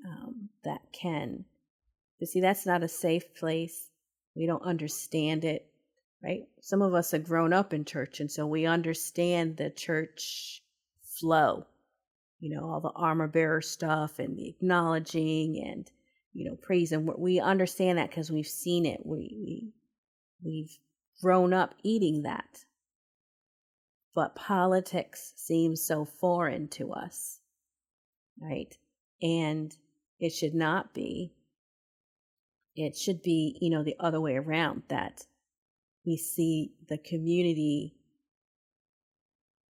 Um, 0.07 0.49
that 0.65 0.81
can, 0.93 1.45
but 2.19 2.29
see, 2.29 2.41
that's 2.41 2.65
not 2.65 2.83
a 2.83 2.89
safe 2.89 3.35
place. 3.35 3.89
We 4.35 4.47
don't 4.47 4.63
understand 4.63 5.45
it, 5.45 5.67
right? 6.23 6.45
Some 6.61 6.81
of 6.81 6.95
us 6.95 7.11
have 7.11 7.25
grown 7.25 7.53
up 7.53 7.75
in 7.75 7.85
church, 7.85 8.21
and 8.21 8.31
so 8.31 8.47
we 8.47 8.65
understand 8.65 9.57
the 9.57 9.71
church 9.71 10.63
flow. 11.03 11.67
You 12.39 12.57
know, 12.57 12.71
all 12.71 12.81
the 12.81 12.93
armor 12.97 13.29
bearer 13.29 13.61
stuff 13.61 14.19
and 14.19 14.39
the 14.39 14.49
acknowledging 14.49 15.63
and, 15.63 15.91
you 16.33 16.49
know, 16.49 16.57
praise. 16.57 16.93
And 16.93 17.07
we 17.19 17.39
understand 17.39 17.99
that 17.99 18.09
because 18.09 18.31
we've 18.31 18.47
seen 18.47 18.87
it. 18.87 19.05
We, 19.05 19.37
we, 19.39 19.73
we've 20.43 20.79
grown 21.21 21.53
up 21.53 21.75
eating 21.83 22.23
that. 22.23 22.65
But 24.15 24.35
politics 24.35 25.33
seems 25.37 25.83
so 25.83 26.05
foreign 26.05 26.69
to 26.69 26.93
us, 26.93 27.41
right? 28.41 28.77
And 29.23 29.75
it 30.19 30.31
should 30.31 30.55
not 30.55 30.93
be. 30.93 31.33
It 32.75 32.97
should 32.97 33.23
be, 33.23 33.59
you 33.61 33.71
know, 33.71 33.83
the 33.83 33.97
other 34.01 34.21
way 34.21 34.37
around 34.37 34.83
that 34.89 35.27
we 36.05 36.17
see 36.17 36.73
the 36.89 36.99
community 36.99 37.95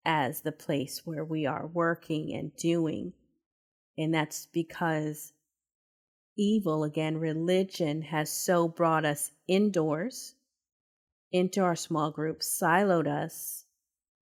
as 0.04 0.40
the 0.40 0.52
place 0.52 1.02
where 1.04 1.24
we 1.24 1.46
are 1.46 1.66
working 1.66 2.32
and 2.34 2.54
doing. 2.56 3.12
And 3.98 4.14
that's 4.14 4.46
because 4.46 5.32
evil, 6.36 6.84
again, 6.84 7.18
religion 7.18 8.02
has 8.02 8.32
so 8.32 8.68
brought 8.68 9.04
us 9.04 9.30
indoors 9.46 10.34
into 11.32 11.62
our 11.62 11.76
small 11.76 12.10
groups, 12.10 12.58
siloed 12.60 13.06
us, 13.06 13.64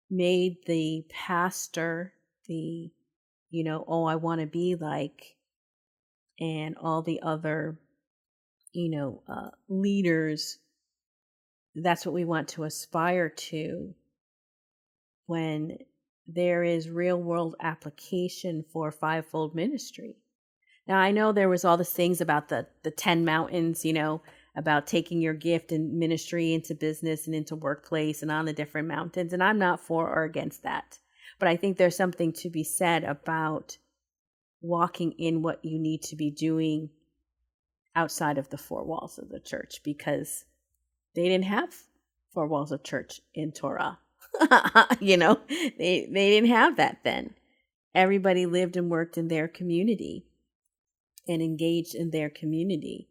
made 0.09 0.57
the 0.65 1.05
pastor 1.09 2.13
the, 2.47 2.91
you 3.49 3.63
know, 3.63 3.83
oh, 3.87 4.05
I 4.05 4.15
want 4.15 4.41
to 4.41 4.47
be 4.47 4.75
like, 4.75 5.35
and 6.39 6.75
all 6.77 7.01
the 7.01 7.21
other, 7.21 7.77
you 8.73 8.89
know, 8.89 9.23
uh, 9.27 9.49
leaders. 9.67 10.57
That's 11.75 12.05
what 12.05 12.15
we 12.15 12.25
want 12.25 12.49
to 12.49 12.63
aspire 12.63 13.29
to 13.29 13.93
when 15.27 15.77
there 16.27 16.63
is 16.63 16.89
real 16.89 17.21
world 17.21 17.55
application 17.61 18.63
for 18.71 18.91
fivefold 18.91 19.55
ministry. 19.55 20.15
Now 20.87 20.97
I 20.97 21.11
know 21.11 21.31
there 21.31 21.49
was 21.49 21.63
all 21.63 21.77
the 21.77 21.85
things 21.85 22.19
about 22.21 22.49
the 22.49 22.67
the 22.83 22.91
10 22.91 23.25
mountains, 23.25 23.85
you 23.85 23.93
know, 23.93 24.21
about 24.59 24.85
taking 24.85 25.21
your 25.21 25.33
gift 25.33 25.71
and 25.71 25.97
ministry 25.97 26.53
into 26.53 26.75
business 26.75 27.27
and 27.27 27.33
into 27.33 27.55
workplace 27.55 28.21
and 28.21 28.29
on 28.29 28.43
the 28.43 28.51
different 28.51 28.89
mountains 28.89 29.31
and 29.31 29.41
I'm 29.41 29.57
not 29.57 29.79
for 29.79 30.13
or 30.13 30.25
against 30.25 30.63
that. 30.63 30.99
But 31.39 31.47
I 31.47 31.55
think 31.55 31.77
there's 31.77 31.95
something 31.95 32.33
to 32.33 32.49
be 32.49 32.65
said 32.65 33.05
about 33.05 33.77
walking 34.61 35.13
in 35.13 35.41
what 35.41 35.63
you 35.63 35.79
need 35.79 36.01
to 36.01 36.17
be 36.17 36.29
doing 36.29 36.89
outside 37.95 38.37
of 38.37 38.49
the 38.49 38.57
four 38.57 38.83
walls 38.83 39.17
of 39.17 39.29
the 39.29 39.39
church 39.39 39.79
because 39.81 40.43
they 41.15 41.23
didn't 41.23 41.45
have 41.45 41.73
four 42.33 42.45
walls 42.45 42.73
of 42.73 42.83
church 42.83 43.21
in 43.33 43.53
Torah. 43.53 43.97
you 44.99 45.15
know, 45.15 45.39
they 45.47 46.05
they 46.11 46.29
didn't 46.29 46.49
have 46.49 46.75
that 46.75 46.99
then. 47.05 47.33
Everybody 47.95 48.45
lived 48.45 48.75
and 48.75 48.89
worked 48.89 49.17
in 49.17 49.29
their 49.29 49.47
community 49.47 50.25
and 51.29 51.41
engaged 51.41 51.95
in 51.95 52.11
their 52.11 52.29
community. 52.29 53.08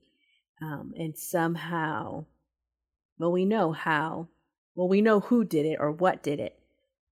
Um, 0.60 0.92
and 0.96 1.16
somehow, 1.16 2.24
well, 3.18 3.32
we 3.32 3.44
know 3.44 3.72
how, 3.72 4.28
well, 4.74 4.88
we 4.88 5.00
know 5.00 5.20
who 5.20 5.44
did 5.44 5.66
it 5.66 5.78
or 5.78 5.92
what 5.92 6.22
did 6.22 6.40
it, 6.40 6.58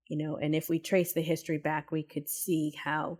you 0.09 0.17
know, 0.17 0.37
and 0.37 0.55
if 0.55 0.69
we 0.69 0.79
trace 0.79 1.13
the 1.13 1.23
history 1.23 1.59
back, 1.59 1.91
we 1.91 2.03
could 2.03 2.29
see 2.29 2.75
how 2.83 3.19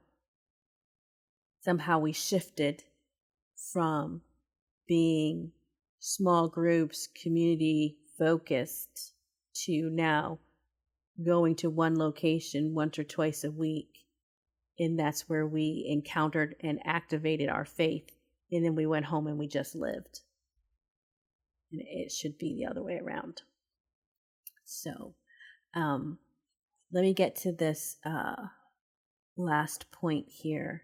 somehow 1.61 1.99
we 1.99 2.13
shifted 2.13 2.83
from 3.73 4.21
being 4.87 5.53
small 6.01 6.49
groups, 6.49 7.09
community 7.23 7.97
focused, 8.19 9.13
to 9.55 9.91
now 9.91 10.39
going 11.25 11.55
to 11.57 11.71
one 11.71 11.99
location 11.99 12.75
once 12.75 12.99
or 12.99 13.05
twice 13.05 13.45
a 13.45 13.51
week. 13.51 14.05
And 14.79 14.99
that's 14.99 15.29
where 15.29 15.47
we 15.47 15.87
encountered 15.89 16.57
and 16.61 16.79
activated 16.85 17.49
our 17.49 17.65
faith. 17.65 18.11
And 18.51 18.65
then 18.65 18.75
we 18.75 18.87
went 18.87 19.07
home 19.07 19.27
and 19.27 19.39
we 19.39 19.49
just 19.49 19.75
lived. 19.75 20.21
And 21.73 21.83
it 21.85 22.13
should 22.13 22.39
be 22.39 22.55
the 22.55 22.71
other 22.71 22.83
way 22.83 23.01
around. 23.03 23.43
So, 24.65 25.15
um, 25.75 26.19
let 26.93 27.03
me 27.03 27.13
get 27.13 27.37
to 27.37 27.53
this 27.53 27.97
uh, 28.05 28.37
last 29.37 29.91
point 29.91 30.27
here. 30.29 30.83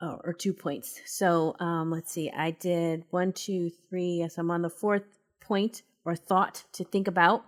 Oh, 0.00 0.20
or 0.22 0.32
two 0.32 0.52
points. 0.52 1.00
So 1.06 1.56
um, 1.58 1.90
let's 1.90 2.12
see. 2.12 2.30
I 2.30 2.52
did 2.52 3.04
one, 3.10 3.32
two, 3.32 3.70
three. 3.88 4.18
Yes, 4.20 4.38
I'm 4.38 4.50
on 4.50 4.62
the 4.62 4.70
fourth 4.70 5.02
point 5.40 5.82
or 6.04 6.14
thought 6.14 6.64
to 6.74 6.84
think 6.84 7.08
about. 7.08 7.44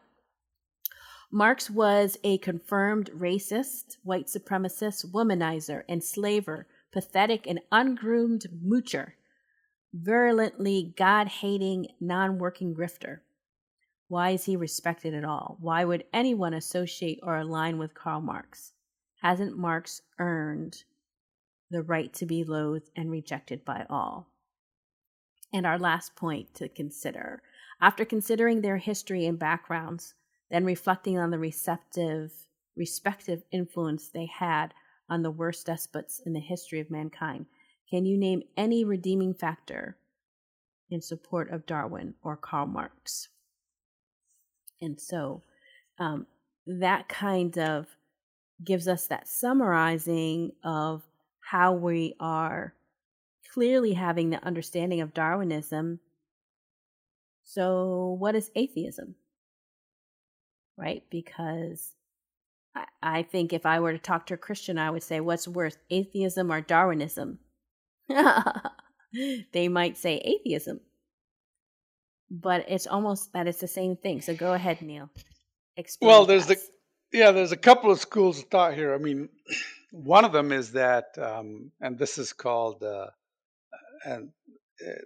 Marx 1.30 1.70
was 1.70 2.18
a 2.24 2.38
confirmed 2.38 3.08
racist, 3.16 3.98
white 4.02 4.26
supremacist, 4.26 5.12
womanizer, 5.12 5.84
enslaver, 5.88 6.66
pathetic 6.92 7.46
and 7.46 7.60
ungroomed 7.70 8.46
moocher, 8.64 9.12
virulently 9.92 10.94
God 10.96 11.28
hating, 11.28 11.88
non 12.00 12.38
working 12.38 12.74
grifter. 12.74 13.20
Why 14.08 14.30
is 14.30 14.44
he 14.44 14.56
respected 14.56 15.14
at 15.14 15.24
all? 15.24 15.56
Why 15.60 15.84
would 15.84 16.04
anyone 16.12 16.54
associate 16.54 17.20
or 17.22 17.36
align 17.36 17.78
with 17.78 17.94
Karl 17.94 18.20
Marx? 18.20 18.72
Hasn't 19.22 19.56
Marx 19.56 20.02
earned 20.18 20.82
the 21.70 21.82
right 21.82 22.12
to 22.14 22.26
be 22.26 22.42
loathed 22.42 22.90
and 22.96 23.10
rejected 23.10 23.64
by 23.64 23.86
all? 23.88 24.28
And 25.52 25.66
our 25.66 25.78
last 25.78 26.16
point 26.16 26.54
to 26.54 26.68
consider 26.68 27.42
after 27.80 28.04
considering 28.04 28.60
their 28.60 28.76
history 28.76 29.26
and 29.26 29.38
backgrounds, 29.38 30.14
then 30.50 30.64
reflecting 30.64 31.18
on 31.18 31.30
the 31.30 31.38
receptive, 31.38 32.32
respective 32.76 33.42
influence 33.50 34.08
they 34.08 34.26
had 34.26 34.74
on 35.10 35.22
the 35.22 35.30
worst 35.30 35.66
despots 35.66 36.22
in 36.24 36.32
the 36.32 36.40
history 36.40 36.80
of 36.80 36.90
mankind, 36.90 37.46
can 37.90 38.06
you 38.06 38.16
name 38.16 38.42
any 38.56 38.84
redeeming 38.84 39.34
factor 39.34 39.96
in 40.88 41.02
support 41.02 41.50
of 41.50 41.66
Darwin 41.66 42.14
or 42.22 42.36
Karl 42.36 42.66
Marx? 42.66 43.28
And 44.80 44.98
so 44.98 45.42
um, 45.98 46.26
that 46.66 47.08
kind 47.08 47.58
of 47.58 47.86
gives 48.64 48.86
us 48.88 49.06
that 49.08 49.28
summarizing 49.28 50.52
of 50.62 51.02
how 51.40 51.72
we 51.72 52.14
are 52.20 52.74
clearly 53.52 53.94
having 53.94 54.30
the 54.30 54.44
understanding 54.44 55.00
of 55.00 55.14
Darwinism. 55.14 55.98
So, 57.42 58.16
what 58.18 58.36
is 58.36 58.50
atheism? 58.54 59.16
Right? 60.76 61.02
Because 61.10 61.94
I, 62.74 62.84
I 63.02 63.22
think 63.22 63.52
if 63.52 63.66
I 63.66 63.80
were 63.80 63.92
to 63.92 63.98
talk 63.98 64.26
to 64.26 64.34
a 64.34 64.38
Christian, 64.38 64.78
I 64.78 64.90
would 64.90 65.02
say, 65.02 65.20
What's 65.20 65.48
worse, 65.48 65.76
atheism 65.90 66.52
or 66.52 66.60
Darwinism? 66.60 67.38
they 69.52 69.68
might 69.68 69.96
say 69.96 70.18
atheism 70.18 70.80
but 72.30 72.64
it's 72.68 72.86
almost 72.86 73.32
that 73.32 73.48
it's 73.48 73.60
the 73.60 73.68
same 73.68 73.96
thing. 73.96 74.20
So 74.20 74.34
go 74.34 74.54
ahead, 74.54 74.80
Neil. 74.82 75.10
Explain 75.76 76.08
well, 76.08 76.26
there's 76.26 76.46
the 76.46 76.56
yeah, 77.12 77.32
there's 77.32 77.52
a 77.52 77.56
couple 77.56 77.90
of 77.90 77.98
schools 77.98 78.38
of 78.38 78.44
thought 78.46 78.74
here. 78.74 78.94
I 78.94 78.98
mean, 78.98 79.28
one 79.90 80.24
of 80.24 80.32
them 80.32 80.52
is 80.52 80.72
that, 80.72 81.06
um, 81.18 81.72
and 81.80 81.98
this 81.98 82.18
is 82.18 82.32
called, 82.32 82.84
uh, 82.84 83.06
and 84.04 84.30
uh, 84.86 85.00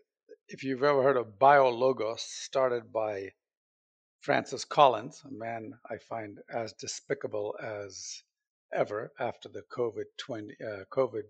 if 0.48 0.62
you've 0.62 0.82
ever 0.82 1.02
heard 1.02 1.16
of 1.16 1.38
biologos, 1.38 2.20
started 2.20 2.92
by 2.92 3.30
Francis 4.24 4.64
Collins, 4.64 5.22
a 5.26 5.30
man 5.30 5.74
I 5.90 5.98
find 5.98 6.38
as 6.48 6.72
despicable 6.72 7.54
as 7.62 8.22
ever 8.72 9.12
after 9.20 9.50
the 9.50 9.62
COVID 9.70 10.04
twenty 10.16 10.56
uh, 10.66 10.84
COVID 10.90 11.24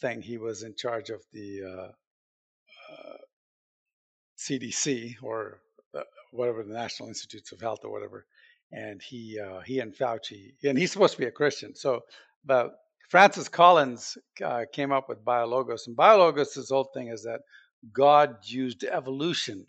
thing. 0.00 0.22
He 0.22 0.36
was 0.36 0.64
in 0.64 0.74
charge 0.74 1.10
of 1.10 1.22
the 1.32 1.62
uh, 1.62 1.92
uh, 2.92 3.16
CDC 4.36 5.14
or 5.22 5.60
uh, 5.96 6.00
whatever 6.32 6.64
the 6.64 6.74
National 6.74 7.08
Institutes 7.08 7.52
of 7.52 7.60
Health 7.60 7.84
or 7.84 7.92
whatever, 7.92 8.26
and 8.72 9.00
he 9.00 9.38
uh, 9.38 9.60
he 9.60 9.78
and 9.78 9.94
Fauci 9.94 10.54
and 10.64 10.76
he's 10.76 10.90
supposed 10.90 11.14
to 11.14 11.20
be 11.20 11.26
a 11.26 11.30
Christian. 11.30 11.76
So, 11.76 12.00
but 12.44 12.72
Francis 13.08 13.48
Collins 13.48 14.18
uh, 14.44 14.64
came 14.72 14.90
up 14.90 15.08
with 15.08 15.24
biologos, 15.24 15.86
and 15.86 15.96
biologos' 15.96 16.70
whole 16.70 16.90
thing 16.92 17.06
is 17.06 17.22
that 17.22 17.42
God 17.92 18.38
used 18.42 18.82
evolution 18.82 19.64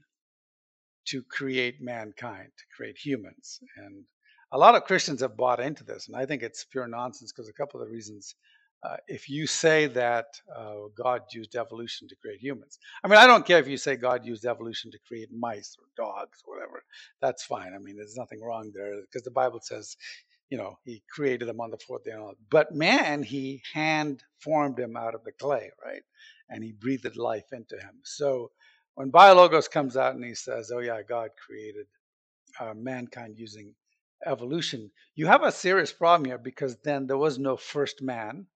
to 1.07 1.23
create 1.23 1.81
mankind, 1.81 2.49
to 2.57 2.63
create 2.75 2.97
humans, 2.97 3.59
and 3.77 4.03
a 4.51 4.57
lot 4.57 4.75
of 4.75 4.85
Christians 4.85 5.21
have 5.21 5.35
bought 5.35 5.59
into 5.59 5.83
this, 5.83 6.07
and 6.07 6.15
I 6.15 6.25
think 6.25 6.43
it's 6.43 6.63
pure 6.63 6.87
nonsense 6.87 7.31
because 7.31 7.49
a 7.49 7.53
couple 7.53 7.81
of 7.81 7.87
the 7.87 7.93
reasons 7.93 8.35
uh, 8.83 8.97
if 9.07 9.29
you 9.29 9.47
say 9.47 9.87
that 9.87 10.39
uh, 10.55 10.87
God 10.95 11.21
used 11.31 11.55
evolution 11.55 12.07
to 12.07 12.15
create 12.15 12.39
humans. 12.39 12.77
I 13.03 13.07
mean, 13.07 13.17
I 13.17 13.25
don't 13.25 13.45
care 13.45 13.59
if 13.59 13.67
you 13.67 13.77
say 13.77 13.95
God 13.95 14.25
used 14.25 14.45
evolution 14.45 14.91
to 14.91 14.99
create 15.07 15.29
mice 15.31 15.75
or 15.79 15.85
dogs 15.97 16.43
or 16.45 16.55
whatever. 16.55 16.83
That's 17.21 17.43
fine. 17.43 17.73
I 17.73 17.79
mean, 17.79 17.95
there's 17.95 18.15
nothing 18.15 18.41
wrong 18.41 18.71
there 18.73 19.01
because 19.01 19.23
the 19.23 19.31
Bible 19.31 19.59
says, 19.63 19.97
you 20.49 20.57
know, 20.57 20.77
he 20.85 21.03
created 21.11 21.47
them 21.47 21.59
on 21.59 21.71
the 21.71 21.77
fourth 21.77 22.03
day. 22.03 22.13
But 22.49 22.73
man, 22.73 23.23
he 23.23 23.61
hand 23.73 24.23
formed 24.39 24.79
him 24.79 24.95
out 24.95 25.15
of 25.15 25.23
the 25.23 25.31
clay, 25.31 25.71
right? 25.83 26.03
And 26.49 26.63
he 26.63 26.71
breathed 26.71 27.17
life 27.17 27.51
into 27.51 27.75
him. 27.75 27.99
So 28.03 28.51
when 28.97 29.11
Biologos 29.11 29.69
comes 29.69 29.95
out 29.95 30.15
and 30.15 30.25
he 30.25 30.33
says, 30.33 30.71
oh, 30.73 30.79
yeah, 30.79 31.03
God 31.07 31.29
created 31.45 31.85
uh, 32.59 32.73
mankind 32.73 33.37
using 33.37 33.75
evolution, 34.25 34.89
you 35.15 35.27
have 35.27 35.43
a 35.43 35.51
serious 35.51 35.93
problem 35.93 36.25
here 36.25 36.39
because 36.39 36.77
then 36.77 37.05
there 37.05 37.17
was 37.17 37.37
no 37.37 37.55
first 37.57 38.01
man 38.01 38.47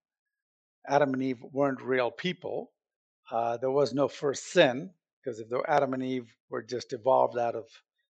Adam 0.88 1.14
and 1.14 1.22
Eve 1.22 1.44
weren't 1.52 1.80
real 1.82 2.10
people. 2.10 2.72
Uh, 3.32 3.58
there 3.58 3.70
was 3.70 3.94
no 3.94 4.08
first 4.08 4.52
sin, 4.52 4.90
because 5.24 5.40
if 5.40 5.48
Adam 5.68 5.94
and 5.94 6.04
Eve 6.04 6.28
were 6.50 6.64
just 6.64 6.92
evolved 6.92 7.38
out 7.38 7.56
of 7.56 7.66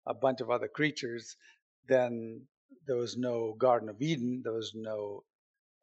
a 0.06 0.14
bunch 0.14 0.40
of 0.40 0.50
other 0.50 0.68
creatures, 0.68 1.36
then 1.88 2.40
there 2.86 2.96
was 2.96 3.18
no 3.18 3.54
Garden 3.58 3.90
of 3.90 4.00
Eden. 4.00 4.40
There 4.42 4.54
was 4.54 4.72
no 4.74 5.24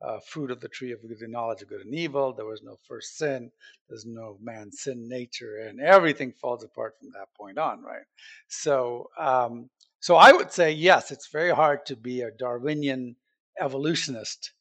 uh, 0.03 0.19
fruit 0.19 0.51
of 0.51 0.59
the 0.59 0.67
tree 0.67 0.91
of 0.91 0.99
the 1.01 1.27
knowledge 1.27 1.61
of 1.61 1.69
good 1.69 1.85
and 1.85 1.93
evil. 1.93 2.33
There 2.33 2.45
was 2.45 2.63
no 2.63 2.77
first 2.87 3.17
sin. 3.17 3.51
There's 3.87 4.05
no 4.05 4.37
man's 4.41 4.81
sin 4.81 5.07
nature, 5.07 5.57
and 5.67 5.79
everything 5.79 6.33
falls 6.33 6.63
apart 6.63 6.95
from 6.99 7.09
that 7.11 7.33
point 7.37 7.57
on, 7.57 7.81
right? 7.83 8.05
So, 8.47 9.09
um, 9.19 9.69
so 9.99 10.15
I 10.15 10.31
would 10.31 10.51
say 10.51 10.71
yes, 10.71 11.11
it's 11.11 11.27
very 11.27 11.51
hard 11.51 11.85
to 11.87 11.95
be 11.95 12.21
a 12.21 12.31
Darwinian 12.31 13.15
evolutionist 13.59 14.53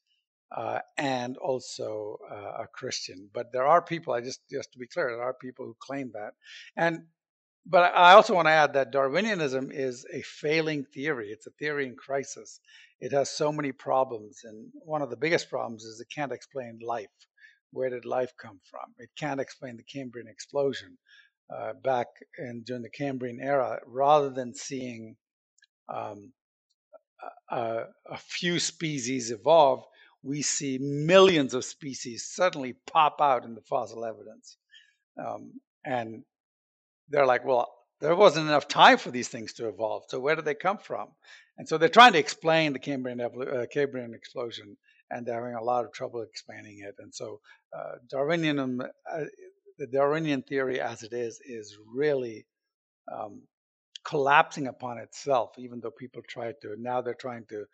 uh, 0.55 0.79
and 0.97 1.37
also 1.37 2.19
uh, 2.29 2.63
a 2.63 2.67
Christian. 2.67 3.29
But 3.33 3.51
there 3.51 3.65
are 3.65 3.81
people, 3.81 4.13
I 4.13 4.21
just 4.21 4.41
just 4.49 4.71
to 4.73 4.79
be 4.79 4.87
clear, 4.87 5.09
there 5.09 5.23
are 5.23 5.33
people 5.33 5.65
who 5.65 5.75
claim 5.79 6.11
that. 6.13 6.33
And 6.75 7.05
but 7.65 7.93
I 7.95 8.13
also 8.13 8.33
want 8.33 8.47
to 8.47 8.51
add 8.51 8.73
that 8.73 8.91
Darwinianism 8.91 9.71
is 9.71 10.05
a 10.13 10.21
failing 10.21 10.85
theory. 10.85 11.29
It's 11.29 11.47
a 11.47 11.51
theory 11.51 11.85
in 11.85 11.95
crisis. 11.95 12.59
It 12.99 13.11
has 13.11 13.29
so 13.29 13.51
many 13.51 13.71
problems, 13.71 14.41
and 14.43 14.69
one 14.73 15.01
of 15.01 15.09
the 15.09 15.17
biggest 15.17 15.49
problems 15.49 15.83
is 15.83 15.99
it 15.99 16.07
can't 16.13 16.31
explain 16.31 16.79
life. 16.85 17.07
Where 17.71 17.89
did 17.89 18.05
life 18.05 18.33
come 18.37 18.59
from? 18.69 18.93
It 18.97 19.09
can't 19.17 19.39
explain 19.39 19.77
the 19.77 19.83
Cambrian 19.83 20.27
explosion. 20.27 20.97
Uh, 21.49 21.73
back 21.73 22.07
in 22.37 22.63
during 22.63 22.81
the 22.81 22.89
Cambrian 22.89 23.39
era, 23.41 23.79
rather 23.85 24.29
than 24.29 24.53
seeing 24.53 25.17
um, 25.89 26.31
a, 27.49 27.83
a, 28.09 28.17
few 28.17 28.57
species 28.57 29.31
evolve, 29.31 29.83
we 30.23 30.41
see 30.41 30.77
millions 30.79 31.53
of 31.53 31.65
species 31.65 32.31
suddenly 32.33 32.73
pop 32.87 33.19
out 33.19 33.43
in 33.43 33.53
the 33.53 33.61
fossil 33.61 34.05
evidence. 34.05 34.57
Um, 35.17 35.59
and 35.83 36.23
they're 37.11 37.25
like, 37.25 37.45
well, 37.45 37.69
there 37.99 38.15
wasn't 38.15 38.47
enough 38.47 38.67
time 38.67 38.97
for 38.97 39.11
these 39.11 39.27
things 39.27 39.53
to 39.53 39.67
evolve. 39.67 40.03
So 40.07 40.19
where 40.19 40.35
did 40.35 40.45
they 40.45 40.55
come 40.55 40.79
from? 40.79 41.09
And 41.57 41.67
so 41.67 41.77
they're 41.77 41.89
trying 41.89 42.13
to 42.13 42.19
explain 42.19 42.73
the 42.73 42.79
Cambrian, 42.79 43.21
uh, 43.21 43.65
Cambrian 43.71 44.13
explosion, 44.15 44.75
and 45.11 45.25
they're 45.25 45.35
having 45.35 45.55
a 45.55 45.63
lot 45.63 45.85
of 45.85 45.91
trouble 45.91 46.21
explaining 46.21 46.79
it. 46.79 46.95
And 46.97 47.13
so, 47.13 47.39
uh, 47.77 47.95
Darwinian, 48.09 48.81
uh, 48.81 49.23
the 49.77 49.87
Darwinian 49.87 50.41
theory 50.41 50.79
as 50.81 51.03
it 51.03 51.13
is, 51.13 51.39
is 51.45 51.77
really 51.93 52.45
um, 53.11 53.43
collapsing 54.03 54.67
upon 54.67 54.97
itself. 54.97 55.51
Even 55.59 55.79
though 55.79 55.91
people 55.91 56.23
try 56.27 56.53
to 56.61 56.75
now, 56.79 57.01
they're 57.01 57.13
trying 57.13 57.45
to 57.49 57.65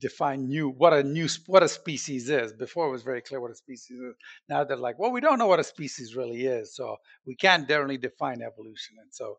define 0.00 0.48
new 0.48 0.68
what 0.68 0.92
a 0.92 1.02
new 1.02 1.28
what 1.46 1.62
a 1.62 1.68
species 1.68 2.28
is. 2.28 2.52
Before 2.52 2.88
it 2.88 2.90
was 2.90 3.02
very 3.02 3.22
clear 3.22 3.40
what 3.40 3.50
a 3.50 3.54
species 3.54 3.98
is. 3.98 4.14
Now 4.48 4.64
they're 4.64 4.76
like, 4.76 4.98
well, 4.98 5.12
we 5.12 5.20
don't 5.20 5.38
know 5.38 5.46
what 5.46 5.60
a 5.60 5.64
species 5.64 6.16
really 6.16 6.46
is, 6.46 6.74
so 6.74 6.96
we 7.26 7.34
can't 7.36 7.68
generally 7.68 7.98
define 7.98 8.42
evolution. 8.42 8.96
And 9.00 9.12
so, 9.12 9.38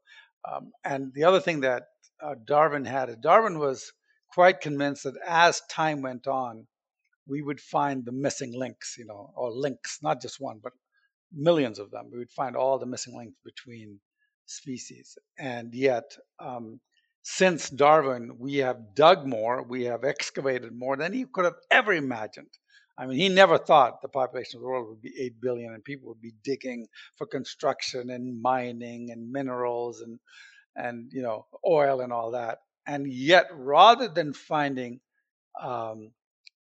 um, 0.50 0.72
and 0.86 1.14
the 1.14 1.26
other 1.26 1.40
thing 1.40 1.62
that 1.62 1.84
uh, 2.22 2.36
Darwin 2.46 2.86
had, 2.86 3.22
Darwin 3.22 3.60
was 3.60 3.92
quite 4.34 4.62
convinced 4.62 5.04
that 5.04 5.16
as 5.28 5.62
time 5.70 6.02
went 6.02 6.28
on, 6.28 6.68
we 7.28 7.42
would 7.42 7.60
find 7.60 8.06
the 8.06 8.12
missing 8.12 8.54
links, 8.58 8.96
you 8.98 9.06
know, 9.06 9.32
or 9.36 9.52
links, 9.52 10.00
not 10.02 10.22
just 10.22 10.40
one, 10.40 10.60
but 10.64 10.74
millions 11.34 11.80
of 11.80 11.92
them. 11.92 12.10
We 12.12 12.20
would 12.20 12.32
find 12.32 12.56
all 12.56 12.80
the 12.80 12.86
missing 12.86 13.16
links 13.16 13.38
between 13.44 14.00
species. 14.46 15.18
And 15.38 15.74
yet, 15.74 16.12
um, 16.40 16.80
since 17.22 17.70
Darwin, 17.70 18.38
we 18.40 18.58
have 18.58 18.96
dug 18.96 19.26
more, 19.26 19.64
we 19.64 19.84
have 19.84 20.04
excavated 20.04 20.72
more 20.74 20.98
than 20.98 21.14
he 21.14 21.26
could 21.26 21.46
have 21.46 21.60
ever 21.70 21.94
imagined. 21.94 22.50
I 22.98 23.06
mean, 23.06 23.18
he 23.18 23.30
never 23.30 23.58
thought 23.58 24.02
the 24.02 24.10
population 24.10 24.58
of 24.58 24.62
the 24.62 24.68
world 24.68 24.90
would 24.90 25.02
be 25.02 25.14
8 25.18 25.40
billion 25.42 25.74
and 25.74 25.84
people 25.84 26.10
would 26.10 26.22
be 26.22 26.34
digging 26.44 26.88
for 27.18 27.28
construction 27.28 28.10
and 28.10 28.42
mining 28.42 29.12
and 29.12 29.32
minerals 29.32 30.02
and, 30.02 30.20
and 30.76 31.10
you 31.14 31.22
know, 31.22 31.46
oil 31.66 32.02
and 32.02 32.12
all 32.12 32.32
that. 32.32 32.60
And 32.86 33.12
yet, 33.12 33.48
rather 33.54 34.10
than 34.10 34.34
finding 34.34 35.00
um, 35.62 36.12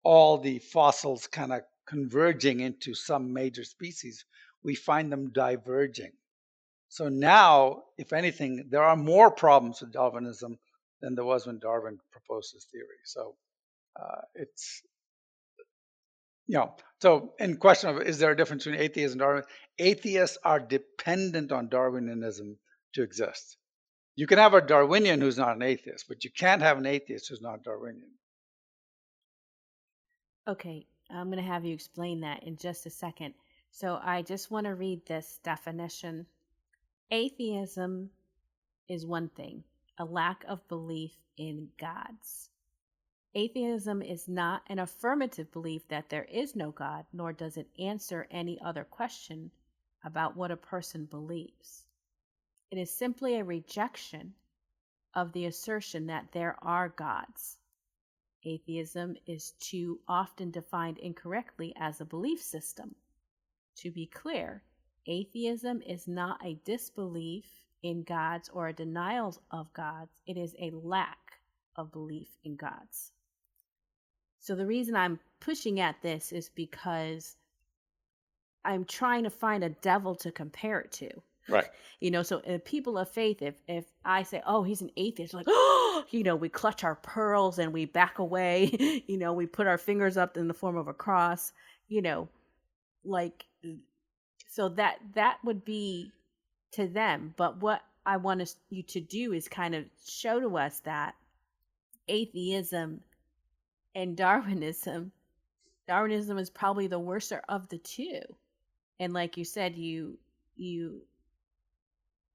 all 0.02 0.38
the 0.38 0.58
fossils 0.58 1.26
kind 1.26 1.52
of 1.52 1.62
converging 1.86 2.60
into 2.60 2.94
some 2.94 3.32
major 3.32 3.64
species, 3.64 4.24
we 4.62 4.74
find 4.74 5.10
them 5.10 5.30
diverging. 5.32 6.12
So 6.90 7.08
now, 7.08 7.84
if 7.96 8.12
anything, 8.12 8.66
there 8.68 8.82
are 8.82 8.96
more 8.96 9.30
problems 9.30 9.80
with 9.80 9.92
Darwinism 9.92 10.58
than 11.00 11.14
there 11.14 11.24
was 11.24 11.46
when 11.46 11.60
Darwin 11.60 12.00
proposed 12.10 12.52
his 12.52 12.64
theory. 12.64 12.98
So 13.04 13.36
uh, 13.98 14.22
it's, 14.34 14.82
you 16.48 16.58
know, 16.58 16.74
so 17.00 17.32
in 17.38 17.58
question 17.58 17.90
of 17.90 18.02
is 18.02 18.18
there 18.18 18.32
a 18.32 18.36
difference 18.36 18.64
between 18.64 18.82
atheists 18.82 19.12
and 19.12 19.20
Darwin? 19.20 19.44
Atheists 19.78 20.36
are 20.44 20.58
dependent 20.58 21.52
on 21.52 21.68
Darwinianism 21.68 22.56
to 22.94 23.02
exist. 23.02 23.56
You 24.16 24.26
can 24.26 24.38
have 24.38 24.54
a 24.54 24.60
Darwinian 24.60 25.20
who's 25.20 25.38
not 25.38 25.54
an 25.54 25.62
atheist, 25.62 26.06
but 26.08 26.24
you 26.24 26.30
can't 26.30 26.60
have 26.60 26.76
an 26.76 26.86
atheist 26.86 27.28
who's 27.28 27.40
not 27.40 27.62
Darwinian. 27.62 28.10
Okay, 30.48 30.86
I'm 31.08 31.30
going 31.30 31.42
to 31.42 31.48
have 31.48 31.64
you 31.64 31.72
explain 31.72 32.22
that 32.22 32.42
in 32.42 32.56
just 32.56 32.84
a 32.84 32.90
second. 32.90 33.34
So 33.70 34.00
I 34.02 34.22
just 34.22 34.50
want 34.50 34.66
to 34.66 34.74
read 34.74 35.06
this 35.06 35.38
definition. 35.44 36.26
Atheism 37.12 38.10
is 38.88 39.04
one 39.04 39.30
thing, 39.30 39.64
a 39.98 40.04
lack 40.04 40.44
of 40.46 40.68
belief 40.68 41.10
in 41.36 41.68
gods. 41.76 42.50
Atheism 43.34 44.00
is 44.00 44.28
not 44.28 44.62
an 44.68 44.78
affirmative 44.78 45.50
belief 45.50 45.88
that 45.88 46.08
there 46.08 46.24
is 46.24 46.54
no 46.54 46.70
God, 46.70 47.06
nor 47.12 47.32
does 47.32 47.56
it 47.56 47.68
answer 47.80 48.28
any 48.30 48.60
other 48.60 48.84
question 48.84 49.50
about 50.04 50.36
what 50.36 50.52
a 50.52 50.56
person 50.56 51.04
believes. 51.04 51.84
It 52.70 52.78
is 52.78 52.96
simply 52.96 53.36
a 53.36 53.44
rejection 53.44 54.34
of 55.12 55.32
the 55.32 55.46
assertion 55.46 56.06
that 56.06 56.30
there 56.30 56.56
are 56.62 56.90
gods. 56.90 57.58
Atheism 58.44 59.16
is 59.26 59.54
too 59.58 59.98
often 60.06 60.52
defined 60.52 60.98
incorrectly 60.98 61.74
as 61.76 62.00
a 62.00 62.04
belief 62.04 62.40
system. 62.40 62.94
To 63.78 63.90
be 63.90 64.06
clear, 64.06 64.62
atheism 65.06 65.82
is 65.82 66.06
not 66.08 66.44
a 66.44 66.58
disbelief 66.64 67.46
in 67.82 68.02
gods 68.02 68.50
or 68.52 68.68
a 68.68 68.72
denial 68.72 69.36
of 69.50 69.72
gods, 69.72 70.10
it 70.26 70.36
is 70.36 70.54
a 70.58 70.70
lack 70.70 71.18
of 71.76 71.92
belief 71.92 72.28
in 72.44 72.56
gods. 72.56 73.12
So, 74.38 74.54
the 74.54 74.66
reason 74.66 74.96
I'm 74.96 75.18
pushing 75.40 75.80
at 75.80 76.00
this 76.02 76.32
is 76.32 76.48
because 76.48 77.36
I'm 78.64 78.84
trying 78.84 79.24
to 79.24 79.30
find 79.30 79.64
a 79.64 79.70
devil 79.70 80.14
to 80.16 80.30
compare 80.30 80.80
it 80.80 80.92
to. 80.92 81.10
Right. 81.48 81.66
You 82.02 82.10
know, 82.10 82.22
so 82.22 82.38
uh, 82.38 82.56
people 82.64 82.96
of 82.96 83.10
faith, 83.10 83.42
if 83.42 83.56
if 83.68 83.84
I 84.06 84.22
say, 84.22 84.40
"Oh, 84.46 84.62
he's 84.62 84.80
an 84.80 84.90
atheist," 84.96 85.34
like, 85.34 85.44
oh, 85.46 86.02
you 86.10 86.22
know, 86.22 86.34
we 86.34 86.48
clutch 86.48 86.82
our 86.82 86.94
pearls 86.94 87.58
and 87.58 87.74
we 87.74 87.84
back 87.84 88.20
away. 88.20 89.04
you 89.06 89.18
know, 89.18 89.34
we 89.34 89.44
put 89.44 89.66
our 89.66 89.76
fingers 89.76 90.16
up 90.16 90.38
in 90.38 90.48
the 90.48 90.54
form 90.54 90.78
of 90.78 90.88
a 90.88 90.94
cross. 90.94 91.52
You 91.88 92.00
know, 92.00 92.28
like, 93.04 93.44
so 94.50 94.68
that 94.70 94.98
that 95.14 95.38
would 95.44 95.64
be 95.64 96.10
to 96.72 96.88
them. 96.88 97.32
But 97.36 97.60
what 97.60 97.82
I 98.04 98.16
want 98.16 98.42
us, 98.42 98.56
you 98.68 98.82
to 98.84 99.00
do 99.00 99.32
is 99.32 99.48
kind 99.48 99.74
of 99.74 99.84
show 100.06 100.40
to 100.40 100.58
us 100.58 100.80
that 100.80 101.14
atheism 102.08 103.00
and 103.94 104.16
Darwinism, 104.16 105.12
Darwinism 105.86 106.36
is 106.36 106.50
probably 106.50 106.88
the 106.88 106.98
worser 106.98 107.42
of 107.48 107.68
the 107.68 107.78
two. 107.78 108.20
And 108.98 109.12
like 109.12 109.36
you 109.36 109.44
said, 109.44 109.76
you 109.76 110.18
you 110.56 111.02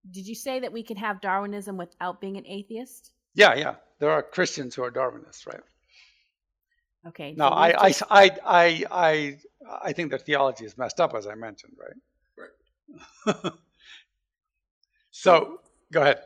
did 0.09 0.27
you 0.27 0.35
say 0.35 0.61
that 0.61 0.71
we 0.71 0.83
could 0.83 0.97
have 0.97 1.19
Darwinism 1.19 1.77
without 1.77 2.21
being 2.21 2.37
an 2.37 2.47
atheist? 2.47 3.11
Yeah, 3.33 3.55
yeah. 3.55 3.75
There 3.99 4.11
are 4.11 4.23
Christians 4.23 4.73
who 4.73 4.83
are 4.83 4.91
Darwinists, 4.91 5.47
right? 5.47 5.61
Okay. 7.07 7.33
No, 7.37 7.49
so 7.49 7.53
I, 7.53 7.83
I, 7.83 7.87
just- 7.89 8.03
I, 8.09 8.31
I, 8.45 8.83
I, 8.91 9.37
I 9.83 9.93
think 9.93 10.09
their 10.09 10.19
theology 10.19 10.65
is 10.65 10.77
messed 10.77 10.99
up, 10.99 11.13
as 11.15 11.27
I 11.27 11.35
mentioned, 11.35 11.73
right? 11.77 13.35
Right. 13.43 13.53
so, 15.11 15.59
go 15.91 16.01
ahead. 16.01 16.19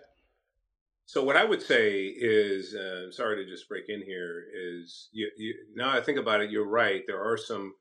So 1.05 1.23
what 1.23 1.35
I 1.35 1.43
would 1.43 1.61
say 1.61 2.03
is, 2.05 2.75
uh, 2.75 3.11
sorry 3.11 3.43
to 3.43 3.49
just 3.49 3.67
break 3.67 3.85
in 3.89 4.01
here, 4.03 4.43
is 4.55 5.09
you, 5.11 5.29
you, 5.37 5.55
now 5.75 5.89
I 5.89 6.01
think 6.01 6.19
about 6.19 6.41
it, 6.41 6.51
you're 6.51 6.67
right. 6.67 7.01
There 7.07 7.23
are 7.23 7.35
some 7.37 7.73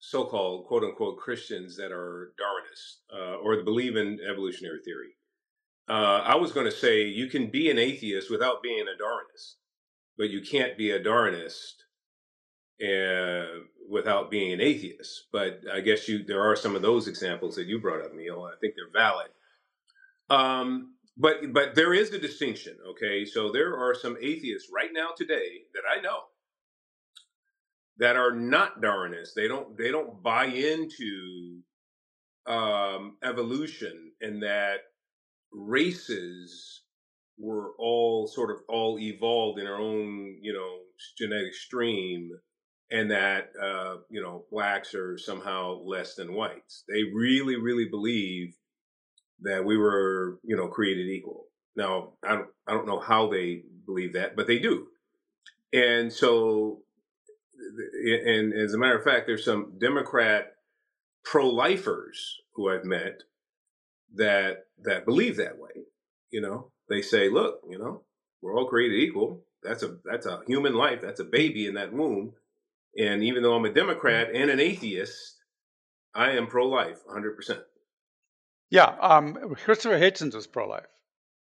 so-called 0.00 0.66
quote 0.66 0.84
unquote 0.84 1.18
Christians 1.18 1.76
that 1.76 1.92
are 1.92 2.32
Darwinists 2.40 2.96
uh, 3.16 3.36
or 3.36 3.62
believe 3.62 3.96
in 3.96 4.18
evolutionary 4.28 4.80
theory. 4.84 5.10
Uh, 5.88 6.22
I 6.24 6.34
was 6.34 6.52
going 6.52 6.66
to 6.66 6.72
say 6.76 7.04
you 7.04 7.28
can 7.28 7.48
be 7.50 7.70
an 7.70 7.78
atheist 7.78 8.30
without 8.30 8.62
being 8.62 8.86
a 8.88 9.02
Darwinist, 9.02 9.54
but 10.16 10.30
you 10.30 10.40
can't 10.42 10.76
be 10.76 10.90
a 10.90 11.00
Darwinist 11.00 11.84
uh, 12.82 13.46
without 13.88 14.30
being 14.30 14.52
an 14.52 14.60
atheist. 14.60 15.26
But 15.32 15.62
I 15.72 15.80
guess 15.80 16.08
you 16.08 16.24
there 16.24 16.42
are 16.42 16.56
some 16.56 16.76
of 16.76 16.82
those 16.82 17.08
examples 17.08 17.56
that 17.56 17.66
you 17.66 17.80
brought 17.80 18.04
up, 18.04 18.14
Neil. 18.14 18.44
I 18.44 18.56
think 18.60 18.74
they're 18.76 19.02
valid. 19.02 19.28
Um, 20.30 20.94
but 21.16 21.52
but 21.52 21.74
there 21.74 21.94
is 21.94 22.12
a 22.12 22.18
distinction, 22.18 22.76
okay? 22.90 23.24
So 23.24 23.52
there 23.52 23.76
are 23.76 23.94
some 23.94 24.16
atheists 24.22 24.70
right 24.74 24.90
now 24.92 25.10
today 25.16 25.62
that 25.74 25.82
I 25.90 26.00
know 26.02 26.20
that 27.98 28.16
are 28.16 28.32
not 28.32 28.80
Darwinists. 28.82 29.34
They 29.34 29.48
don't 29.48 29.76
they 29.78 29.90
don't 29.90 30.22
buy 30.22 30.46
into 30.46 31.60
um, 32.46 33.16
evolution 33.24 34.12
and 34.20 34.42
that 34.42 34.78
races 35.52 36.82
were 37.38 37.72
all 37.78 38.26
sort 38.28 38.50
of 38.50 38.58
all 38.68 38.98
evolved 39.00 39.60
in 39.60 39.66
our 39.66 39.78
own 39.80 40.38
you 40.42 40.52
know 40.52 40.78
genetic 41.18 41.54
stream 41.54 42.30
and 42.90 43.10
that 43.10 43.52
uh, 43.60 43.96
you 44.10 44.22
know 44.22 44.44
blacks 44.50 44.94
are 44.94 45.18
somehow 45.18 45.80
less 45.82 46.14
than 46.14 46.34
whites. 46.34 46.84
They 46.88 47.04
really 47.04 47.56
really 47.56 47.86
believe 47.86 48.56
that 49.42 49.64
we 49.64 49.76
were 49.76 50.38
you 50.44 50.56
know 50.56 50.68
created 50.68 51.08
equal. 51.08 51.46
Now 51.76 52.14
i 52.24 52.34
don't 52.36 52.48
i 52.66 52.72
don't 52.72 52.86
know 52.86 53.00
how 53.00 53.28
they 53.30 53.62
believe 53.86 54.14
that 54.14 54.36
but 54.36 54.46
they 54.46 54.58
do. 54.58 54.88
And 55.72 56.12
so 56.12 56.80
and 58.28 58.54
as 58.54 58.74
a 58.74 58.78
matter 58.78 58.98
of 58.98 59.04
fact 59.04 59.26
there's 59.26 59.44
some 59.44 59.74
democrat 59.78 60.54
pro-lifers 61.24 62.40
who 62.54 62.70
i've 62.70 62.84
met 62.84 63.22
that 64.14 64.66
that 64.82 65.04
believe 65.06 65.36
that 65.36 65.58
way 65.58 65.70
you 66.30 66.40
know? 66.40 66.70
They 66.88 67.02
say 67.02 67.28
look 67.30 67.60
you 67.70 67.78
know 67.78 68.02
we're 68.42 68.56
all 68.56 68.66
created 68.68 69.00
equal. 69.00 69.42
That's 69.62 69.82
a 69.82 69.96
that's 70.04 70.26
a 70.26 70.42
human 70.46 70.74
life. 70.74 71.00
That's 71.02 71.20
a 71.20 71.24
baby 71.24 71.66
in 71.66 71.74
that 71.74 71.92
womb 71.92 72.34
and 72.96 73.22
even 73.22 73.42
though 73.42 73.54
i'm 73.54 73.64
a 73.64 73.72
democrat 73.72 74.28
and 74.34 74.50
an 74.50 74.60
atheist 74.60 75.36
i 76.14 76.30
am 76.32 76.46
pro-life 76.46 76.98
100% 77.06 77.60
Yeah, 78.70 78.94
um, 79.00 79.34
Christopher 79.64 79.98
Hitchens 79.98 80.34
was 80.34 80.46
pro-life, 80.46 80.86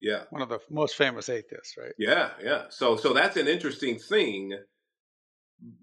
yeah 0.01 0.25
one 0.31 0.43
of 0.43 0.49
the 0.49 0.61
most 0.71 0.97
famous 0.97 1.29
atheists, 1.29 1.77
right? 1.77 1.93
Yeah, 1.99 2.31
yeah. 2.43 2.65
So 2.71 2.97
so 2.97 3.13
that's 3.13 3.37
an 3.37 3.49
interesting 3.49 3.99
thing. 3.99 4.53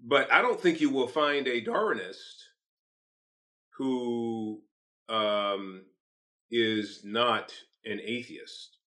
But 0.04 0.32
I 0.32 0.42
don't 0.42 0.60
think 0.60 0.80
you 0.80 0.90
will 0.90 1.06
find 1.06 1.46
a 1.46 1.62
Darwinist 1.62 2.42
who 3.76 4.60
um, 5.08 5.84
is 6.50 7.02
not 7.04 7.52
an 7.84 8.00
atheist. 8.02 8.77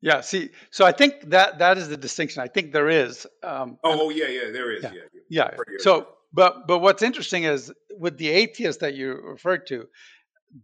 Yeah. 0.00 0.20
See, 0.20 0.50
so 0.70 0.84
I 0.84 0.92
think 0.92 1.30
that 1.30 1.58
that 1.58 1.78
is 1.78 1.88
the 1.88 1.96
distinction. 1.96 2.42
I 2.42 2.48
think 2.48 2.72
there 2.72 2.88
is. 2.88 3.26
Um, 3.42 3.78
Oh, 3.82 4.06
oh 4.06 4.10
yeah, 4.10 4.28
yeah, 4.28 4.50
there 4.52 4.70
is. 4.72 4.82
Yeah. 4.84 4.92
Yeah. 5.28 5.50
yeah. 5.52 5.56
So 5.78 6.08
but 6.32 6.66
but 6.66 6.78
what's 6.78 7.02
interesting 7.02 7.44
is 7.44 7.72
with 7.98 8.18
the 8.18 8.28
atheists 8.28 8.80
that 8.80 8.94
you 8.94 9.12
referred 9.14 9.66
to, 9.68 9.86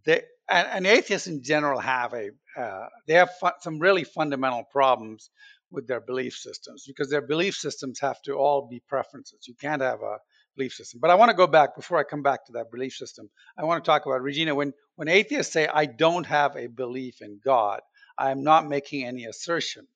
they 0.04 0.22
and, 0.48 0.68
and 0.68 0.86
atheists 0.86 1.26
in 1.26 1.42
general 1.42 1.80
have 1.80 2.12
a 2.14 2.30
uh, 2.58 2.86
they 3.06 3.14
have 3.14 3.30
fu- 3.40 3.48
some 3.60 3.78
really 3.78 4.04
fundamental 4.04 4.64
problems 4.70 5.30
with 5.70 5.88
their 5.88 6.00
belief 6.00 6.34
systems 6.34 6.84
because 6.86 7.10
their 7.10 7.26
belief 7.26 7.56
systems 7.56 7.98
have 8.00 8.20
to 8.22 8.34
all 8.34 8.68
be 8.70 8.80
preferences. 8.88 9.40
You 9.48 9.54
can't 9.60 9.82
have 9.82 10.02
a 10.02 10.18
belief 10.56 10.72
system. 10.72 11.00
But 11.00 11.10
I 11.10 11.16
want 11.16 11.30
to 11.30 11.36
go 11.36 11.48
back 11.48 11.74
before 11.74 11.98
I 11.98 12.04
come 12.04 12.22
back 12.22 12.46
to 12.46 12.52
that 12.52 12.70
belief 12.70 12.92
system. 12.92 13.28
I 13.58 13.64
want 13.64 13.82
to 13.82 13.88
talk 13.88 14.06
about 14.06 14.22
Regina 14.22 14.54
when 14.54 14.72
when 14.96 15.08
atheists 15.08 15.52
say 15.52 15.66
I 15.66 15.86
don't 15.86 16.26
have 16.26 16.56
a 16.56 16.68
belief 16.68 17.20
in 17.20 17.40
God, 17.44 17.80
I 18.18 18.30
am 18.30 18.42
not 18.42 18.68
making 18.68 19.04
any 19.04 19.24
assertion. 19.24 19.86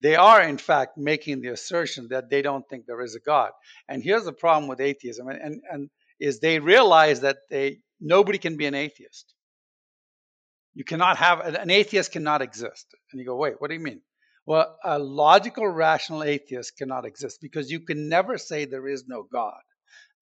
They 0.00 0.16
are 0.16 0.42
in 0.42 0.58
fact 0.58 0.98
making 0.98 1.40
the 1.40 1.48
assertion 1.48 2.08
that 2.10 2.28
they 2.28 2.42
don't 2.42 2.68
think 2.68 2.84
there 2.86 3.00
is 3.00 3.14
a 3.14 3.20
God. 3.20 3.50
And 3.88 4.02
here's 4.02 4.24
the 4.24 4.32
problem 4.32 4.68
with 4.68 4.80
atheism 4.80 5.28
and, 5.28 5.40
and, 5.40 5.62
and 5.70 5.90
is 6.20 6.40
they 6.40 6.58
realize 6.58 7.20
that 7.20 7.38
they 7.50 7.78
nobody 8.00 8.38
can 8.38 8.56
be 8.56 8.66
an 8.66 8.74
atheist. 8.74 9.34
You 10.74 10.84
cannot 10.84 11.16
have 11.18 11.40
an 11.40 11.70
atheist 11.70 12.12
cannot 12.12 12.42
exist. 12.42 12.86
And 13.12 13.20
you 13.20 13.26
go, 13.26 13.36
wait, 13.36 13.54
what 13.58 13.68
do 13.68 13.74
you 13.74 13.80
mean? 13.80 14.02
Well, 14.46 14.76
a 14.84 14.98
logical, 14.98 15.66
rational 15.66 16.22
atheist 16.22 16.76
cannot 16.76 17.06
exist 17.06 17.38
because 17.40 17.70
you 17.70 17.80
can 17.80 18.08
never 18.08 18.36
say 18.36 18.64
there 18.64 18.88
is 18.88 19.04
no 19.06 19.22
God. 19.22 19.60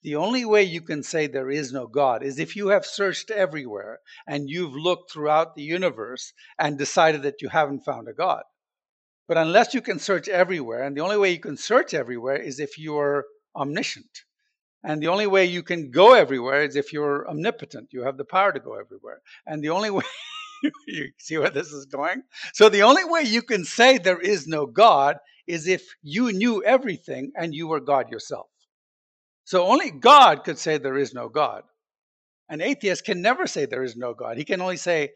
The 0.02 0.16
only 0.16 0.44
way 0.44 0.64
you 0.64 0.82
can 0.82 1.04
say 1.04 1.26
there 1.26 1.50
is 1.50 1.72
no 1.72 1.86
God 1.86 2.24
is 2.24 2.40
if 2.40 2.56
you 2.56 2.68
have 2.68 2.84
searched 2.84 3.30
everywhere 3.30 4.00
and 4.26 4.50
you've 4.50 4.74
looked 4.74 5.12
throughout 5.12 5.54
the 5.54 5.62
universe 5.62 6.32
and 6.58 6.76
decided 6.76 7.22
that 7.22 7.40
you 7.40 7.48
haven't 7.48 7.84
found 7.84 8.08
a 8.08 8.12
God. 8.12 8.42
But 9.28 9.36
unless 9.36 9.74
you 9.74 9.80
can 9.80 10.00
search 10.00 10.28
everywhere, 10.28 10.82
and 10.82 10.96
the 10.96 11.02
only 11.02 11.16
way 11.16 11.30
you 11.30 11.38
can 11.38 11.56
search 11.56 11.94
everywhere 11.94 12.36
is 12.36 12.58
if 12.58 12.78
you're 12.78 13.26
omniscient. 13.54 14.24
And 14.82 15.00
the 15.00 15.06
only 15.06 15.28
way 15.28 15.44
you 15.44 15.62
can 15.62 15.92
go 15.92 16.14
everywhere 16.14 16.64
is 16.64 16.74
if 16.74 16.92
you're 16.92 17.28
omnipotent. 17.28 17.92
You 17.92 18.02
have 18.02 18.16
the 18.16 18.24
power 18.24 18.52
to 18.52 18.58
go 18.58 18.74
everywhere. 18.74 19.22
And 19.46 19.62
the 19.62 19.70
only 19.70 19.90
way 19.98 20.02
you 20.88 21.12
see 21.18 21.38
where 21.38 21.50
this 21.50 21.72
is 21.72 21.86
going? 21.86 22.24
So 22.52 22.68
the 22.68 22.82
only 22.82 23.04
way 23.04 23.22
you 23.22 23.42
can 23.42 23.64
say 23.64 23.98
there 23.98 24.20
is 24.20 24.48
no 24.48 24.66
God 24.66 25.18
is 25.46 25.68
if 25.68 25.94
you 26.02 26.32
knew 26.32 26.64
everything 26.64 27.30
and 27.36 27.54
you 27.54 27.68
were 27.68 27.80
God 27.80 28.10
yourself. 28.10 28.48
So 29.44 29.66
only 29.66 29.90
God 29.90 30.44
could 30.44 30.58
say 30.58 30.78
there 30.78 30.98
is 30.98 31.14
no 31.14 31.28
God. 31.28 31.64
An 32.48 32.60
atheist 32.60 33.04
can 33.04 33.22
never 33.22 33.46
say 33.46 33.66
there 33.66 33.82
is 33.82 33.96
no 33.96 34.14
God. 34.14 34.36
He 34.36 34.44
can 34.44 34.60
only 34.60 34.76
say, 34.76 35.10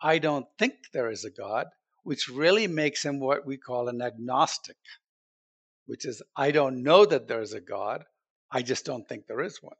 I 0.00 0.18
don't 0.18 0.46
think 0.58 0.74
there 0.92 1.10
is 1.10 1.24
a 1.24 1.30
God, 1.30 1.66
which 2.04 2.28
really 2.28 2.66
makes 2.66 3.04
him 3.04 3.20
what 3.20 3.46
we 3.46 3.56
call 3.56 3.88
an 3.88 4.02
agnostic, 4.02 4.76
which 5.86 6.04
is, 6.04 6.22
I 6.36 6.50
don't 6.50 6.82
know 6.82 7.04
that 7.04 7.28
there 7.28 7.42
is 7.42 7.52
a 7.52 7.60
God, 7.60 8.04
I 8.50 8.62
just 8.62 8.84
don't 8.84 9.08
think 9.08 9.26
there 9.26 9.42
is 9.42 9.62
one. 9.62 9.76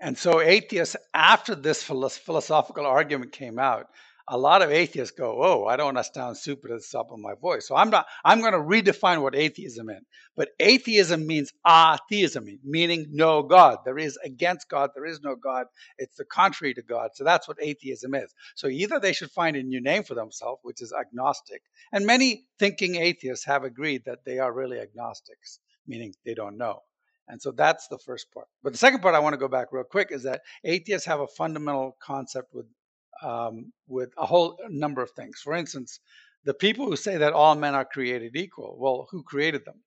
And 0.00 0.18
so 0.18 0.40
atheists, 0.40 0.96
after 1.14 1.54
this 1.54 1.82
philosophical 1.82 2.86
argument 2.86 3.32
came 3.32 3.58
out, 3.58 3.86
a 4.28 4.38
lot 4.38 4.62
of 4.62 4.70
atheists 4.70 5.14
go, 5.16 5.42
"Oh, 5.42 5.66
I 5.66 5.76
don't 5.76 5.94
want 5.94 6.06
to 6.06 6.12
sound 6.12 6.36
stupid 6.36 6.70
at 6.70 6.80
the 6.80 6.88
top 6.90 7.10
of 7.10 7.18
my 7.18 7.34
voice." 7.34 7.66
So 7.66 7.76
I'm 7.76 7.90
not. 7.90 8.06
I'm 8.24 8.40
going 8.40 8.52
to 8.52 8.58
redefine 8.58 9.22
what 9.22 9.34
atheism 9.34 9.90
is. 9.90 10.02
But 10.36 10.50
atheism 10.58 11.26
means 11.26 11.52
atheism, 11.66 12.46
meaning 12.64 13.06
no 13.10 13.42
God. 13.42 13.78
There 13.84 13.98
is 13.98 14.18
against 14.24 14.68
God. 14.68 14.90
There 14.94 15.04
is 15.06 15.20
no 15.20 15.36
God. 15.36 15.66
It's 15.98 16.16
the 16.16 16.24
contrary 16.24 16.74
to 16.74 16.82
God. 16.82 17.10
So 17.14 17.24
that's 17.24 17.46
what 17.46 17.58
atheism 17.60 18.14
is. 18.14 18.32
So 18.54 18.68
either 18.68 18.98
they 18.98 19.12
should 19.12 19.30
find 19.30 19.56
a 19.56 19.62
new 19.62 19.80
name 19.80 20.04
for 20.04 20.14
themselves, 20.14 20.60
which 20.62 20.80
is 20.80 20.92
agnostic, 20.92 21.62
and 21.92 22.06
many 22.06 22.46
thinking 22.58 22.96
atheists 22.96 23.44
have 23.44 23.64
agreed 23.64 24.04
that 24.06 24.24
they 24.24 24.38
are 24.38 24.52
really 24.52 24.80
agnostics, 24.80 25.60
meaning 25.86 26.14
they 26.24 26.34
don't 26.34 26.56
know. 26.56 26.80
And 27.28 27.40
so 27.40 27.50
that's 27.50 27.88
the 27.88 27.98
first 27.98 28.32
part. 28.32 28.48
But 28.62 28.72
the 28.72 28.78
second 28.78 29.00
part 29.00 29.14
I 29.14 29.20
want 29.20 29.34
to 29.34 29.38
go 29.38 29.48
back 29.48 29.68
real 29.72 29.84
quick 29.84 30.08
is 30.10 30.24
that 30.24 30.42
atheists 30.64 31.06
have 31.06 31.20
a 31.20 31.26
fundamental 31.26 31.96
concept 32.02 32.52
with 32.52 32.66
um, 33.22 33.72
with 33.88 34.10
a 34.18 34.26
whole 34.26 34.58
number 34.68 35.02
of 35.02 35.10
things. 35.12 35.40
For 35.42 35.54
instance, 35.54 36.00
the 36.44 36.54
people 36.54 36.86
who 36.86 36.96
say 36.96 37.18
that 37.18 37.32
all 37.32 37.54
men 37.54 37.74
are 37.74 37.84
created 37.84 38.36
equal, 38.36 38.76
well, 38.78 39.06
who 39.10 39.22
created 39.22 39.64
them? 39.64 39.82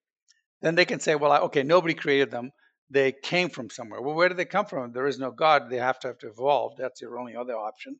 Then 0.62 0.76
they 0.76 0.86
can 0.86 1.00
say, 1.00 1.16
well, 1.16 1.44
okay, 1.44 1.64
nobody 1.64 1.94
created 1.94 2.32
them. 2.32 2.52
They 2.90 3.12
came 3.12 3.50
from 3.50 3.70
somewhere. 3.70 4.02
Well, 4.02 4.16
where 4.16 4.30
did 4.30 4.38
they 4.38 4.46
come 4.46 4.66
from? 4.66 4.94
There 4.94 5.08
is 5.08 5.20
no 5.20 5.32
God. 5.32 5.70
They 5.70 5.78
have 5.78 6.00
to 6.00 6.08
have 6.10 6.20
to 6.20 6.30
evolve. 6.30 6.74
That's 6.78 7.02
your 7.02 7.20
only 7.20 7.36
other 7.36 7.56
option. 7.56 8.00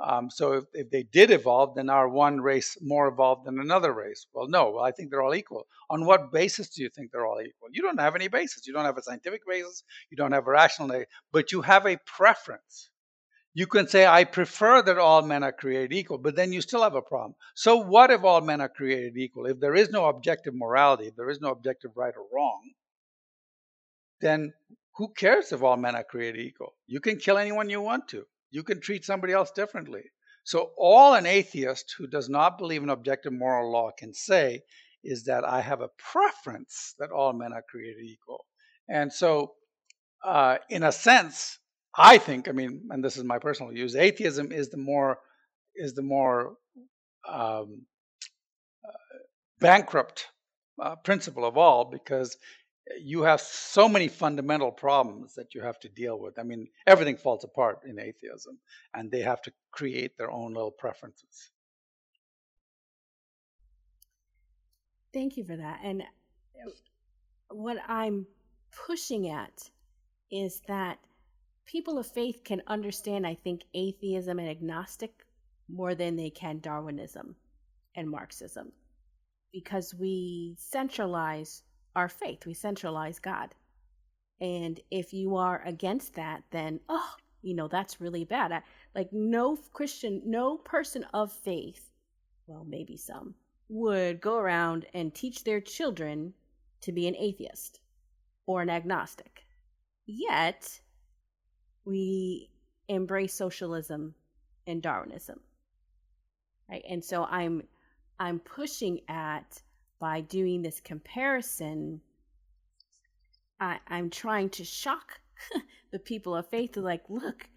Um, 0.00 0.28
so 0.28 0.54
if, 0.54 0.64
if, 0.72 0.90
they 0.90 1.04
did 1.04 1.30
evolve, 1.30 1.76
then 1.76 1.88
are 1.88 2.08
one 2.08 2.40
race 2.40 2.76
more 2.80 3.06
evolved 3.06 3.46
than 3.46 3.60
another 3.60 3.92
race? 3.92 4.26
Well, 4.34 4.48
no. 4.48 4.72
Well, 4.72 4.84
I 4.84 4.90
think 4.90 5.10
they're 5.10 5.22
all 5.22 5.36
equal. 5.36 5.66
On 5.88 6.04
what 6.04 6.32
basis 6.32 6.68
do 6.68 6.82
you 6.82 6.90
think 6.90 7.12
they're 7.12 7.26
all 7.26 7.40
equal? 7.40 7.68
You 7.70 7.82
don't 7.82 8.00
have 8.00 8.16
any 8.16 8.26
basis. 8.26 8.66
You 8.66 8.72
don't 8.72 8.84
have 8.84 8.98
a 8.98 9.02
scientific 9.02 9.42
basis. 9.48 9.84
You 10.10 10.16
don't 10.16 10.32
have 10.32 10.48
a 10.48 10.50
rational 10.50 10.88
basis, 10.88 11.06
but 11.32 11.52
you 11.52 11.62
have 11.62 11.86
a 11.86 11.96
preference. 12.04 12.90
You 13.56 13.68
can 13.68 13.86
say, 13.86 14.04
I 14.04 14.24
prefer 14.24 14.82
that 14.82 14.98
all 14.98 15.22
men 15.22 15.44
are 15.44 15.52
created 15.52 15.92
equal, 15.92 16.18
but 16.18 16.34
then 16.34 16.52
you 16.52 16.60
still 16.60 16.82
have 16.82 16.96
a 16.96 17.02
problem. 17.02 17.36
So, 17.54 17.76
what 17.76 18.10
if 18.10 18.24
all 18.24 18.40
men 18.40 18.60
are 18.60 18.68
created 18.68 19.16
equal? 19.16 19.46
If 19.46 19.60
there 19.60 19.76
is 19.76 19.90
no 19.90 20.06
objective 20.06 20.54
morality, 20.54 21.06
if 21.06 21.14
there 21.14 21.30
is 21.30 21.40
no 21.40 21.50
objective 21.50 21.92
right 21.94 22.14
or 22.16 22.26
wrong, 22.32 22.72
then 24.20 24.52
who 24.96 25.12
cares 25.12 25.52
if 25.52 25.62
all 25.62 25.76
men 25.76 25.94
are 25.94 26.02
created 26.02 26.40
equal? 26.40 26.74
You 26.88 27.00
can 27.00 27.16
kill 27.16 27.38
anyone 27.38 27.70
you 27.70 27.80
want 27.80 28.08
to, 28.08 28.26
you 28.50 28.64
can 28.64 28.80
treat 28.80 29.04
somebody 29.04 29.32
else 29.32 29.52
differently. 29.52 30.02
So, 30.42 30.72
all 30.76 31.14
an 31.14 31.24
atheist 31.24 31.94
who 31.96 32.08
does 32.08 32.28
not 32.28 32.58
believe 32.58 32.82
in 32.82 32.90
objective 32.90 33.32
moral 33.32 33.70
law 33.70 33.92
can 33.96 34.12
say 34.12 34.62
is 35.04 35.24
that 35.24 35.44
I 35.44 35.60
have 35.60 35.80
a 35.80 35.90
preference 35.96 36.94
that 36.98 37.12
all 37.12 37.32
men 37.32 37.52
are 37.52 37.64
created 37.70 38.04
equal. 38.04 38.46
And 38.88 39.12
so, 39.12 39.54
uh, 40.24 40.58
in 40.68 40.82
a 40.82 40.90
sense, 40.90 41.58
I 41.96 42.18
think, 42.18 42.48
I 42.48 42.52
mean, 42.52 42.88
and 42.90 43.04
this 43.04 43.16
is 43.16 43.24
my 43.24 43.38
personal 43.38 43.72
views, 43.72 43.94
atheism 43.94 44.52
is 44.52 44.68
the 44.68 44.76
more 44.76 45.18
is 45.76 45.94
the 45.94 46.02
more 46.02 46.56
um, 47.28 47.82
uh, 48.84 49.18
bankrupt 49.60 50.28
uh, 50.80 50.96
principle 50.96 51.44
of 51.44 51.56
all 51.56 51.84
because 51.84 52.36
you 53.00 53.22
have 53.22 53.40
so 53.40 53.88
many 53.88 54.08
fundamental 54.08 54.70
problems 54.70 55.34
that 55.34 55.54
you 55.54 55.62
have 55.62 55.78
to 55.80 55.88
deal 55.88 56.18
with. 56.18 56.38
I 56.38 56.42
mean, 56.42 56.68
everything 56.86 57.16
falls 57.16 57.44
apart 57.44 57.80
in 57.86 57.98
atheism, 57.98 58.58
and 58.92 59.10
they 59.10 59.20
have 59.20 59.40
to 59.42 59.52
create 59.72 60.16
their 60.18 60.30
own 60.30 60.52
little 60.52 60.70
preferences. 60.70 61.50
Thank 65.12 65.36
you 65.36 65.44
for 65.44 65.56
that. 65.56 65.80
And 65.82 66.02
uh, 66.02 66.70
what 67.50 67.78
I'm 67.86 68.26
pushing 68.86 69.28
at 69.28 69.70
is 70.30 70.60
that 70.66 70.98
people 71.66 71.98
of 71.98 72.06
faith 72.06 72.42
can 72.44 72.62
understand, 72.66 73.26
I 73.26 73.34
think, 73.34 73.62
atheism 73.74 74.38
and 74.38 74.48
agnostic 74.48 75.24
more 75.68 75.94
than 75.94 76.16
they 76.16 76.30
can 76.30 76.58
Darwinism 76.58 77.36
and 77.94 78.10
Marxism 78.10 78.72
because 79.52 79.94
we 79.94 80.56
centralize 80.58 81.62
our 81.94 82.08
faith, 82.08 82.44
we 82.44 82.54
centralize 82.54 83.18
God. 83.18 83.54
And 84.40 84.80
if 84.90 85.12
you 85.14 85.36
are 85.36 85.62
against 85.64 86.14
that, 86.16 86.42
then, 86.50 86.80
oh, 86.88 87.14
you 87.40 87.54
know, 87.54 87.68
that's 87.68 88.00
really 88.00 88.24
bad. 88.24 88.50
I, 88.50 88.62
like, 88.94 89.12
no 89.12 89.56
Christian, 89.72 90.22
no 90.24 90.56
person 90.56 91.06
of 91.14 91.32
faith, 91.32 91.90
well, 92.46 92.66
maybe 92.68 92.96
some, 92.96 93.34
would 93.68 94.20
go 94.20 94.36
around 94.36 94.86
and 94.92 95.14
teach 95.14 95.44
their 95.44 95.60
children 95.60 96.34
to 96.80 96.92
be 96.92 97.06
an 97.06 97.16
atheist 97.16 97.80
or 98.46 98.60
an 98.60 98.70
agnostic. 98.70 99.44
Yet, 100.06 100.80
we 101.84 102.50
embrace 102.88 103.34
socialism 103.34 104.14
and 104.66 104.82
Darwinism. 104.82 105.40
Right? 106.68 106.84
And 106.88 107.04
so 107.04 107.24
I'm 107.24 107.62
I'm 108.18 108.38
pushing 108.38 109.00
at 109.08 109.60
by 109.98 110.20
doing 110.20 110.62
this 110.62 110.80
comparison, 110.80 112.00
I, 113.60 113.78
I'm 113.88 114.10
trying 114.10 114.50
to 114.50 114.64
shock 114.64 115.20
the 115.92 115.98
people 115.98 116.36
of 116.36 116.48
faith 116.48 116.72
to 116.72 116.80
like, 116.80 117.02
look, 117.08 117.48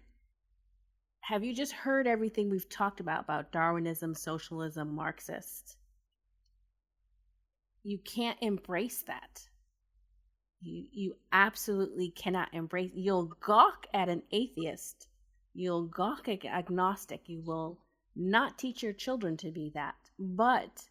have 1.20 1.44
you 1.44 1.54
just 1.54 1.72
heard 1.72 2.06
everything 2.06 2.48
we've 2.48 2.68
talked 2.68 3.00
about 3.00 3.20
about 3.20 3.52
Darwinism, 3.52 4.14
socialism, 4.14 4.94
Marxist? 4.94 5.76
You 7.82 7.98
can't 7.98 8.38
embrace 8.40 9.02
that. 9.06 9.46
You 10.60 10.86
you 10.90 11.16
absolutely 11.32 12.10
cannot 12.10 12.52
embrace. 12.52 12.90
You'll 12.94 13.32
gawk 13.40 13.86
at 13.94 14.08
an 14.08 14.22
atheist. 14.32 15.08
You'll 15.54 15.84
gawk 15.86 16.28
at 16.28 16.44
agnostic. 16.44 17.28
You 17.28 17.40
will 17.40 17.78
not 18.16 18.58
teach 18.58 18.82
your 18.82 18.92
children 18.92 19.36
to 19.38 19.50
be 19.50 19.70
that. 19.74 19.94
But 20.18 20.82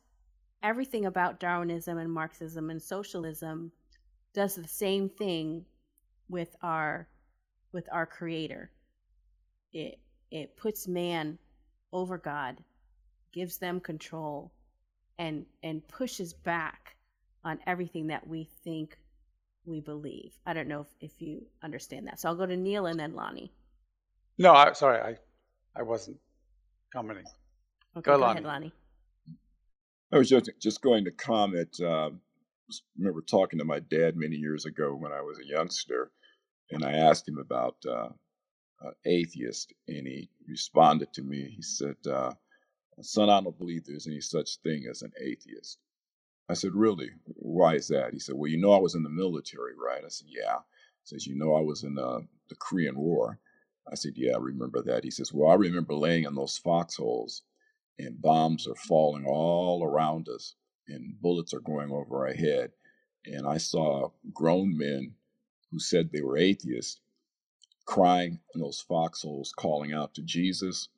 everything 0.64 1.06
about 1.06 1.40
Darwinism 1.40 1.98
and 1.98 2.12
Marxism 2.12 2.70
and 2.70 2.82
socialism 2.82 3.72
does 4.34 4.56
the 4.56 4.68
same 4.68 5.10
thing 5.10 5.66
with 6.30 6.56
our 6.62 7.08
with 7.74 7.90
our 7.92 8.06
creator. 8.06 8.72
It 9.74 10.00
it 10.32 10.56
puts 10.56 10.88
man 10.88 11.38
over 11.92 12.18
God, 12.18 12.64
gives 13.34 13.58
them 13.58 13.80
control 13.80 14.52
and 15.18 15.46
and 15.64 15.86
pushes 15.88 16.34
back 16.34 16.96
on 17.44 17.60
everything 17.66 18.08
that 18.08 18.28
we 18.28 18.46
think 18.64 18.98
we 19.68 19.82
believe. 19.82 20.34
I 20.46 20.54
don't 20.54 20.68
know 20.70 20.82
if, 20.82 21.12
if 21.12 21.22
you 21.22 21.46
understand 21.64 22.08
that. 22.08 22.20
So 22.20 22.30
I'll 22.30 22.36
go 22.36 22.46
to 22.48 22.58
Neil 22.58 22.88
and 22.88 23.00
then 23.00 23.16
Lonnie. 23.16 23.54
No, 24.38 24.54
I, 24.54 24.74
sorry, 24.74 25.00
I, 25.02 25.18
I 25.80 25.84
wasn't 25.84 26.18
commenting. 26.94 27.26
Okay, 27.98 28.12
Go, 28.12 28.18
go, 28.18 28.22
Lonnie. 28.22 28.42
ahead, 28.42 28.46
Lonnie. 28.46 28.74
I 30.14 30.18
was 30.18 30.30
just 30.30 30.50
just 30.62 30.82
going 30.82 31.06
to 31.06 31.12
comment. 31.12 31.78
Uh, 31.82 32.12
s- 32.70 32.82
remember 32.98 33.22
talking 33.22 33.60
to 33.60 33.66
my 33.66 33.80
dad 33.80 34.16
many 34.16 34.36
years 34.38 34.66
ago 34.66 34.96
when 34.96 35.12
I 35.12 35.22
was 35.22 35.40
a 35.40 35.48
youngster, 35.48 36.12
and 36.72 36.84
I 36.86 36.94
asked 36.94 37.28
him 37.28 37.38
about 37.40 37.78
uh, 37.88 38.10
uh, 38.86 38.92
atheist, 39.06 39.74
and 39.88 40.08
he 40.08 40.30
responded 40.48 41.14
to 41.14 41.24
me. 41.24 41.54
He 41.56 41.62
said, 41.62 41.98
uh, 42.10 42.34
"Son, 43.02 43.30
I 43.30 43.42
don't 43.42 43.58
believe 43.58 43.86
there's 43.86 44.08
any 44.08 44.22
such 44.22 44.58
thing 44.64 44.86
as 44.90 45.02
an 45.04 45.12
atheist." 45.22 45.80
I 46.50 46.56
said, 46.56 46.74
"Really? 46.76 47.10
Why 47.26 47.76
is 47.76 47.88
that?" 47.90 48.14
He 48.14 48.20
said, 48.20 48.36
"Well, 48.36 48.52
you 48.52 48.58
know, 48.58 48.74
I 48.74 48.80
was 48.80 48.96
in 48.96 49.04
the 49.04 49.10
military, 49.10 49.74
right?" 49.78 50.04
I 50.06 50.10
said, 50.10 50.28
"Yeah." 50.30 50.60
He 51.04 51.06
says, 51.06 51.28
"You 51.28 51.36
know, 51.38 51.56
I 51.56 51.62
was 51.62 51.84
in 51.84 51.98
uh, 52.00 52.20
the 52.50 52.56
Korean 52.56 52.98
War." 52.98 53.40
I 53.92 53.96
said, 53.96 54.14
"Yeah, 54.16 54.34
I 54.36 54.40
remember 54.40 54.82
that." 54.84 55.04
He 55.06 55.12
says, 55.12 55.34
"Well, 55.34 55.52
I 55.52 55.56
remember 55.56 55.96
laying 55.96 56.26
in 56.26 56.36
those 56.36 56.58
foxholes." 56.58 57.36
and 58.00 58.22
bombs 58.22 58.68
are 58.68 58.76
falling 58.76 59.26
all 59.26 59.84
around 59.86 60.30
us 60.30 60.56
and 60.90 61.22
bullets 61.22 61.56
are 61.56 61.62
going 61.62 61.92
over 61.92 62.28
our 62.28 62.34
head. 62.36 62.72
And 63.26 63.48
I 63.48 63.58
saw 63.58 64.12
grown 64.34 64.78
men 64.78 65.16
who 65.72 65.80
said 65.80 66.12
they 66.12 66.22
were 66.22 66.38
atheists 66.38 67.02
crying 67.86 68.40
in 68.56 68.62
those 68.62 68.82
foxholes, 68.82 69.54
calling 69.58 69.94
out 69.94 70.14
to 70.16 70.24
Jesus, 70.24 70.90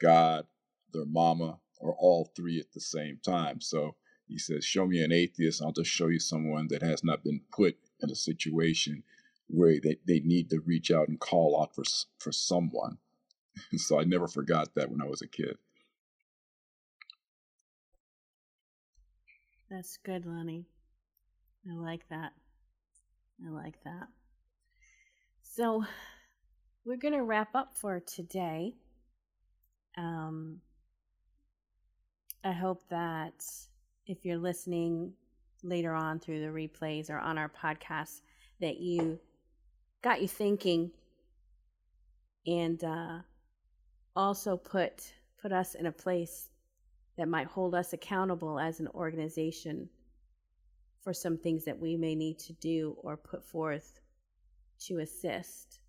God, 0.00 0.46
their 0.92 1.06
mama, 1.06 1.58
or 1.80 1.94
all 1.96 2.32
three 2.36 2.60
at 2.60 2.72
the 2.72 2.80
same 2.80 3.18
time. 3.24 3.60
So 3.60 3.96
he 4.28 4.38
says, 4.38 4.64
Show 4.64 4.86
me 4.86 5.02
an 5.02 5.12
atheist, 5.12 5.62
I'll 5.62 5.72
just 5.72 5.90
show 5.90 6.08
you 6.08 6.18
someone 6.18 6.68
that 6.68 6.82
has 6.82 7.04
not 7.04 7.24
been 7.24 7.40
put 7.52 7.76
in 8.00 8.10
a 8.10 8.14
situation 8.14 9.02
where 9.48 9.78
they, 9.80 9.96
they 10.06 10.20
need 10.20 10.50
to 10.50 10.60
reach 10.60 10.90
out 10.90 11.08
and 11.08 11.20
call 11.20 11.60
out 11.60 11.74
for, 11.74 11.84
for 12.18 12.32
someone. 12.32 12.98
so 13.76 14.00
I 14.00 14.04
never 14.04 14.26
forgot 14.26 14.74
that 14.74 14.90
when 14.90 15.00
I 15.00 15.06
was 15.06 15.22
a 15.22 15.28
kid. 15.28 15.56
That's 19.70 19.96
good, 20.04 20.26
Lenny. 20.26 20.66
I 21.68 21.74
like 21.74 22.08
that. 22.10 22.32
I 23.44 23.50
like 23.50 23.82
that. 23.84 24.08
So 25.42 25.84
we're 26.84 26.96
going 26.96 27.14
to 27.14 27.22
wrap 27.22 27.54
up 27.54 27.76
for 27.76 28.00
today. 28.00 28.74
Um, 29.98 30.60
I 32.44 32.52
hope 32.52 32.82
that 32.90 33.44
if 34.06 34.24
you're 34.24 34.38
listening 34.38 35.12
later 35.62 35.92
on 35.92 36.20
through 36.20 36.40
the 36.40 36.46
replays 36.46 37.10
or 37.10 37.18
on 37.18 37.38
our 37.38 37.50
podcast, 37.50 38.20
that 38.60 38.78
you 38.78 39.18
got 40.02 40.22
you 40.22 40.28
thinking 40.28 40.90
and 42.46 42.82
uh, 42.84 43.18
also 44.14 44.56
put 44.56 45.12
put 45.42 45.52
us 45.52 45.74
in 45.74 45.86
a 45.86 45.92
place 45.92 46.48
that 47.18 47.28
might 47.28 47.46
hold 47.46 47.74
us 47.74 47.92
accountable 47.92 48.58
as 48.58 48.80
an 48.80 48.88
organization 48.88 49.88
for 51.02 51.12
some 51.12 51.36
things 51.36 51.64
that 51.64 51.78
we 51.78 51.96
may 51.96 52.14
need 52.14 52.38
to 52.38 52.52
do 52.54 52.96
or 53.02 53.16
put 53.16 53.44
forth 53.44 54.00
to 54.78 54.98
assist. 54.98 55.80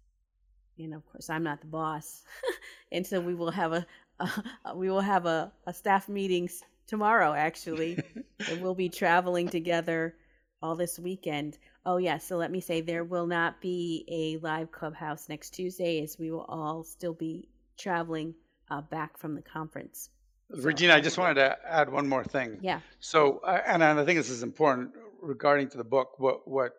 And 0.77 0.93
of 0.93 1.05
course, 1.05 1.29
I'm 1.29 1.43
not 1.43 1.61
the 1.61 1.67
boss, 1.67 2.23
and 2.91 3.05
so 3.05 3.19
we 3.19 3.33
will 3.33 3.51
have 3.51 3.73
a, 3.73 3.85
a 4.19 4.29
we 4.75 4.89
will 4.89 5.01
have 5.01 5.25
a, 5.25 5.51
a 5.65 5.73
staff 5.73 6.09
meetings 6.09 6.63
tomorrow. 6.87 7.33
Actually, 7.33 7.99
and 8.49 8.61
we'll 8.61 8.75
be 8.75 8.89
traveling 8.89 9.49
together 9.49 10.15
all 10.61 10.75
this 10.75 10.97
weekend. 10.97 11.57
Oh 11.85 11.97
yeah, 11.97 12.17
so 12.17 12.37
let 12.37 12.51
me 12.51 12.61
say 12.61 12.81
there 12.81 13.03
will 13.03 13.27
not 13.27 13.61
be 13.61 14.05
a 14.09 14.37
live 14.45 14.71
clubhouse 14.71 15.29
next 15.29 15.51
Tuesday, 15.51 16.01
as 16.03 16.17
we 16.17 16.31
will 16.31 16.45
all 16.47 16.83
still 16.83 17.13
be 17.13 17.47
traveling 17.77 18.33
uh, 18.69 18.81
back 18.81 19.17
from 19.17 19.35
the 19.35 19.41
conference. 19.41 20.09
So- 20.53 20.61
Regina, 20.61 20.93
I 20.93 21.01
just 21.01 21.17
wanted 21.17 21.35
to 21.35 21.57
add 21.65 21.91
one 21.91 22.07
more 22.07 22.23
thing. 22.23 22.59
Yeah. 22.61 22.79
So, 22.99 23.39
uh, 23.39 23.61
and 23.65 23.83
I 23.83 23.93
think 24.05 24.17
this 24.17 24.29
is 24.29 24.43
important 24.43 24.91
regarding 25.21 25.69
to 25.69 25.77
the 25.77 25.83
book. 25.83 26.19
What 26.19 26.47
what 26.47 26.71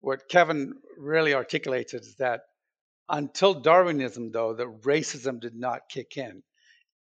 what 0.00 0.28
Kevin 0.28 0.74
really 0.98 1.34
articulates 1.34 1.94
is 1.94 2.16
that 2.16 2.42
until 3.08 3.54
Darwinism, 3.54 4.32
though, 4.32 4.54
the 4.54 4.66
racism 4.66 5.40
did 5.40 5.54
not 5.54 5.88
kick 5.88 6.16
in. 6.16 6.42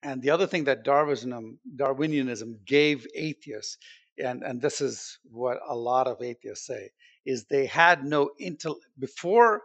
And 0.04 0.22
the 0.22 0.32
other 0.32 0.48
thing 0.48 0.64
that 0.64 0.84
Darwinism 0.84 1.60
Darwinianism 1.76 2.66
gave 2.66 3.06
atheists, 3.14 3.78
and 4.18 4.42
and 4.44 4.62
this 4.62 4.82
is 4.82 5.20
what 5.30 5.60
a 5.68 5.76
lot 5.76 6.08
of 6.08 6.22
atheists 6.22 6.66
say, 6.66 6.92
is 7.26 7.46
they 7.46 7.68
had 7.68 8.04
no 8.04 8.32
intel 8.40 8.78
before 8.98 9.62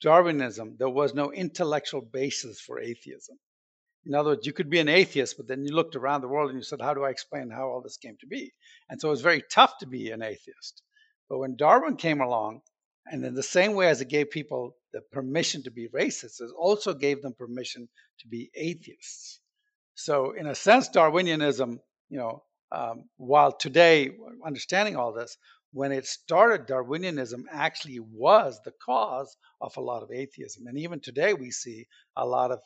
Darwinism. 0.00 0.76
There 0.78 0.88
was 0.88 1.14
no 1.14 1.32
intellectual 1.32 2.02
basis 2.02 2.60
for 2.60 2.78
atheism. 2.78 3.38
In 4.06 4.14
other 4.14 4.30
words, 4.30 4.46
you 4.46 4.52
could 4.52 4.68
be 4.68 4.80
an 4.80 4.88
atheist, 4.88 5.36
but 5.36 5.48
then 5.48 5.64
you 5.64 5.74
looked 5.74 5.96
around 5.96 6.20
the 6.20 6.28
world 6.28 6.50
and 6.50 6.58
you 6.58 6.62
said, 6.62 6.80
How 6.80 6.94
do 6.94 7.04
I 7.04 7.10
explain 7.10 7.50
how 7.50 7.68
all 7.68 7.80
this 7.80 7.96
came 7.96 8.16
to 8.20 8.26
be? 8.26 8.52
And 8.88 9.00
so 9.00 9.08
it 9.08 9.12
was 9.12 9.22
very 9.22 9.42
tough 9.50 9.78
to 9.78 9.86
be 9.86 10.10
an 10.10 10.22
atheist. 10.22 10.82
But 11.28 11.38
when 11.38 11.56
Darwin 11.56 11.96
came 11.96 12.20
along, 12.20 12.60
and 13.06 13.24
in 13.24 13.34
the 13.34 13.42
same 13.42 13.74
way 13.74 13.88
as 13.88 14.00
it 14.00 14.08
gave 14.08 14.30
people 14.30 14.76
the 14.92 15.00
permission 15.12 15.62
to 15.62 15.70
be 15.70 15.88
racist, 15.88 16.40
it 16.40 16.50
also 16.58 16.94
gave 16.94 17.22
them 17.22 17.34
permission 17.34 17.88
to 18.20 18.28
be 18.28 18.50
atheists. 18.54 19.40
So, 19.94 20.32
in 20.32 20.46
a 20.46 20.54
sense, 20.54 20.88
Darwinianism, 20.88 21.78
you 22.08 22.18
know, 22.18 22.42
um, 22.72 23.08
while 23.16 23.52
today 23.52 24.10
understanding 24.44 24.96
all 24.96 25.12
this, 25.12 25.36
when 25.72 25.92
it 25.92 26.06
started, 26.06 26.66
Darwinianism 26.66 27.44
actually 27.50 28.00
was 28.00 28.60
the 28.64 28.72
cause 28.84 29.36
of 29.60 29.76
a 29.76 29.80
lot 29.80 30.02
of 30.02 30.10
atheism. 30.10 30.66
And 30.66 30.78
even 30.78 31.00
today, 31.00 31.34
we 31.34 31.50
see 31.50 31.86
a 32.16 32.26
lot 32.26 32.50
of 32.50 32.60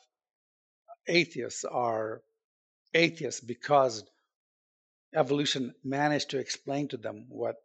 atheists 1.07 1.63
are 1.65 2.21
atheists 2.93 3.41
because 3.41 4.03
evolution 5.15 5.73
managed 5.83 6.31
to 6.31 6.39
explain 6.39 6.87
to 6.89 6.97
them 6.97 7.25
what 7.29 7.55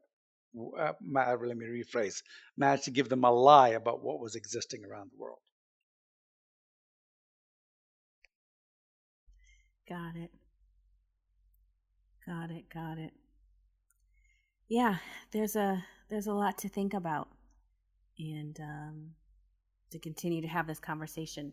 uh, 0.79 0.93
let 1.03 1.41
me 1.57 1.67
rephrase 1.67 2.23
managed 2.57 2.85
to 2.85 2.91
give 2.91 3.09
them 3.09 3.25
a 3.25 3.31
lie 3.31 3.71
about 3.71 4.03
what 4.03 4.21
was 4.21 4.37
existing 4.37 4.85
around 4.85 5.11
the 5.11 5.19
world 5.19 5.41
Got 9.89 10.17
it. 10.17 10.31
Got 12.27 12.51
it. 12.51 12.69
Got 12.73 12.99
it. 12.99 13.13
Yeah, 14.69 14.97
there's 15.31 15.57
a 15.57 15.85
there's 16.09 16.27
a 16.27 16.33
lot 16.33 16.57
to 16.59 16.69
think 16.69 16.95
about, 16.95 17.29
and 18.19 18.59
um, 18.61 19.11
to 19.91 19.99
continue 19.99 20.41
to 20.41 20.49
have 20.49 20.67
this 20.67 20.81
conversation. 20.81 21.53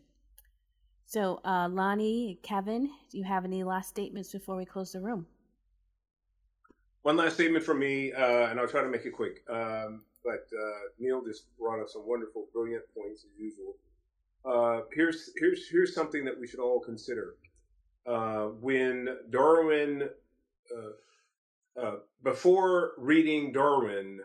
So, 1.04 1.40
uh, 1.44 1.68
Lonnie, 1.70 2.38
Kevin, 2.42 2.90
do 3.10 3.18
you 3.18 3.24
have 3.24 3.44
any 3.44 3.64
last 3.64 3.90
statements 3.90 4.32
before 4.32 4.56
we 4.56 4.64
close 4.64 4.92
the 4.92 5.00
room? 5.00 5.26
One 7.02 7.16
last 7.16 7.34
statement 7.34 7.64
from 7.64 7.80
me, 7.80 8.12
uh, 8.12 8.48
and 8.48 8.58
I'll 8.58 8.68
try 8.68 8.82
to 8.82 8.88
make 8.88 9.04
it 9.04 9.10
quick. 9.10 9.42
Um, 9.50 10.04
but 10.24 10.46
uh, 10.52 10.80
Neil 10.98 11.22
just 11.22 11.54
brought 11.58 11.80
up 11.80 11.88
some 11.88 12.06
wonderful, 12.06 12.46
brilliant 12.52 12.84
points 12.96 13.24
as 13.24 13.38
usual. 13.38 13.74
Uh, 14.44 14.82
here's 14.94 15.30
here's 15.36 15.68
here's 15.68 15.94
something 15.94 16.24
that 16.24 16.38
we 16.38 16.46
should 16.46 16.60
all 16.60 16.80
consider. 16.80 17.34
Uh, 18.06 18.46
when 18.60 19.08
Darwin, 19.30 20.08
uh, 20.76 21.80
uh, 21.80 21.96
before 22.22 22.92
reading 22.98 23.52
Darwin 23.52 24.20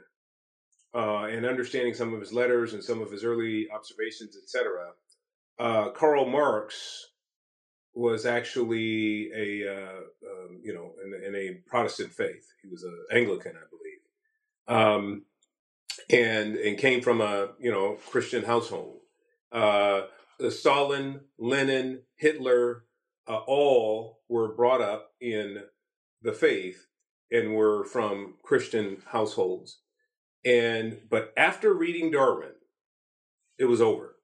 uh, 0.95 1.26
and 1.26 1.45
understanding 1.45 1.94
some 1.94 2.14
of 2.14 2.20
his 2.20 2.34
letters 2.34 2.74
and 2.74 2.84
some 2.84 3.02
of 3.02 3.12
his 3.12 3.24
early 3.24 3.68
observations, 3.74 4.36
etc., 4.36 4.91
uh, 5.60 5.90
Karl 5.91 6.26
Marx 6.26 7.08
was 7.94 8.26
actually 8.26 9.32
a 9.36 9.68
um, 9.70 10.60
you 10.64 10.74
know 10.74 10.94
in, 11.04 11.24
in 11.24 11.36
a 11.36 11.54
Protestant 11.68 12.12
faith. 12.14 12.48
He 12.62 12.70
was 12.70 12.84
an 12.84 12.98
Anglican, 13.12 13.54
I 13.56 13.66
believe, 13.70 14.82
um, 14.82 15.26
and 16.10 16.56
and 16.58 16.78
came 16.78 17.02
from 17.02 17.22
a 17.22 17.49
you 17.60 17.72
know 17.72 17.98
Christian 18.10 18.44
household. 18.44 18.99
Uh, 19.52 20.02
Stalin, 20.49 21.22
Lenin, 21.40 22.02
Hitler, 22.16 22.84
uh, 23.28 23.38
all 23.48 24.20
were 24.30 24.56
brought 24.56 24.82
up 24.82 25.12
in 25.22 25.64
the 26.22 26.34
faith 26.34 26.88
and 27.32 27.56
were 27.56 27.86
from 27.86 28.36
Christian 28.44 28.98
households. 29.08 29.80
And 30.45 30.99
but 31.10 31.34
after 31.38 31.74
reading 31.74 32.12
Darwin, 32.12 32.54
it 33.58 33.66
was 33.66 33.82
over. 33.82 34.16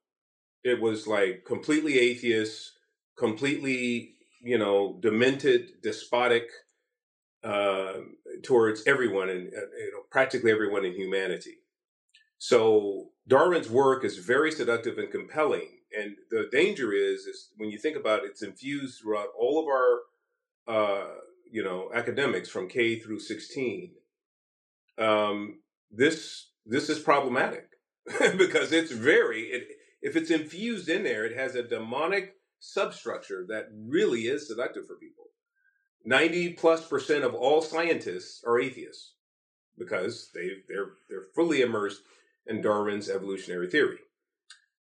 It 0.64 0.82
was 0.82 1.08
like 1.08 1.44
completely 1.46 2.00
atheist, 2.00 2.72
completely 3.18 4.16
you 4.42 4.58
know 4.58 4.98
demented, 5.02 5.82
despotic 5.82 6.48
uh, 7.44 7.94
towards 8.44 8.84
everyone 8.88 9.30
and 9.30 9.48
uh, 9.48 9.68
you 9.78 9.92
know 9.94 10.04
practically 10.12 10.52
everyone 10.52 10.86
in 10.86 10.94
humanity. 10.94 11.58
So 12.46 13.12
Darwin's 13.26 13.70
work 13.70 14.04
is 14.04 14.18
very 14.18 14.52
seductive 14.52 14.98
and 14.98 15.10
compelling, 15.10 15.80
and 15.98 16.18
the 16.30 16.50
danger 16.52 16.92
is 16.92 17.22
is 17.22 17.52
when 17.56 17.70
you 17.70 17.78
think 17.78 17.96
about 17.96 18.26
it, 18.26 18.32
it's 18.32 18.44
infused 18.44 19.00
throughout 19.00 19.30
all 19.40 19.62
of 19.62 19.68
our 19.68 20.00
uh, 20.68 21.08
you 21.50 21.64
know 21.64 21.90
academics 21.96 22.50
from 22.50 22.68
K 22.68 23.00
through 23.00 23.22
sixteen. 23.22 23.92
Um, 24.98 25.62
this 25.90 26.50
this 26.66 26.90
is 26.90 27.00
problematic 27.00 27.70
because 28.38 28.74
it's 28.74 28.92
very, 28.92 29.44
it, 29.44 29.68
if 30.02 30.18
it's 30.18 30.30
infused 30.30 30.90
in 30.90 31.04
there, 31.04 31.26
it 31.26 31.38
has 31.38 31.56
a 31.56 31.64
demonic 31.64 32.36
substructure 32.60 33.46
that 33.48 33.70
really 33.72 34.24
is 34.24 34.50
seductive 34.50 34.86
for 34.86 34.98
people. 34.98 35.28
90 36.04 36.56
plus 36.56 36.86
percent 36.86 37.24
of 37.24 37.34
all 37.34 37.62
scientists 37.62 38.44
are 38.46 38.60
atheists 38.60 39.14
because 39.78 40.30
they, 40.36 40.50
they're, 40.68 40.92
they're 41.10 41.28
fully 41.34 41.62
immersed 41.62 42.02
in 42.48 42.62
Darwin's 42.62 43.10
evolutionary 43.10 43.70
theory. 43.70 44.00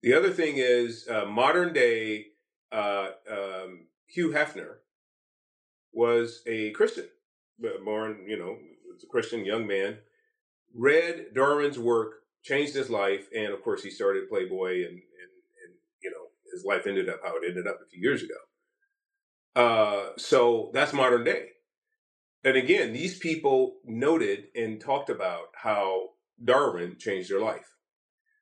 The 0.01 0.13
other 0.13 0.31
thing 0.31 0.55
is 0.57 1.07
uh, 1.09 1.25
modern 1.25 1.73
day 1.73 2.27
uh, 2.71 3.09
um, 3.29 3.87
Hugh 4.07 4.29
Hefner 4.29 4.77
was 5.91 6.41
a 6.47 6.71
Christian, 6.71 7.05
born, 7.83 8.25
you 8.27 8.37
know, 8.37 8.57
a 9.01 9.07
Christian 9.07 9.45
young 9.45 9.67
man, 9.67 9.97
read 10.73 11.33
Darwin's 11.33 11.79
work, 11.79 12.23
changed 12.43 12.75
his 12.75 12.89
life, 12.89 13.27
and 13.35 13.51
of 13.53 13.61
course 13.63 13.83
he 13.83 13.89
started 13.89 14.29
Playboy, 14.29 14.85
and, 14.85 14.93
and, 14.93 15.31
and 15.63 15.73
you 16.01 16.09
know 16.09 16.27
his 16.53 16.63
life 16.65 16.87
ended 16.87 17.09
up 17.09 17.19
how 17.23 17.35
it 17.37 17.47
ended 17.47 17.67
up 17.67 17.79
a 17.81 17.89
few 17.89 18.01
years 18.01 18.23
ago. 18.23 18.35
Uh, 19.55 20.09
so 20.17 20.71
that's 20.73 20.93
modern 20.93 21.23
day. 21.23 21.49
And 22.43 22.55
again, 22.55 22.93
these 22.93 23.17
people 23.17 23.79
noted 23.83 24.45
and 24.55 24.79
talked 24.79 25.09
about 25.09 25.47
how 25.55 26.09
Darwin 26.43 26.97
changed 26.97 27.29
their 27.29 27.41
life. 27.41 27.75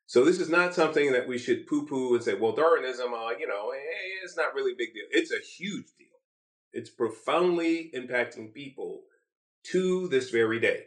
So 0.06 0.24
this 0.24 0.40
is 0.40 0.48
not 0.48 0.74
something 0.74 1.12
that 1.12 1.28
we 1.28 1.36
should 1.36 1.66
poo-poo 1.66 2.14
and 2.14 2.24
say, 2.24 2.34
well, 2.34 2.52
Darwinism, 2.52 3.12
uh, 3.12 3.30
you 3.38 3.46
know, 3.46 3.72
it's 4.24 4.36
not 4.36 4.54
really 4.54 4.72
a 4.72 4.78
big 4.78 4.94
deal. 4.94 5.04
It's 5.10 5.32
a 5.32 5.38
huge 5.38 5.86
deal. 5.98 6.08
It's 6.72 6.88
profoundly 6.88 7.90
impacting 7.94 8.54
people 8.54 9.02
to 9.64 10.08
this 10.08 10.30
very 10.30 10.60
day. 10.60 10.84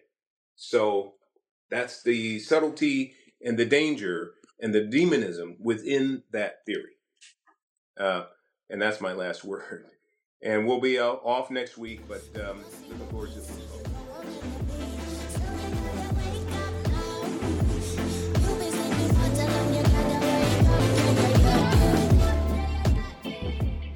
So 0.55 1.13
that's 1.69 2.01
the 2.03 2.39
subtlety 2.39 3.13
and 3.43 3.57
the 3.57 3.65
danger 3.65 4.33
and 4.59 4.73
the 4.73 4.85
demonism 4.85 5.57
within 5.59 6.23
that 6.31 6.65
theory. 6.65 6.97
Uh, 7.99 8.23
and 8.69 8.81
that's 8.81 9.01
my 9.01 9.13
last 9.13 9.43
word. 9.45 9.85
And 10.43 10.65
we'll 10.65 10.81
be 10.81 10.97
uh, 10.97 11.05
off 11.05 11.51
next 11.51 11.77
week, 11.77 12.01
but 12.07 12.23
um, 12.43 12.63
looking 12.89 13.07
forward 13.07 13.31
to 13.33 13.60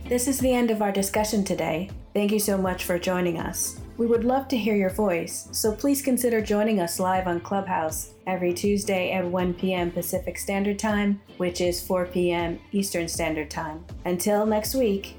This 0.08 0.28
is 0.28 0.38
the 0.38 0.54
end 0.54 0.70
of 0.70 0.84
our 0.84 0.92
discussion 0.92 1.44
today. 1.44 1.90
Thank 2.14 2.32
you 2.32 2.38
so 2.38 2.60
much 2.60 2.84
for 2.84 3.00
joining 3.00 3.40
us. 3.40 3.80
We 3.98 4.06
would 4.06 4.24
love 4.24 4.48
to 4.50 4.58
hear 4.58 4.76
your 4.76 4.92
voice, 4.92 5.48
so 5.52 5.72
please 5.72 6.04
consider 6.04 6.42
joining 6.42 6.80
us 6.80 7.00
live 7.00 7.26
on 7.26 7.40
Clubhouse 7.40 8.14
every 8.28 8.54
Tuesday 8.54 9.14
at 9.14 9.26
1 9.26 9.56
p.m. 9.56 9.90
Pacific 9.90 10.38
Standard 10.38 10.78
Time, 10.78 11.20
which 11.38 11.60
is 11.60 11.84
4 11.84 12.06
p.m. 12.06 12.60
Eastern 12.72 13.08
Standard 13.08 13.50
Time. 13.50 13.84
Until 14.06 14.46
next 14.46 14.76
week, 14.76 15.16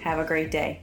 have 0.00 0.18
a 0.18 0.24
great 0.24 0.50
day. 0.50 0.82